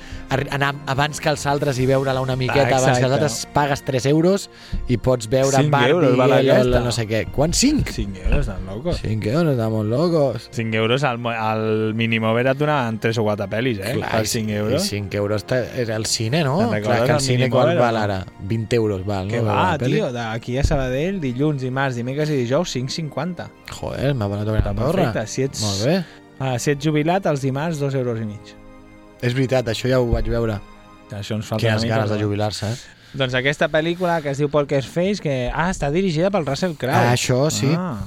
anar 0.51 0.74
abans 0.89 1.19
que 1.21 1.30
els 1.32 1.45
altres 1.49 1.80
i 1.80 1.86
veure-la 1.89 2.21
una 2.24 2.36
miqueta 2.39 2.76
Ah, 2.76 2.80
abans 2.82 2.97
que 2.99 3.05
els 3.05 3.13
altres, 3.13 3.38
pagues 3.53 3.84
3 3.86 4.05
euros 4.09 4.49
i 4.89 4.97
pots 4.97 5.30
veure 5.30 5.55
Cinc 5.57 5.71
Barbie, 5.71 5.91
euros 5.93 6.17
val 6.17 6.34
el- 6.34 6.71
no 6.84 6.91
sé 6.91 7.07
què. 7.07 7.26
Quan? 7.32 7.53
5? 7.53 7.91
5 7.93 8.17
euros, 8.26 8.39
estan 8.47 8.65
locos. 8.65 8.99
5 9.01 9.30
euros, 9.30 9.51
estamos 9.53 9.86
locos. 9.86 10.49
5 10.51 10.76
euros 10.76 11.03
al, 11.03 11.19
al 11.28 11.93
Minimover 11.93 12.47
et 12.47 12.57
donaven 12.57 12.99
3 12.99 13.17
o 13.19 13.24
4 13.24 13.47
pel·lis, 13.49 13.80
eh? 13.80 13.93
Clar, 13.99 14.11
per 14.11 14.24
i- 14.26 14.28
5 14.28 14.49
i 14.49 14.53
euros. 14.55 14.84
5 14.89 15.17
euros 15.17 15.45
era 15.78 15.95
el 15.95 16.05
cine, 16.05 16.43
no? 16.43 16.57
Clar, 16.82 17.03
que 17.05 17.11
el 17.11 17.19
cine 17.21 17.49
quan 17.49 17.78
val 17.78 17.97
ara? 17.97 18.26
20 18.41 18.76
euros 18.76 19.05
val, 19.14 19.30
Que 19.32 19.39
no? 19.41 19.53
va, 19.53 19.78
tio, 19.82 20.09
d'aquí 20.16 20.57
a 20.57 20.66
Sabadell, 20.68 21.22
dilluns, 21.24 21.61
dimarts, 21.64 21.95
dimecres 22.01 22.34
i 22.34 22.41
dijous, 22.41 22.74
5,50. 22.76 23.47
Joder, 23.78 24.11
m'ha 24.18 24.28
donat 24.34 24.51
una. 24.51 24.76
Perfecte, 24.82 25.26
si 25.30 25.45
ets, 25.47 25.61
Molt 25.64 25.86
bé. 25.88 25.95
Ah, 26.41 26.57
si 26.59 26.74
ets 26.74 26.84
jubilat, 26.84 27.30
els 27.30 27.45
dimarts, 27.45 27.80
2 27.80 27.95
euros 28.01 28.20
i 28.20 28.28
mig. 28.28 28.55
És 29.24 29.38
veritat, 29.38 29.70
això 29.72 29.88
ja 29.88 30.01
ho 30.01 30.09
vaig 30.11 30.28
veure. 30.28 30.57
Això 31.14 31.38
ens 31.38 31.45
falta 31.45 31.61
Quines 31.61 31.86
ganes 31.86 32.09
de 32.09 32.18
jubilar-se, 32.20 32.74
eh? 32.74 32.99
Doncs 33.14 33.36
aquesta 33.38 33.68
pel·lícula 33.70 34.18
que 34.26 34.32
es 34.34 34.39
diu 34.41 34.49
Poker 34.49 34.82
Face, 34.82 35.22
que 35.22 35.36
ah, 35.53 35.70
està 35.70 35.91
dirigida 35.93 36.32
pel 36.34 36.47
Russell 36.47 36.74
Crowe. 36.80 36.97
Ah, 36.97 37.14
això 37.14 37.45
sí. 37.53 37.70
Ah. 37.78 37.99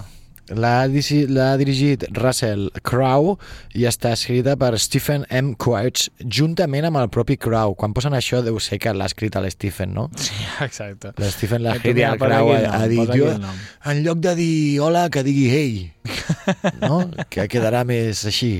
L'ha 0.54 0.86
dirigit 0.86 2.04
Russell 2.14 2.68
Crowe 2.86 3.34
i 3.74 3.82
està 3.88 4.12
escrita 4.14 4.54
per 4.60 4.76
Stephen 4.78 5.24
M. 5.28 5.54
Quartz 5.58 6.06
juntament 6.22 6.86
amb 6.86 7.00
el 7.00 7.08
propi 7.10 7.34
Crowe. 7.36 7.74
Quan 7.74 7.96
posen 7.96 8.14
això 8.14 8.42
deu 8.46 8.60
ser 8.62 8.78
que 8.78 8.92
l'ha 8.94 9.08
escrit 9.10 9.34
el 9.40 9.48
Stephen, 9.50 9.94
no? 9.96 10.06
Sí, 10.14 10.36
exacte. 10.66 11.10
El 11.18 11.32
Stephen 11.34 11.64
l'ha 11.66 11.74
escrit 11.80 11.96
i 11.96 11.98
mira, 11.98 12.12
el 12.14 12.22
Crowe 12.22 12.56
ha, 12.60 12.72
ha 12.76 12.80
nom, 12.84 12.88
dit 12.94 13.02
posa 13.02 13.12
aquí 13.12 13.20
jo, 13.24 13.54
en 13.90 14.02
lloc 14.06 14.22
de 14.22 14.34
dir 14.38 14.80
hola, 14.86 15.08
que 15.10 15.24
digui 15.26 15.46
hey. 15.50 15.92
no? 16.86 17.02
Que 17.28 17.48
quedarà 17.50 17.82
més 17.88 18.22
així. 18.30 18.54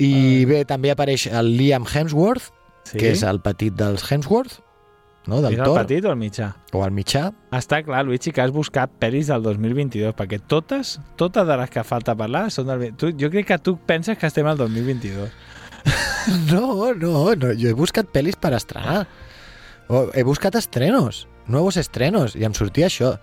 I 0.00 0.44
bé, 0.48 0.64
també 0.68 0.92
apareix 0.92 1.26
el 1.32 1.54
Liam 1.56 1.88
Hemsworth, 1.88 2.52
Sí? 2.90 2.96
que 2.98 3.10
és 3.12 3.20
el 3.22 3.38
petit 3.44 3.74
dels 3.76 4.02
Hemsworth, 4.10 4.56
no? 5.26 5.40
del 5.42 5.54
És 5.54 5.58
el 5.60 5.64
Thor, 5.68 5.80
petit 5.82 6.04
o 6.06 6.12
el 6.12 6.18
mitjà? 6.20 6.50
o 6.72 6.84
el 6.86 6.92
mitjà. 6.96 7.26
Està 7.56 7.82
clar, 7.84 8.04
Luigi, 8.06 8.32
que 8.32 8.42
has 8.44 8.52
buscat 8.54 8.92
pel·lis 9.02 9.30
del 9.32 9.42
2022, 9.44 10.14
perquè 10.16 10.40
totes, 10.40 10.98
totes 11.20 11.46
de 11.48 11.56
les 11.60 11.72
que 11.72 11.84
falta 11.84 12.16
parlar 12.16 12.46
són 12.54 12.70
del... 12.70 12.90
Tu, 12.96 13.12
jo 13.20 13.30
crec 13.32 13.50
que 13.50 13.58
tu 13.58 13.76
penses 13.86 14.18
que 14.18 14.30
estem 14.30 14.48
al 14.50 14.60
2022. 14.60 15.30
No, 16.50 16.92
no, 16.92 17.32
no, 17.32 17.48
jo 17.56 17.70
he 17.70 17.72
buscat 17.72 18.10
pel·lis 18.12 18.36
per 18.36 18.52
estrenar. 18.52 19.06
He 20.12 20.22
buscat 20.22 20.54
estrenos, 20.60 21.24
nuevos 21.48 21.78
estrenos, 21.80 22.36
i 22.36 22.44
em 22.44 22.52
sortia 22.54 22.90
això. 22.90 23.14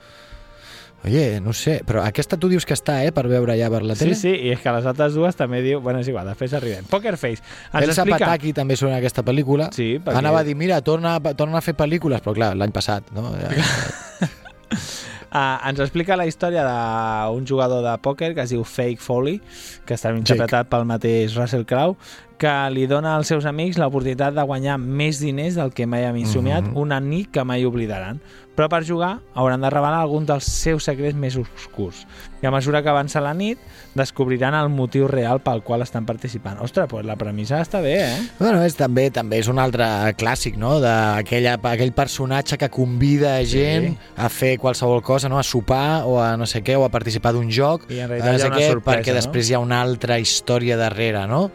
Oye, 1.08 1.39
no 1.39 1.53
sé, 1.55 1.80
però 1.88 2.01
aquesta 2.03 2.36
tu 2.38 2.49
dius 2.51 2.66
que 2.68 2.76
està, 2.76 2.97
eh, 3.05 3.14
per 3.16 3.24
veure 3.32 3.55
ja 3.58 3.70
per 3.72 3.80
la 3.88 3.95
Sí, 3.95 4.03
tele? 4.03 4.16
sí, 4.20 4.34
i 4.36 4.49
és 4.51 4.60
que 4.60 4.72
les 4.76 4.86
altres 4.86 5.14
dues 5.16 5.36
també 5.39 5.62
diu... 5.64 5.80
Bueno, 5.82 6.01
és 6.03 6.08
igual, 6.12 6.28
després 6.28 6.51
arribem. 6.60 6.84
Poker 6.91 7.16
Face. 7.16 7.39
Ens 7.72 7.84
El 7.86 7.89
explica... 7.93 8.18
Zapataki 8.20 8.51
també 8.58 8.76
surt 8.76 8.91
en 8.91 8.97
aquesta 8.99 9.24
pel·lícula. 9.24 9.70
Sí, 9.72 9.93
perquè- 10.03 10.20
Anava 10.20 10.41
a 10.43 10.43
dir, 10.43 10.55
mira, 10.60 10.82
torna, 10.84 11.16
torna 11.39 11.62
a 11.62 11.64
fer 11.64 11.78
pel·lícules, 11.80 12.20
però 12.22 12.36
clar, 12.36 12.51
l'any 12.60 12.76
passat, 12.76 13.08
no? 13.16 13.32
Ja, 13.39 14.28
Uh, 15.28 15.60
ens 15.68 15.80
explica 15.84 16.16
la 16.16 16.24
història 16.26 16.62
d'un 16.64 17.43
jugador 17.45 17.82
de 17.84 17.91
pòquer 17.99 18.30
que 18.34 18.45
es 18.45 18.53
diu 18.53 18.62
Fake 18.64 19.03
Foley, 19.03 19.41
que 19.86 19.97
està 19.97 20.14
interpretat 20.16 20.70
pel 20.72 20.86
mateix 20.88 21.36
Russell 21.36 21.66
Crowe, 21.68 21.97
que 22.39 22.53
li 22.72 22.86
dona 22.88 23.18
als 23.20 23.28
seus 23.28 23.45
amics 23.45 23.76
l'oportunitat 23.78 24.34
de 24.38 24.45
guanyar 24.47 24.78
més 24.80 25.20
diners 25.20 25.60
del 25.60 25.74
que 25.76 25.86
mai 25.86 26.05
havien 26.08 26.32
somiat, 26.32 26.64
Mhm. 26.64 26.78
una 26.80 27.01
nit 27.03 27.30
que 27.30 27.43
mai 27.43 27.66
oblidaran. 27.68 28.22
Però 28.58 28.66
per 28.74 28.82
jugar 28.88 29.20
hauran 29.38 29.62
de 29.62 29.70
revelar 29.70 29.99
algun 30.01 30.26
dels 30.26 30.47
seus 30.49 30.88
secrets 30.89 31.14
més 31.14 31.36
obscurs. 31.38 32.08
I 32.41 32.47
a 32.49 32.51
mesura 32.53 32.82
que 32.82 32.89
avança 32.89 33.22
la 33.22 33.36
nit, 33.38 33.62
descobriran 33.97 34.55
el 34.58 34.72
motiu 34.74 35.05
real 35.10 35.43
pel 35.45 35.62
qual 35.66 35.86
estan 35.86 36.08
participant. 36.10 36.58
Ostres, 36.66 36.89
doncs 36.89 37.05
la 37.05 37.16
premissa 37.22 37.62
està 37.62 37.84
bé, 37.86 37.93
eh? 38.01 38.18
Bueno, 38.39 38.64
és 38.66 38.74
també 38.78 39.12
també 39.14 39.38
és 39.43 39.49
un 39.51 39.62
altre 39.62 39.86
clàssic, 40.18 40.58
no?, 40.58 40.80
d'aquell 40.82 41.51
aquell 41.53 41.93
personatge 41.93 42.58
que 42.58 42.72
convida 42.74 43.38
gent 43.45 43.91
Sí. 43.93 43.95
a 44.18 44.30
fer 44.34 44.58
qualsevol 44.58 45.03
cosa, 45.05 45.30
no?, 45.30 45.38
a 45.38 45.45
sopar 45.45 46.03
o 46.10 46.18
a 46.22 46.36
no 46.38 46.49
sé 46.49 46.64
què, 46.66 46.76
o 46.78 46.86
a 46.86 46.89
participar 46.89 47.34
d'un 47.38 47.51
joc, 47.53 47.86
I 47.93 48.01
en 48.01 48.10
realitat 48.10 48.32
no 48.32 48.38
hi 48.38 48.41
ha 48.41 48.45
sé 48.45 48.47
una 48.49 48.58
què, 48.58 48.70
sorpresa, 48.74 48.97
perquè 48.97 49.14
no? 49.14 49.22
després 49.22 49.49
hi 49.49 49.53
ha 49.53 49.60
una 49.60 49.82
altra 49.82 50.18
història 50.18 50.78
darrere, 50.78 51.28
no? 51.30 51.51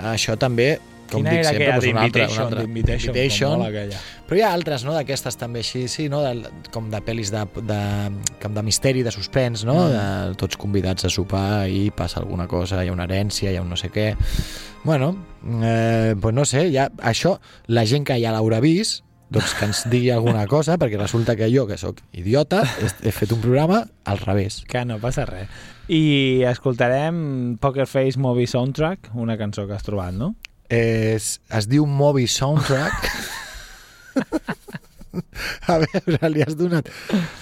Això 0.00 0.36
també, 0.40 0.78
com 1.10 1.22
Quina 1.22 1.30
dic 1.30 1.40
era 1.40 1.50
sempre, 1.50 1.72
doncs 1.72 1.86
una 1.92 2.02
altra, 2.02 2.26
una 2.32 2.44
altra. 2.44 2.62
Invitation. 2.66 3.62
aquella. 3.66 4.00
Però 4.26 4.38
hi 4.38 4.42
ha 4.42 4.52
altres, 4.52 4.84
no?, 4.84 4.92
d'aquestes 4.96 5.36
també 5.38 5.60
així, 5.62 5.86
sí, 5.88 6.08
no?, 6.10 6.22
de, 6.24 6.50
com 6.74 6.90
de 6.90 7.00
pel·lis 7.06 7.30
de, 7.30 7.44
de, 7.68 7.80
com 8.42 8.54
de 8.56 8.62
misteri, 8.66 9.04
de 9.06 9.12
suspens, 9.14 9.64
no?, 9.64 9.76
Mm. 9.86 9.90
de 10.32 10.36
tots 10.40 10.56
convidats 10.58 11.04
a 11.06 11.10
sopar 11.12 11.68
i 11.70 11.90
passa 11.94 12.18
alguna 12.20 12.48
cosa, 12.50 12.82
hi 12.82 12.88
ha 12.90 12.92
una 12.96 13.04
herència, 13.06 13.52
hi 13.52 13.56
ha 13.56 13.62
un 13.62 13.70
no 13.70 13.76
sé 13.78 13.90
què... 13.94 14.14
Bueno, 14.86 15.16
eh, 15.62 16.14
pues 16.20 16.34
no 16.34 16.44
sé, 16.44 16.70
ja, 16.72 16.88
això, 17.02 17.38
la 17.66 17.84
gent 17.86 18.04
que 18.06 18.18
ja 18.22 18.30
l'haurà 18.34 18.60
vist, 18.62 19.02
doncs 19.30 19.54
que 19.58 19.66
ens 19.66 19.84
digui 19.90 20.10
alguna 20.14 20.46
cosa, 20.54 20.76
perquè 20.78 20.98
resulta 21.00 21.34
que 21.36 21.48
jo, 21.50 21.66
que 21.66 21.78
sóc 21.78 21.98
idiota, 22.14 22.62
he, 22.82 22.90
he 23.08 23.12
fet 23.14 23.32
un 23.34 23.40
programa 23.42 23.84
al 24.04 24.18
revés. 24.22 24.60
Que 24.70 24.84
no 24.86 25.00
passa 25.02 25.24
res. 25.26 25.50
I 25.90 26.42
escoltarem 26.46 27.58
Poker 27.62 27.86
Face 27.86 28.18
Movie 28.18 28.46
Soundtrack, 28.50 29.12
una 29.14 29.36
cançó 29.38 29.66
que 29.66 29.74
has 29.74 29.86
trobat, 29.86 30.14
no? 30.14 30.34
Es, 30.68 31.40
es 31.54 31.68
diu 31.70 31.86
Movie 31.86 32.26
Soundtrack. 32.26 33.06
a 35.68 35.78
veure, 35.82 36.30
li 36.32 36.42
has 36.44 36.56
donat... 36.58 36.88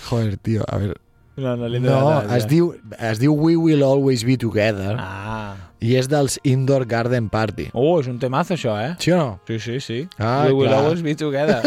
Joder, 0.09 0.37
tio, 0.45 0.65
a 0.69 0.79
veure... 0.83 1.01
No, 1.37 1.57
no 1.59 1.67
li 1.67 1.81
No, 1.83 1.91
donat 1.99 2.29
es 2.37 2.45
ja. 2.45 2.51
diu, 2.53 2.69
es 3.11 3.19
diu 3.19 3.33
We 3.35 3.57
Will 3.59 3.83
Always 3.83 4.23
Be 4.23 4.37
Together 4.39 4.95
Ah. 5.03 5.57
i 5.83 5.97
és 5.99 6.07
dels 6.09 6.37
Indoor 6.47 6.85
Garden 6.87 7.27
Party. 7.33 7.67
Oh, 7.75 7.97
és 8.01 8.07
un 8.09 8.21
temazo, 8.23 8.55
això, 8.55 8.77
eh? 8.79 8.93
Sí 9.03 9.11
o 9.11 9.19
no? 9.19 9.41
Sí, 9.49 9.59
sí, 9.59 9.81
sí. 9.83 9.99
Ah, 10.19 10.45
We 10.47 10.53
will 10.55 10.69
clar. 10.71 10.85
always 10.85 11.03
be 11.03 11.17
together. 11.19 11.61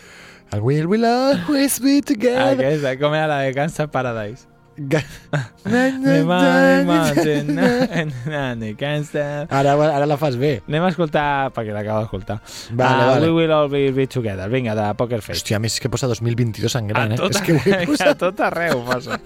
We 0.64 0.84
Will 0.86 1.04
Always 1.04 1.80
Be 1.82 2.00
Together. 2.00 2.54
Aquesta, 2.54 2.92
com 3.00 3.12
era 3.16 3.26
la 3.26 3.38
de 3.42 3.52
Gangsta 3.56 3.88
Paradise? 3.90 4.46
Ara, 9.50 9.74
ara 9.78 10.06
la 10.10 10.16
fas 10.18 10.36
bé. 10.40 10.56
Anem 10.68 10.82
a 10.88 10.90
escoltar, 10.90 11.26
perquè 11.54 11.72
l'acabo 11.76 12.02
d'escoltar. 12.04 12.40
Vale, 12.72 13.02
Ah, 13.04 13.06
vale. 13.14 13.30
We 13.30 13.44
will 13.44 13.52
always 13.54 13.94
be 13.94 14.06
together. 14.06 14.48
Vinga, 14.50 14.74
de 14.74 14.88
Poker 14.98 15.20
Face. 15.22 15.38
Hòstia, 15.40 15.56
a 15.56 15.62
més 15.62 15.78
que 15.80 15.88
posa 15.92 16.10
2022 16.10 16.74
en 16.80 16.88
gran, 16.90 17.12
a 17.12 17.14
eh? 17.14 17.18
tot, 17.22 17.34
És 17.34 17.40
que 17.42 17.54
ho 17.54 17.62
he 17.64 17.78
a 17.82 17.86
posat. 17.86 18.18
tot 18.18 18.40
arreu 18.50 18.82
posa. 18.86 19.20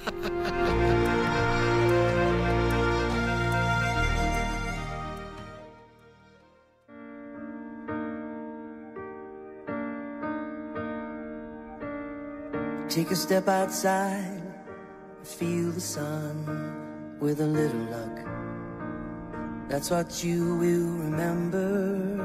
Take 12.88 13.10
a 13.12 13.16
step 13.16 13.46
outside, 13.48 14.37
feel 15.28 15.70
the 15.72 15.80
sun 15.80 17.18
with 17.20 17.40
a 17.40 17.46
little 17.46 17.86
luck. 17.96 18.16
That's 19.68 19.90
what 19.90 20.24
you 20.24 20.56
will 20.56 20.88
remember 21.04 22.16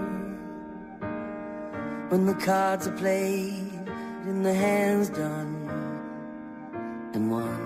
when 2.10 2.26
the 2.26 2.34
cards 2.36 2.88
are 2.88 2.98
played 2.98 3.88
and 4.26 4.46
the 4.46 4.54
hands 4.54 5.10
done 5.10 5.54
and 7.14 7.30
won. 7.30 7.60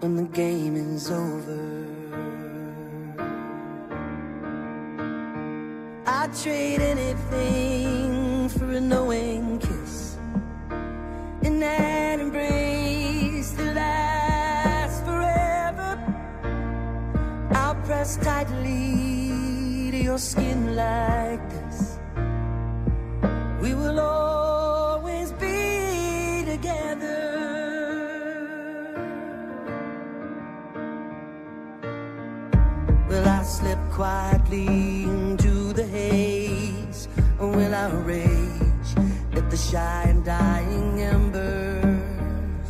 When 0.00 0.16
the 0.16 0.28
game 0.42 0.76
is 0.76 1.10
over, 1.10 1.86
I'd 6.06 6.34
trade 6.42 6.80
anything 6.80 8.48
for 8.48 8.70
a 8.72 8.80
knowing 8.80 9.58
kiss 9.58 9.85
Tightly 18.06 19.90
to 19.90 19.96
your 19.96 20.18
skin 20.18 20.76
like 20.76 21.40
this. 21.50 21.98
We 23.60 23.74
will 23.74 23.98
always 23.98 25.32
be 25.32 26.44
together. 26.46 27.24
Will 33.08 33.28
I 33.28 33.42
slip 33.42 33.78
quietly 33.90 35.02
into 35.02 35.72
the 35.72 35.84
haze? 35.84 37.08
Or 37.40 37.50
will 37.50 37.74
I 37.74 37.90
rage 37.90 38.90
at 39.34 39.50
the 39.50 39.56
shy 39.56 40.04
and 40.06 40.24
dying 40.24 41.02
embers? 41.02 42.68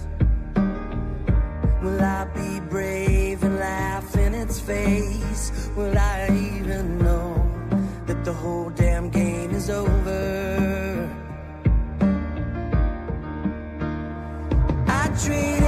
Will 1.82 2.00
I 2.02 2.24
be 2.34 2.60
brave 2.70 3.44
and 3.44 3.58
laugh 3.58 4.16
in 4.16 4.34
its 4.34 4.58
face? 4.58 5.15
Will 5.76 5.98
I 5.98 6.28
even 6.30 6.96
know 6.96 7.34
that 8.06 8.24
the 8.24 8.32
whole 8.32 8.70
damn 8.70 9.10
game 9.10 9.50
is 9.50 9.68
over? 9.68 11.06
I'd 14.88 15.18
trade 15.22 15.65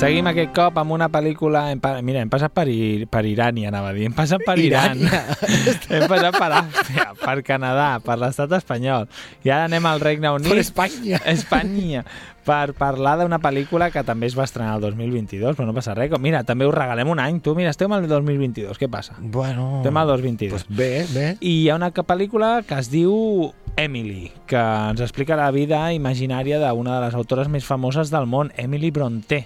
Seguim 0.00 0.24
aquest 0.30 0.54
cop 0.56 0.78
amb 0.80 0.94
una 0.94 1.10
pel·lícula... 1.12 1.66
Hem, 1.74 1.80
mira, 2.06 2.22
hem 2.24 2.30
passat 2.32 2.54
per, 2.56 2.64
I, 2.72 3.04
per 3.12 3.20
Irània, 3.28 3.68
anava 3.68 3.90
a 3.90 3.92
dir. 3.92 4.06
Hem 4.08 4.14
passat 4.16 4.40
per 4.46 4.54
Iran. 4.56 5.02
Hem 5.92 6.06
passat 6.08 6.38
per 6.40 6.48
Àustria, 6.56 7.04
per 7.20 7.34
Canadà, 7.44 7.88
per 8.00 8.16
l'estat 8.22 8.54
espanyol. 8.56 9.10
I 9.44 9.52
ara 9.52 9.66
anem 9.68 9.90
al 9.90 10.00
Regne 10.00 10.32
Unit. 10.32 10.48
Per 10.48 10.56
Espanya. 10.62 11.20
Espanya. 11.28 12.06
Per 12.48 12.72
parlar 12.78 13.18
d'una 13.20 13.42
pel·lícula 13.44 13.90
que 13.92 14.00
també 14.08 14.30
es 14.32 14.38
va 14.38 14.48
estrenar 14.48 14.78
el 14.78 14.86
2022, 14.88 15.52
però 15.58 15.68
no 15.68 15.76
passa 15.76 15.92
res. 15.98 16.16
Mira, 16.16 16.40
també 16.48 16.64
us 16.64 16.74
regalem 16.78 17.12
un 17.12 17.20
any. 17.20 17.42
Tu, 17.44 17.52
mira, 17.60 17.76
estem 17.76 17.92
al 17.92 18.08
2022. 18.08 18.80
Què 18.80 18.88
passa? 18.88 19.20
Bueno... 19.20 19.82
Estem 19.82 20.00
al 20.00 20.16
2022. 20.16 20.56
Pues 20.56 20.80
bé, 20.80 20.90
bé. 21.12 21.28
I 21.44 21.56
hi 21.58 21.68
ha 21.68 21.76
una 21.76 21.92
pel·lícula 21.92 22.54
que 22.64 22.80
es 22.80 22.88
diu 22.88 23.52
Emily, 23.76 24.30
que 24.48 24.64
ens 24.64 25.04
explica 25.04 25.36
la 25.36 25.52
vida 25.52 25.90
imaginària 25.92 26.56
d'una 26.64 26.96
de 26.96 27.06
les 27.10 27.20
autores 27.20 27.52
més 27.52 27.68
famoses 27.68 28.08
del 28.08 28.24
món, 28.24 28.56
Emily 28.56 28.96
Brontë, 28.96 29.44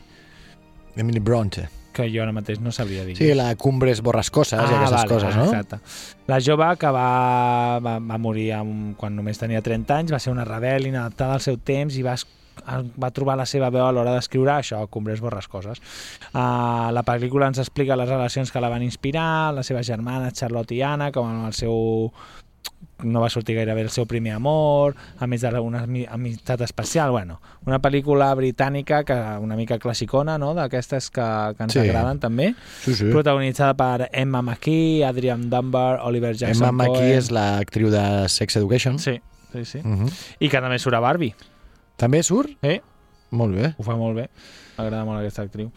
Emily 0.96 1.20
Bronte. 1.20 1.68
que 1.94 2.08
jo 2.10 2.24
ara 2.24 2.32
mateix 2.34 2.58
no 2.58 2.72
sabria 2.74 3.04
dir. 3.06 3.14
Sí, 3.14 3.28
la 3.38 3.52
Cumbres 3.54 4.00
Borrascoses 4.02 4.58
i 4.58 4.62
aquestes 4.64 4.96
vale, 4.96 5.10
coses, 5.12 5.36
no? 5.38 5.44
Exacte. 5.44 5.78
La 6.26 6.40
jove 6.42 6.66
que 6.80 6.90
va, 6.90 7.78
va, 7.78 7.92
va 8.02 8.18
morir 8.18 8.48
amb, 8.56 8.96
quan 8.98 9.14
només 9.14 9.38
tenia 9.38 9.62
30 9.62 10.00
anys, 10.00 10.10
va 10.10 10.18
ser 10.18 10.32
una 10.34 10.42
rebel 10.48 10.88
inadaptada 10.90 11.38
al 11.38 11.44
seu 11.44 11.60
temps 11.62 11.94
i 11.94 12.02
va, 12.02 12.16
va 12.98 13.12
trobar 13.14 13.38
la 13.38 13.46
seva 13.46 13.70
veu 13.70 13.86
a 13.86 13.92
l'hora 13.94 14.14
d'escriure 14.16 14.56
això, 14.56 14.82
Cumbres 14.90 15.22
Borrascoses. 15.22 15.82
Uh, 16.32 16.90
la 16.94 17.04
pel·lícula 17.06 17.52
ens 17.52 17.62
explica 17.62 17.94
les 17.94 18.10
relacions 18.10 18.50
que 18.50 18.62
la 18.62 18.72
van 18.72 18.82
inspirar, 18.82 19.54
les 19.54 19.70
seves 19.70 19.86
germanes, 19.86 20.34
Charlotte 20.40 20.74
i 20.74 20.82
Anna, 20.82 21.12
com 21.14 21.30
amb 21.30 21.46
el 21.46 21.54
seu 21.54 22.10
no 23.04 23.20
va 23.20 23.28
sortir 23.30 23.54
gairebé 23.56 23.82
el 23.82 23.90
seu 23.90 24.06
primer 24.06 24.32
amor, 24.34 24.94
a 25.18 25.26
més 25.26 25.40
d'una 25.44 25.84
ami- 25.84 26.06
amistat 26.10 26.60
especial. 26.62 27.10
Bueno, 27.12 27.40
una 27.66 27.80
pel·lícula 27.80 28.34
britànica 28.34 29.04
que 29.04 29.14
una 29.40 29.56
mica 29.56 29.78
classicona, 29.78 30.38
no?, 30.38 30.54
d'aquestes 30.54 31.10
que, 31.10 31.54
que 31.56 31.62
ens 31.64 31.72
Sí. 31.72 31.78
agraden 31.80 32.18
també, 32.20 32.54
Sí, 32.82 32.94
sí. 32.94 33.04
protagonitzada 33.10 33.74
per 33.74 34.08
Emma 34.12 34.42
McKee, 34.42 35.04
Adrian 35.04 35.48
Dunbar, 35.50 36.00
Oliver 36.02 36.34
Jackson 36.34 36.68
Emma 36.68 36.72
McKee 36.84 36.98
Cohen. 36.98 37.18
és 37.18 37.30
l'actriu 37.30 37.90
de 37.90 38.28
Sex 38.28 38.56
Education. 38.56 38.98
Sí, 38.98 39.20
sí, 39.52 39.64
sí. 39.64 39.78
Mhm. 39.84 40.08
I 40.40 40.48
que 40.48 40.60
també 40.60 40.78
surt 40.78 40.96
a 40.96 41.00
Barbie. 41.00 41.34
També 41.96 42.22
surt? 42.22 42.50
Sí. 42.60 42.80
Molt 43.30 43.54
bé. 43.54 43.74
Ho 43.78 43.82
fa 43.82 43.94
molt 43.96 44.16
bé. 44.16 44.28
M'agrada 44.76 45.04
molt 45.04 45.20
aquesta 45.20 45.42
actriu. 45.42 45.70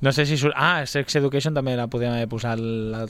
No 0.00 0.12
sé 0.12 0.26
si 0.26 0.36
surt... 0.36 0.54
Ah, 0.56 0.84
Sex 0.86 1.14
Education 1.16 1.54
també 1.54 1.76
la 1.76 1.86
podíem 1.86 2.12
haver 2.12 2.26
posat... 2.28 2.58
La. 2.58 3.06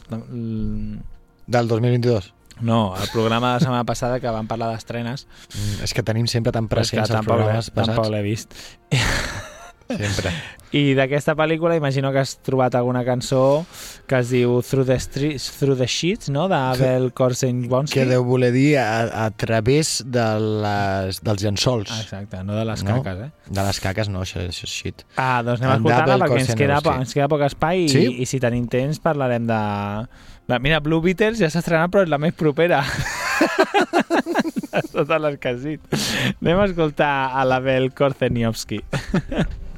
Del 1.46 1.68
2022. 1.68 2.33
No, 2.60 2.94
el 3.00 3.08
programa 3.12 3.48
de 3.48 3.54
la 3.54 3.60
setmana 3.60 3.84
passada 3.84 4.20
que 4.20 4.30
vam 4.30 4.46
parlar 4.46 4.70
d'estrenes. 4.72 5.26
Mm, 5.54 5.82
és 5.84 5.94
que 5.94 6.02
tenim 6.06 6.26
sempre 6.30 6.52
tan 6.54 6.68
presents 6.68 7.10
els 7.10 7.26
programes 7.26 7.70
passats. 7.70 7.96
Tampoc 7.96 8.12
l'he 8.14 8.22
vist. 8.22 8.54
Sempre. 9.84 10.30
I 10.74 10.94
d'aquesta 10.96 11.34
pel·lícula 11.38 11.76
imagino 11.76 12.08
que 12.10 12.18
has 12.22 12.32
trobat 12.42 12.74
alguna 12.74 13.02
cançó 13.06 13.66
que 14.08 14.16
es 14.18 14.30
diu 14.32 14.56
Through 14.64 14.86
the, 14.88 14.96
Streets, 14.98 15.44
Through 15.60 15.76
the 15.78 15.86
Sheets, 15.86 16.30
no?, 16.34 16.46
d'Abel 16.50 17.10
Korsenbonski. 17.14 18.00
Que 18.00 18.06
deu 18.08 18.24
voler 18.26 18.48
dir 18.50 18.78
a, 18.80 19.26
a 19.26 19.28
través 19.30 20.00
de 20.08 20.24
les, 20.64 21.20
dels 21.22 21.44
llençols. 21.44 21.92
Ah, 21.92 22.00
exacte, 22.02 22.40
no 22.48 22.56
de 22.58 22.64
les 22.64 22.82
No? 22.82 22.96
caques, 23.04 23.26
eh? 23.28 23.30
De 23.54 23.66
les 23.68 23.80
caques 23.84 24.10
no, 24.10 24.24
això, 24.24 24.40
això 24.42 24.66
és 24.66 24.72
shit. 24.80 25.04
Ah, 25.20 25.42
doncs 25.46 25.60
anem 25.62 25.70
a 25.70 25.76
En 25.76 25.84
escoltar-la 25.84 26.16
Double 26.16 26.32
perquè 26.32 26.40
ens 26.48 26.58
queda, 26.64 26.80
ens 27.04 27.14
queda 27.20 27.28
poc 27.30 27.44
espai 27.46 27.84
i, 27.84 27.88
Sí? 27.92 28.06
i 28.24 28.26
si 28.26 28.40
tenim 28.42 28.66
temps 28.72 28.98
parlarem 29.04 29.46
de... 29.46 29.60
de 30.46 30.58
mira, 30.60 30.80
Blue 30.80 31.00
Beatles 31.00 31.40
ja 31.40 31.48
s'ha 31.50 31.62
estrenat 31.62 31.92
però 31.92 32.04
és 32.04 32.10
la 32.12 32.20
més 32.20 32.34
propera. 32.36 32.82
de 34.74 34.82
totes 34.92 35.20
les 35.24 35.38
que 35.40 35.52
has 35.54 35.62
dit. 35.64 35.98
Anem 36.42 36.60
a 36.60 36.66
escoltar 36.68 37.12
a 37.32 37.44
l'Abel 37.48 37.92
Korzeniowski. 37.96 38.82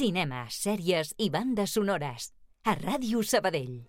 Cinema, 0.00 0.46
sèries 0.48 1.10
i 1.20 1.26
bandes 1.28 1.74
sonores. 1.76 2.30
A 2.64 2.72
Ràdio 2.72 3.20
Sabadell. 3.20 3.82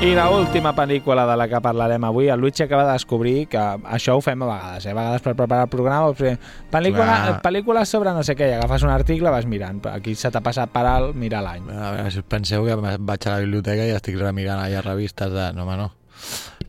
I 0.00 0.12
la 0.16 0.30
última 0.32 0.72
pel·lícula 0.72 1.26
de 1.28 1.34
la 1.36 1.46
que 1.50 1.60
parlarem 1.60 2.06
avui, 2.08 2.30
el 2.32 2.40
Luigi 2.40 2.64
acaba 2.64 2.86
de 2.86 2.94
descobrir 2.96 3.34
que 3.52 3.60
això 3.98 4.14
ho 4.16 4.22
fem 4.24 4.40
a 4.40 4.48
vegades, 4.48 4.86
eh? 4.86 4.94
a 4.94 4.96
vegades 4.96 5.26
per 5.26 5.34
preparar 5.36 5.66
el 5.68 5.72
programa, 5.74 6.14
fer 6.16 6.32
pel·lícula, 6.72 7.04
Clar. 7.04 7.36
pel·lícula 7.44 7.84
sobre 7.84 8.16
no 8.16 8.24
sé 8.24 8.32
què, 8.38 8.48
i 8.48 8.56
agafes 8.56 8.86
un 8.88 8.94
article, 8.94 9.34
vas 9.34 9.44
mirant, 9.44 9.82
aquí 9.92 10.16
se 10.16 10.32
t'ha 10.32 10.40
passat 10.44 10.72
per 10.72 10.86
alt 10.88 11.12
mirar 11.20 11.44
l'any. 11.44 11.68
A 11.68 11.92
veure, 11.98 12.16
si 12.16 12.24
penseu 12.24 12.64
que 12.64 12.80
vaig 12.80 13.28
a 13.28 13.36
la 13.36 13.44
biblioteca 13.44 13.84
i 13.84 13.92
estic 13.92 14.16
remirant 14.22 14.64
allà 14.64 14.80
revistes 14.88 15.36
de... 15.36 15.50
No, 15.52 15.68
home, 15.68 15.76
no. 15.84 15.90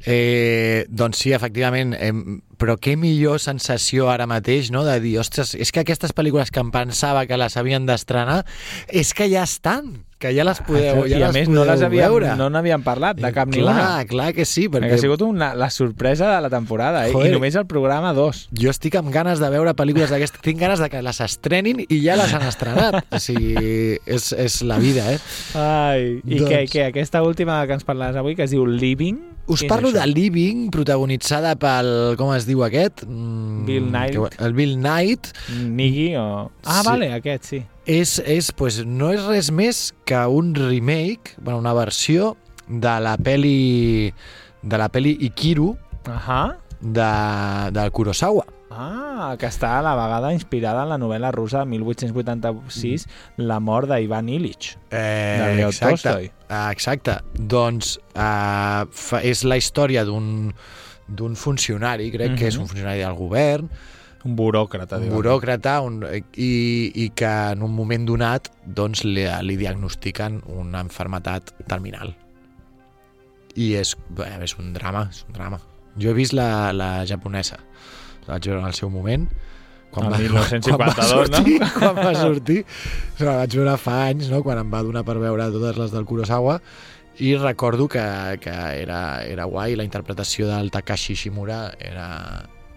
Eh, 0.05 0.85
doncs 0.89 1.23
sí, 1.23 1.31
efectivament, 1.33 1.95
eh, 1.97 2.11
però 2.57 2.77
què 2.81 2.95
millor 2.99 3.39
sensació 3.43 4.09
ara 4.11 4.27
mateix, 4.29 4.71
no?, 4.71 4.83
de 4.87 4.97
dir, 5.03 5.17
ostres, 5.21 5.55
és 5.55 5.71
que 5.71 5.83
aquestes 5.85 6.15
pel·lícules 6.15 6.51
que 6.51 6.63
em 6.63 6.71
pensava 6.73 7.25
que 7.29 7.37
les 7.39 7.55
havien 7.57 7.85
d'estrenar, 7.87 8.43
és 8.89 9.13
que 9.13 9.29
ja 9.31 9.43
estan, 9.43 10.05
que 10.19 10.31
ja 10.33 10.45
les 10.47 10.61
podeu, 10.63 11.03
ja 11.11 11.17
I 11.19 11.23
a 11.23 11.27
les 11.27 11.35
més 11.35 11.49
podeu 11.49 11.57
no 11.59 11.65
les 11.67 11.81
havíem, 11.83 12.07
veure. 12.07 12.35
no 12.39 12.47
n'havíem 12.49 12.81
parlat 12.85 13.19
de 13.19 13.31
cap 13.35 13.49
ni 13.51 13.59
clar, 13.59 13.75
una. 13.75 14.05
clar 14.07 14.29
que 14.33 14.45
sí, 14.47 14.69
Perquè 14.71 14.95
ha 14.95 15.01
sigut 15.01 15.21
una, 15.25 15.51
la 15.59 15.69
sorpresa 15.69 16.29
de 16.31 16.39
la 16.41 16.49
temporada, 16.49 17.03
eh? 17.07 17.11
Joder. 17.13 17.29
i 17.29 17.35
només 17.35 17.57
el 17.59 17.67
programa 17.67 18.13
2. 18.15 18.45
jo 18.55 18.71
estic 18.71 18.95
amb 18.95 19.11
ganes 19.13 19.43
de 19.43 19.49
veure 19.51 19.75
pel·lícules 19.75 20.09
d'aquestes, 20.15 20.41
tinc 20.41 20.59
ganes 20.63 20.79
de 20.79 20.89
que 20.89 21.03
les 21.03 21.21
estrenin 21.21 21.83
i 21.83 21.99
ja 22.01 22.15
les 22.15 22.33
han 22.33 22.47
estrenat. 22.47 23.01
O 23.11 23.19
sigui, 23.19 23.99
és, 24.07 24.31
és 24.31 24.61
la 24.63 24.79
vida, 24.79 25.05
eh? 25.13 25.19
Ai, 25.59 26.21
I 26.23 26.39
Doncs- 26.39 26.49
què, 26.49 26.63
què, 26.71 26.87
aquesta 26.89 27.21
última 27.27 27.59
que 27.67 27.75
ens 27.77 27.85
parlaràs 27.85 28.15
avui, 28.23 28.35
que 28.39 28.47
es 28.47 28.55
diu 28.55 28.65
Living... 28.65 29.34
Us 29.47 29.61
què 29.61 29.67
parlo 29.69 29.91
de 29.93 30.01
Living, 30.09 30.69
protagonitzada 30.73 31.51
pel... 31.61 32.15
Com 32.17 32.31
es 32.33 32.47
diu 32.47 32.63
aquest? 32.65 33.03
Mm, 33.05 33.65
Bill 33.67 33.85
Knight. 33.91 34.15
que- 34.17 34.43
El 34.45 34.53
Bill 34.57 34.73
Knight. 34.79 35.27
Nigui 35.61 36.15
o... 36.17 36.49
Ah, 36.65 36.81
Sí. 36.81 36.87
vale, 36.89 37.11
aquest, 37.13 37.43
sí. 37.43 37.59
És, 37.85 38.17
és, 38.25 38.51
pues, 38.51 38.79
no 38.85 39.11
és 39.13 39.21
res 39.27 39.51
més 39.51 39.93
que 40.05 40.17
un 40.25 40.55
remake, 40.55 41.35
bueno, 41.37 41.59
una 41.59 41.73
versió 41.77 42.35
de 42.67 42.95
la 42.99 43.17
peli 43.17 44.11
de 44.63 44.77
la 44.81 44.89
peli 44.89 45.15
Ikiru 45.21 45.75
Ahà. 46.09 46.57
de, 46.81 47.71
del 47.71 47.91
Kurosawa. 47.91 48.47
Ah, 48.77 49.35
que 49.39 49.47
està 49.47 49.77
a 49.79 49.81
la 49.85 49.93
vegada 49.95 50.33
inspirada 50.35 50.83
en 50.83 50.89
la 50.89 50.97
novel·la 50.99 51.31
russa 51.31 51.59
de 51.63 51.65
1886, 51.71 53.05
La 53.37 53.59
mort 53.63 53.87
d'Ivan 53.89 54.27
Illich, 54.29 54.73
Eh, 54.91 55.55
de 55.55 55.61
exacte, 55.67 55.89
Tolstoi. 56.03 56.31
Ah, 56.49 56.69
exacte. 56.71 57.17
Doncs 57.33 57.97
eh, 58.13 58.85
fa, 58.91 59.21
és 59.23 59.43
la 59.47 59.55
història 59.57 60.03
d'un 60.05 61.35
funcionari, 61.35 62.11
crec 62.11 62.35
que 62.37 62.47
és 62.47 62.55
Mhm. 62.57 62.61
un 62.61 62.67
funcionari 62.67 62.99
del 62.99 63.13
govern, 63.15 63.69
Un 64.25 64.35
buròcrata, 64.35 64.97
un 64.97 65.09
buròcrata 65.11 65.81
un, 65.81 66.03
i, 66.35 66.91
i 66.95 67.09
que 67.13 67.27
en 67.51 67.61
un 67.61 67.71
moment 67.75 68.07
donat 68.07 68.49
doncs, 68.65 69.03
li, 69.05 69.23
li 69.43 69.55
diagnostiquen 69.55 70.41
una 70.47 70.79
enfermetat 70.81 71.51
terminal. 71.67 72.15
I 73.55 73.75
és, 73.75 73.95
bé, 74.09 74.25
és 74.41 74.57
un 74.57 74.73
drama, 74.73 75.07
és 75.11 75.23
un 75.27 75.33
drama. 75.33 75.59
Jo 75.95 76.09
he 76.09 76.13
vist 76.17 76.33
la, 76.33 76.73
la 76.73 77.05
japonesa, 77.05 77.59
vaig 78.27 78.49
veure 78.49 78.61
en 78.61 78.69
el 78.69 78.77
seu 78.77 78.91
moment, 78.93 79.27
El 79.95 80.09
va, 80.11 80.17
1952, 80.19 80.73
quan 80.75 80.89
va 80.91 81.05
sortir, 81.07 81.59
no? 81.61 81.69
quan 81.77 81.99
va 82.01 82.13
sortir, 82.17 82.57
la 83.21 83.37
vaig 83.39 83.55
veure 83.61 83.77
fa 83.79 83.99
anys, 84.09 84.27
no? 84.33 84.41
quan 84.43 84.59
em 84.59 84.73
va 84.73 84.83
donar 84.83 85.05
per 85.07 85.15
veure 85.21 85.47
totes 85.53 85.79
les 85.79 85.93
del 85.95 86.07
Kurosawa, 86.09 86.59
i 87.23 87.35
recordo 87.39 87.87
que, 87.87 88.03
que 88.43 88.55
era, 88.81 89.23
era 89.23 89.45
guai, 89.47 89.77
la 89.79 89.85
interpretació 89.87 90.49
del 90.49 90.71
Takashi 90.71 91.15
Shimura 91.15 91.69
era, 91.79 92.09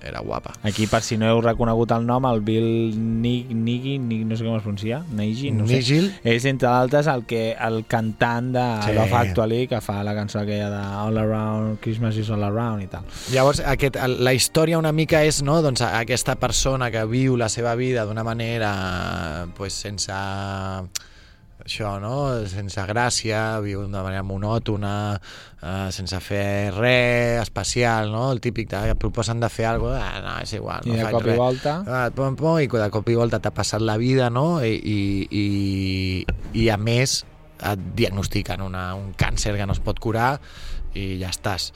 era 0.03 0.21
guapa. 0.21 0.55
Aquí, 0.63 0.87
per 0.87 1.01
si 1.03 1.17
no 1.19 1.29
heu 1.29 1.41
reconegut 1.45 1.93
el 1.97 2.07
nom, 2.07 2.27
el 2.29 2.41
Bill 2.47 2.95
Nig, 2.97 3.51
Nigi, 3.55 3.97
Nig, 3.99 4.25
no 4.29 4.37
sé 4.39 4.47
com 4.47 4.57
es 4.57 4.63
pronuncia, 4.63 5.01
Nigi, 5.11 5.51
no 5.55 5.67
sé. 5.67 5.81
Nigel. 5.81 6.11
És, 6.23 6.47
entre 6.49 6.69
d'altres, 6.69 7.09
el, 7.11 7.25
que, 7.29 7.43
el 7.55 7.83
cantant 7.91 8.53
de 8.55 8.67
Sí. 8.89 8.95
Love 8.95 9.19
Actually, 9.19 9.67
que 9.69 9.81
fa 9.85 10.03
la 10.07 10.15
cançó 10.15 10.41
aquella 10.41 10.71
de 10.71 10.83
All 11.03 11.19
Around, 11.19 11.81
Christmas 11.81 12.17
is 12.17 12.31
All 12.31 12.45
Around 12.45 12.85
i 12.85 12.89
tal. 12.93 13.05
Llavors, 13.33 13.61
aquest, 13.61 13.99
la 14.19 14.35
història 14.37 14.79
una 14.79 14.93
mica 14.93 15.25
és 15.27 15.43
no, 15.43 15.59
doncs, 15.65 15.83
aquesta 15.83 16.39
persona 16.39 16.93
que 16.95 17.05
viu 17.11 17.37
la 17.37 17.49
seva 17.53 17.75
vida 17.75 18.07
d'una 18.07 18.25
manera 18.25 18.73
pues, 19.57 19.75
sense 19.75 20.15
això, 21.69 21.95
no? 22.03 22.17
sense 22.51 22.83
gràcia, 22.89 23.43
viu 23.65 23.85
d'una 23.85 24.03
manera 24.07 24.25
monòtona, 24.27 24.95
eh, 25.61 25.89
sense 25.95 26.19
fer 26.25 26.73
res 26.75 27.45
especial, 27.45 28.11
no? 28.13 28.27
el 28.33 28.43
típic 28.45 28.71
de, 28.73 28.83
que 28.89 28.97
et 28.97 29.01
proposen 29.01 29.41
de 29.45 29.53
fer 29.53 29.69
alguna 29.71 29.99
cosa, 29.99 30.11
ah, 30.11 30.21
no, 30.25 30.35
és 30.43 30.55
igual, 30.59 30.85
I 30.85 30.93
no 30.93 30.99
de 30.99 31.07
faig 31.07 31.19
cop 31.19 31.27
i 31.27 31.31
res. 31.31 31.41
volta... 31.45 31.79
Ah, 31.87 32.05
pom, 32.15 32.37
pom, 32.41 32.61
I 32.61 32.69
de 32.73 32.91
cop 32.95 33.09
i 33.13 33.19
volta 33.19 33.43
t'ha 33.45 33.55
passat 33.55 33.85
la 33.85 33.99
vida, 34.01 34.31
no? 34.33 34.49
I, 34.65 34.75
i, 34.75 35.01
i, 35.31 36.65
i 36.65 36.69
a 36.73 36.79
més 36.81 37.21
et 37.59 37.89
diagnostiquen 37.99 38.63
una, 38.63 38.93
un 38.95 39.13
càncer 39.19 39.57
que 39.59 39.67
no 39.67 39.75
es 39.75 39.83
pot 39.83 39.99
curar 40.01 40.37
i 40.95 41.17
ja 41.21 41.33
estàs. 41.33 41.73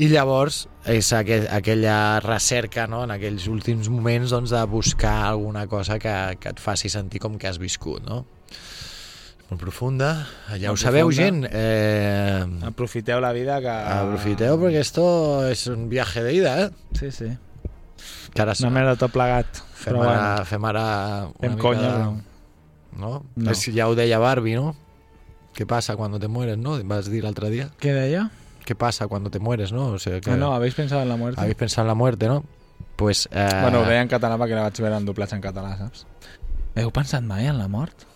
I 0.00 0.08
llavors 0.08 0.64
és 0.88 1.10
aquell, 1.12 1.44
aquella 1.52 1.96
recerca 2.24 2.86
no? 2.88 3.02
en 3.04 3.12
aquells 3.12 3.44
últims 3.52 3.90
moments 3.92 4.32
doncs, 4.32 4.54
de 4.54 4.62
buscar 4.66 5.18
alguna 5.28 5.66
cosa 5.68 5.98
que, 6.00 6.14
que 6.40 6.54
et 6.54 6.62
faci 6.62 6.88
sentir 6.88 7.20
com 7.20 7.36
que 7.38 7.50
has 7.50 7.60
viscut. 7.60 8.00
No? 8.08 8.22
Molt 9.52 9.60
profunda. 9.60 10.08
Ja 10.56 10.70
Molt 10.70 10.78
ho 10.78 10.80
sabeu, 10.80 11.08
profunda. 11.10 11.22
gent. 11.22 11.46
Eh, 11.52 12.66
Aprofiteu 12.70 13.20
la 13.20 13.32
vida 13.36 13.58
que... 13.60 13.68
aprofiteu 13.68 14.56
perquè 14.62 14.80
esto 14.80 15.04
és 15.50 15.66
un 15.68 15.90
viaje 15.92 16.22
de 16.24 16.32
ida, 16.38 16.54
eh? 16.62 16.70
Sí, 16.96 17.10
sí. 17.12 17.28
Que 18.32 18.40
ara 18.40 18.54
Una 18.64 18.70
merda 18.72 18.94
tot 18.96 19.12
plegat. 19.12 19.60
fem, 19.76 19.92
Però 19.92 20.06
ara, 20.06 20.12
bueno, 20.14 20.44
fem 20.48 20.64
ara 20.70 20.84
una 21.26 21.40
Fem 21.42 21.50
mica 21.52 21.62
conya, 21.66 21.90
de- 21.98 22.30
No? 22.96 23.10
No. 23.36 23.50
És, 23.52 23.66
ja 23.76 23.88
ho 23.88 23.94
deia 23.94 24.18
Barbie, 24.18 24.54
no? 24.56 24.74
¿Qué 25.54 25.66
pasa 25.66 25.96
cuando 25.96 26.18
te 26.18 26.28
mueres, 26.28 26.56
no? 26.56 26.78
Vas 26.84 27.10
dir 27.10 27.22
l'altre 27.24 27.50
dia. 27.50 27.68
¿Qué 27.78 27.92
deia? 27.92 28.30
¿Qué 28.64 28.74
pasa 28.74 29.06
cuando 29.06 29.28
te 29.30 29.38
mueres, 29.38 29.70
no? 29.72 29.88
O 29.88 29.98
sea, 29.98 30.18
que 30.20 30.30
Ah, 30.30 30.36
no, 30.36 30.54
habéis 30.54 30.74
pensado 30.74 31.02
en 31.02 31.08
la 31.10 31.16
muerte. 31.16 31.40
habéis 31.40 31.56
pensado 31.56 31.82
en 31.82 31.88
la 31.88 31.94
muerte, 31.94 32.26
no? 32.26 32.42
Pues... 32.96 33.28
Eh, 33.32 33.48
Bueno, 33.60 33.80
ho 33.80 33.84
deia 33.84 34.00
en 34.00 34.08
català 34.08 34.38
perquè 34.40 34.54
la 34.56 34.62
vaig 34.70 34.80
veure 34.80 34.96
en 34.96 35.04
doblats 35.04 35.32
en 35.36 35.40
català, 35.44 35.76
saps? 35.76 36.06
Heu 36.76 36.90
pensat 36.90 37.22
mai 37.22 37.46
en 37.48 37.58
la 37.58 37.68
mort? 37.68 38.06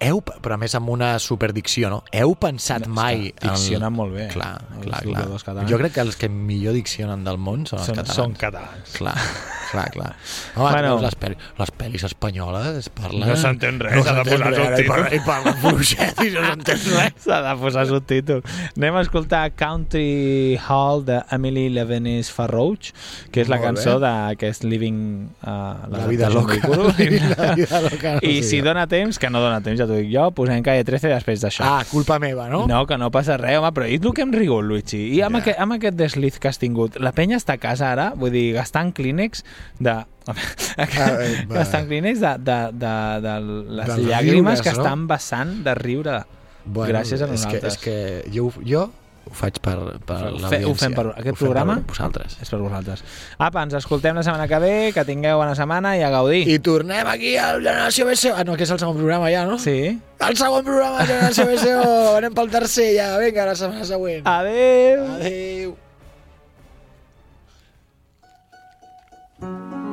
Heu, 0.00 0.20
però 0.20 0.54
a 0.54 0.60
més 0.60 0.74
amb 0.76 0.90
una 0.92 1.14
superdicció, 1.22 1.88
no? 1.90 2.02
Heu 2.12 2.34
pensat 2.36 2.86
No, 2.86 2.94
mai... 2.98 3.30
que 3.32 3.48
diccionen 3.48 3.92
molt 3.96 4.12
bé, 4.14 4.28
Clar, 4.32 4.54
els 4.76 4.84
clar, 4.84 5.02
clar. 5.42 5.66
Jo 5.70 5.78
crec 5.80 5.94
que 5.96 6.00
els 6.04 6.16
que 6.20 6.28
millor 6.28 6.74
diccionen 6.76 7.24
del 7.24 7.38
món 7.38 7.64
són 7.66 7.78
els 7.80 7.88
Són- 7.88 7.96
catalans. 7.96 8.16
són 8.16 8.34
catalans. 8.36 8.96
Clar, 8.98 9.14
clar, 9.70 9.86
clar. 9.94 10.10
Home, 10.54 10.62
Bueno. 10.66 10.72
bueno, 10.96 11.00
les, 11.06 11.14
pel 11.16 11.36
les 11.58 11.72
pel·lis 11.80 12.04
espanyoles 12.04 12.90
parlen... 12.90 13.24
No 13.28 13.36
s'entén 13.40 13.80
res, 13.80 13.96
no 13.96 14.04
s'ha 14.04 14.14
de 14.18 14.24
posar 14.28 14.52
res, 14.52 14.60
subtítols. 14.60 15.12
I 15.16 15.20
parlen, 15.26 15.56
fluixet 15.64 16.20
i 16.26 16.30
no 16.36 16.44
s'entén 16.50 16.84
res. 16.98 17.16
S'ha 17.24 17.40
de 17.48 17.54
posar 17.64 17.86
subtítol. 17.88 18.42
Anem 18.76 19.00
a 19.00 19.04
escoltar 19.06 19.42
Country 19.56 20.58
Hall 20.68 21.04
de 21.08 21.22
Emily 21.32 21.68
Levenis 21.70 22.30
Farrouch, 22.30 22.92
que 23.32 23.40
és 23.46 23.48
la 23.48 23.56
Molt 23.62 23.70
cançó 23.72 23.96
d'aquest 24.02 24.64
Living... 24.68 25.00
Uh, 25.40 25.88
La 25.96 26.06
vida 26.06 26.28
loca. 26.30 26.60
La 26.68 27.54
vida 27.56 27.80
loca, 27.80 28.14
no 28.20 28.28
I 28.28 28.42
si 28.44 28.60
dona 28.60 28.86
temps, 28.86 29.18
que 29.18 29.30
no 29.30 29.40
dona 29.40 29.60
temps, 29.64 29.78
ja 29.80 29.85
t'ho 29.86 29.96
dic 29.98 30.10
jo, 30.12 30.26
posem 30.36 30.62
calle 30.66 30.84
13 30.84 31.08
després 31.12 31.40
d'això. 31.44 31.64
Ah, 31.66 31.84
culpa 31.90 32.18
meva, 32.22 32.48
no? 32.52 32.64
No, 32.70 32.82
que 32.86 32.98
no 32.98 33.10
passa 33.14 33.36
res, 33.40 33.58
home, 33.60 33.70
però 33.76 33.88
i 33.88 33.96
el 34.02 34.12
que 34.14 34.22
hem 34.26 34.32
rigut, 34.34 34.64
Luigi? 34.64 35.00
I 35.16 35.22
amb, 35.26 35.36
Ja. 35.36 35.42
aquest, 35.42 35.58
amb 35.62 35.76
aquest 35.78 35.96
desliz 35.96 36.38
que 36.38 36.48
has 36.48 36.58
tingut, 36.58 36.98
la 37.00 37.12
penya 37.12 37.36
està 37.40 37.54
a 37.56 37.62
casa 37.62 37.90
ara, 37.92 38.10
vull 38.16 38.30
dir, 38.34 38.52
gastant 38.56 38.92
clínex 38.92 39.44
de... 39.78 39.96
eh, 40.76 41.46
va. 41.46 41.54
gastant 41.60 41.86
clínex 41.86 42.20
de, 42.20 42.32
de, 42.42 42.58
de, 42.72 42.94
de 43.22 43.34
les 43.78 43.86
Dels 43.92 44.06
llàgrimes 44.08 44.58
riures, 44.58 44.62
que 44.62 44.72
no? 44.72 44.82
estan 44.82 45.06
vessant 45.10 45.52
de 45.64 45.74
riure 45.78 46.20
gràcies 46.66 47.22
a 47.22 47.28
és 47.30 47.44
que, 47.46 47.60
nosaltres. 47.60 47.74
és 47.74 47.78
que 47.78 47.96
jo, 48.34 48.50
jo 48.66 48.88
ho 49.26 49.34
faig 49.34 49.58
per, 49.62 49.74
per 50.06 50.18
l'audiència. 50.30 50.68
Ho 50.70 50.74
fem 50.78 50.94
per 50.94 51.04
aquest 51.10 51.38
programa? 51.40 51.76
Per 51.80 51.94
vosaltres. 51.94 52.36
És 52.42 52.52
per 52.52 52.60
vosaltres. 52.62 53.02
Apa, 53.42 53.64
ens 53.66 53.74
escoltem 53.80 54.14
la 54.18 54.22
setmana 54.26 54.46
que 54.50 54.60
ve, 54.62 54.74
que 54.94 55.04
tingueu 55.08 55.40
bona 55.42 55.56
setmana 55.58 55.96
i 55.98 56.04
a 56.06 56.10
gaudir. 56.14 56.44
I 56.52 56.58
tornem 56.62 57.10
aquí 57.10 57.34
al 57.42 57.58
Generació 57.64 58.06
BCO. 58.06 58.36
Ah, 58.36 58.44
no, 58.46 58.54
que 58.58 58.66
és 58.68 58.74
el 58.74 58.82
segon 58.82 59.00
programa 59.00 59.32
ja, 59.34 59.42
no? 59.48 59.58
Sí. 59.62 59.96
El 60.26 60.38
segon 60.38 60.62
programa 60.66 61.02
de 61.02 61.08
Generació 61.10 61.48
BCO. 61.50 61.96
Anem 62.20 62.38
pel 62.38 62.54
tercer 62.54 62.92
ja. 62.94 63.10
Vinga, 63.22 63.48
la 63.50 63.58
setmana 63.58 63.88
següent. 63.88 64.22
Adéu. 64.36 65.02
Adéu. 65.16 65.74
Adéu. 69.42 69.84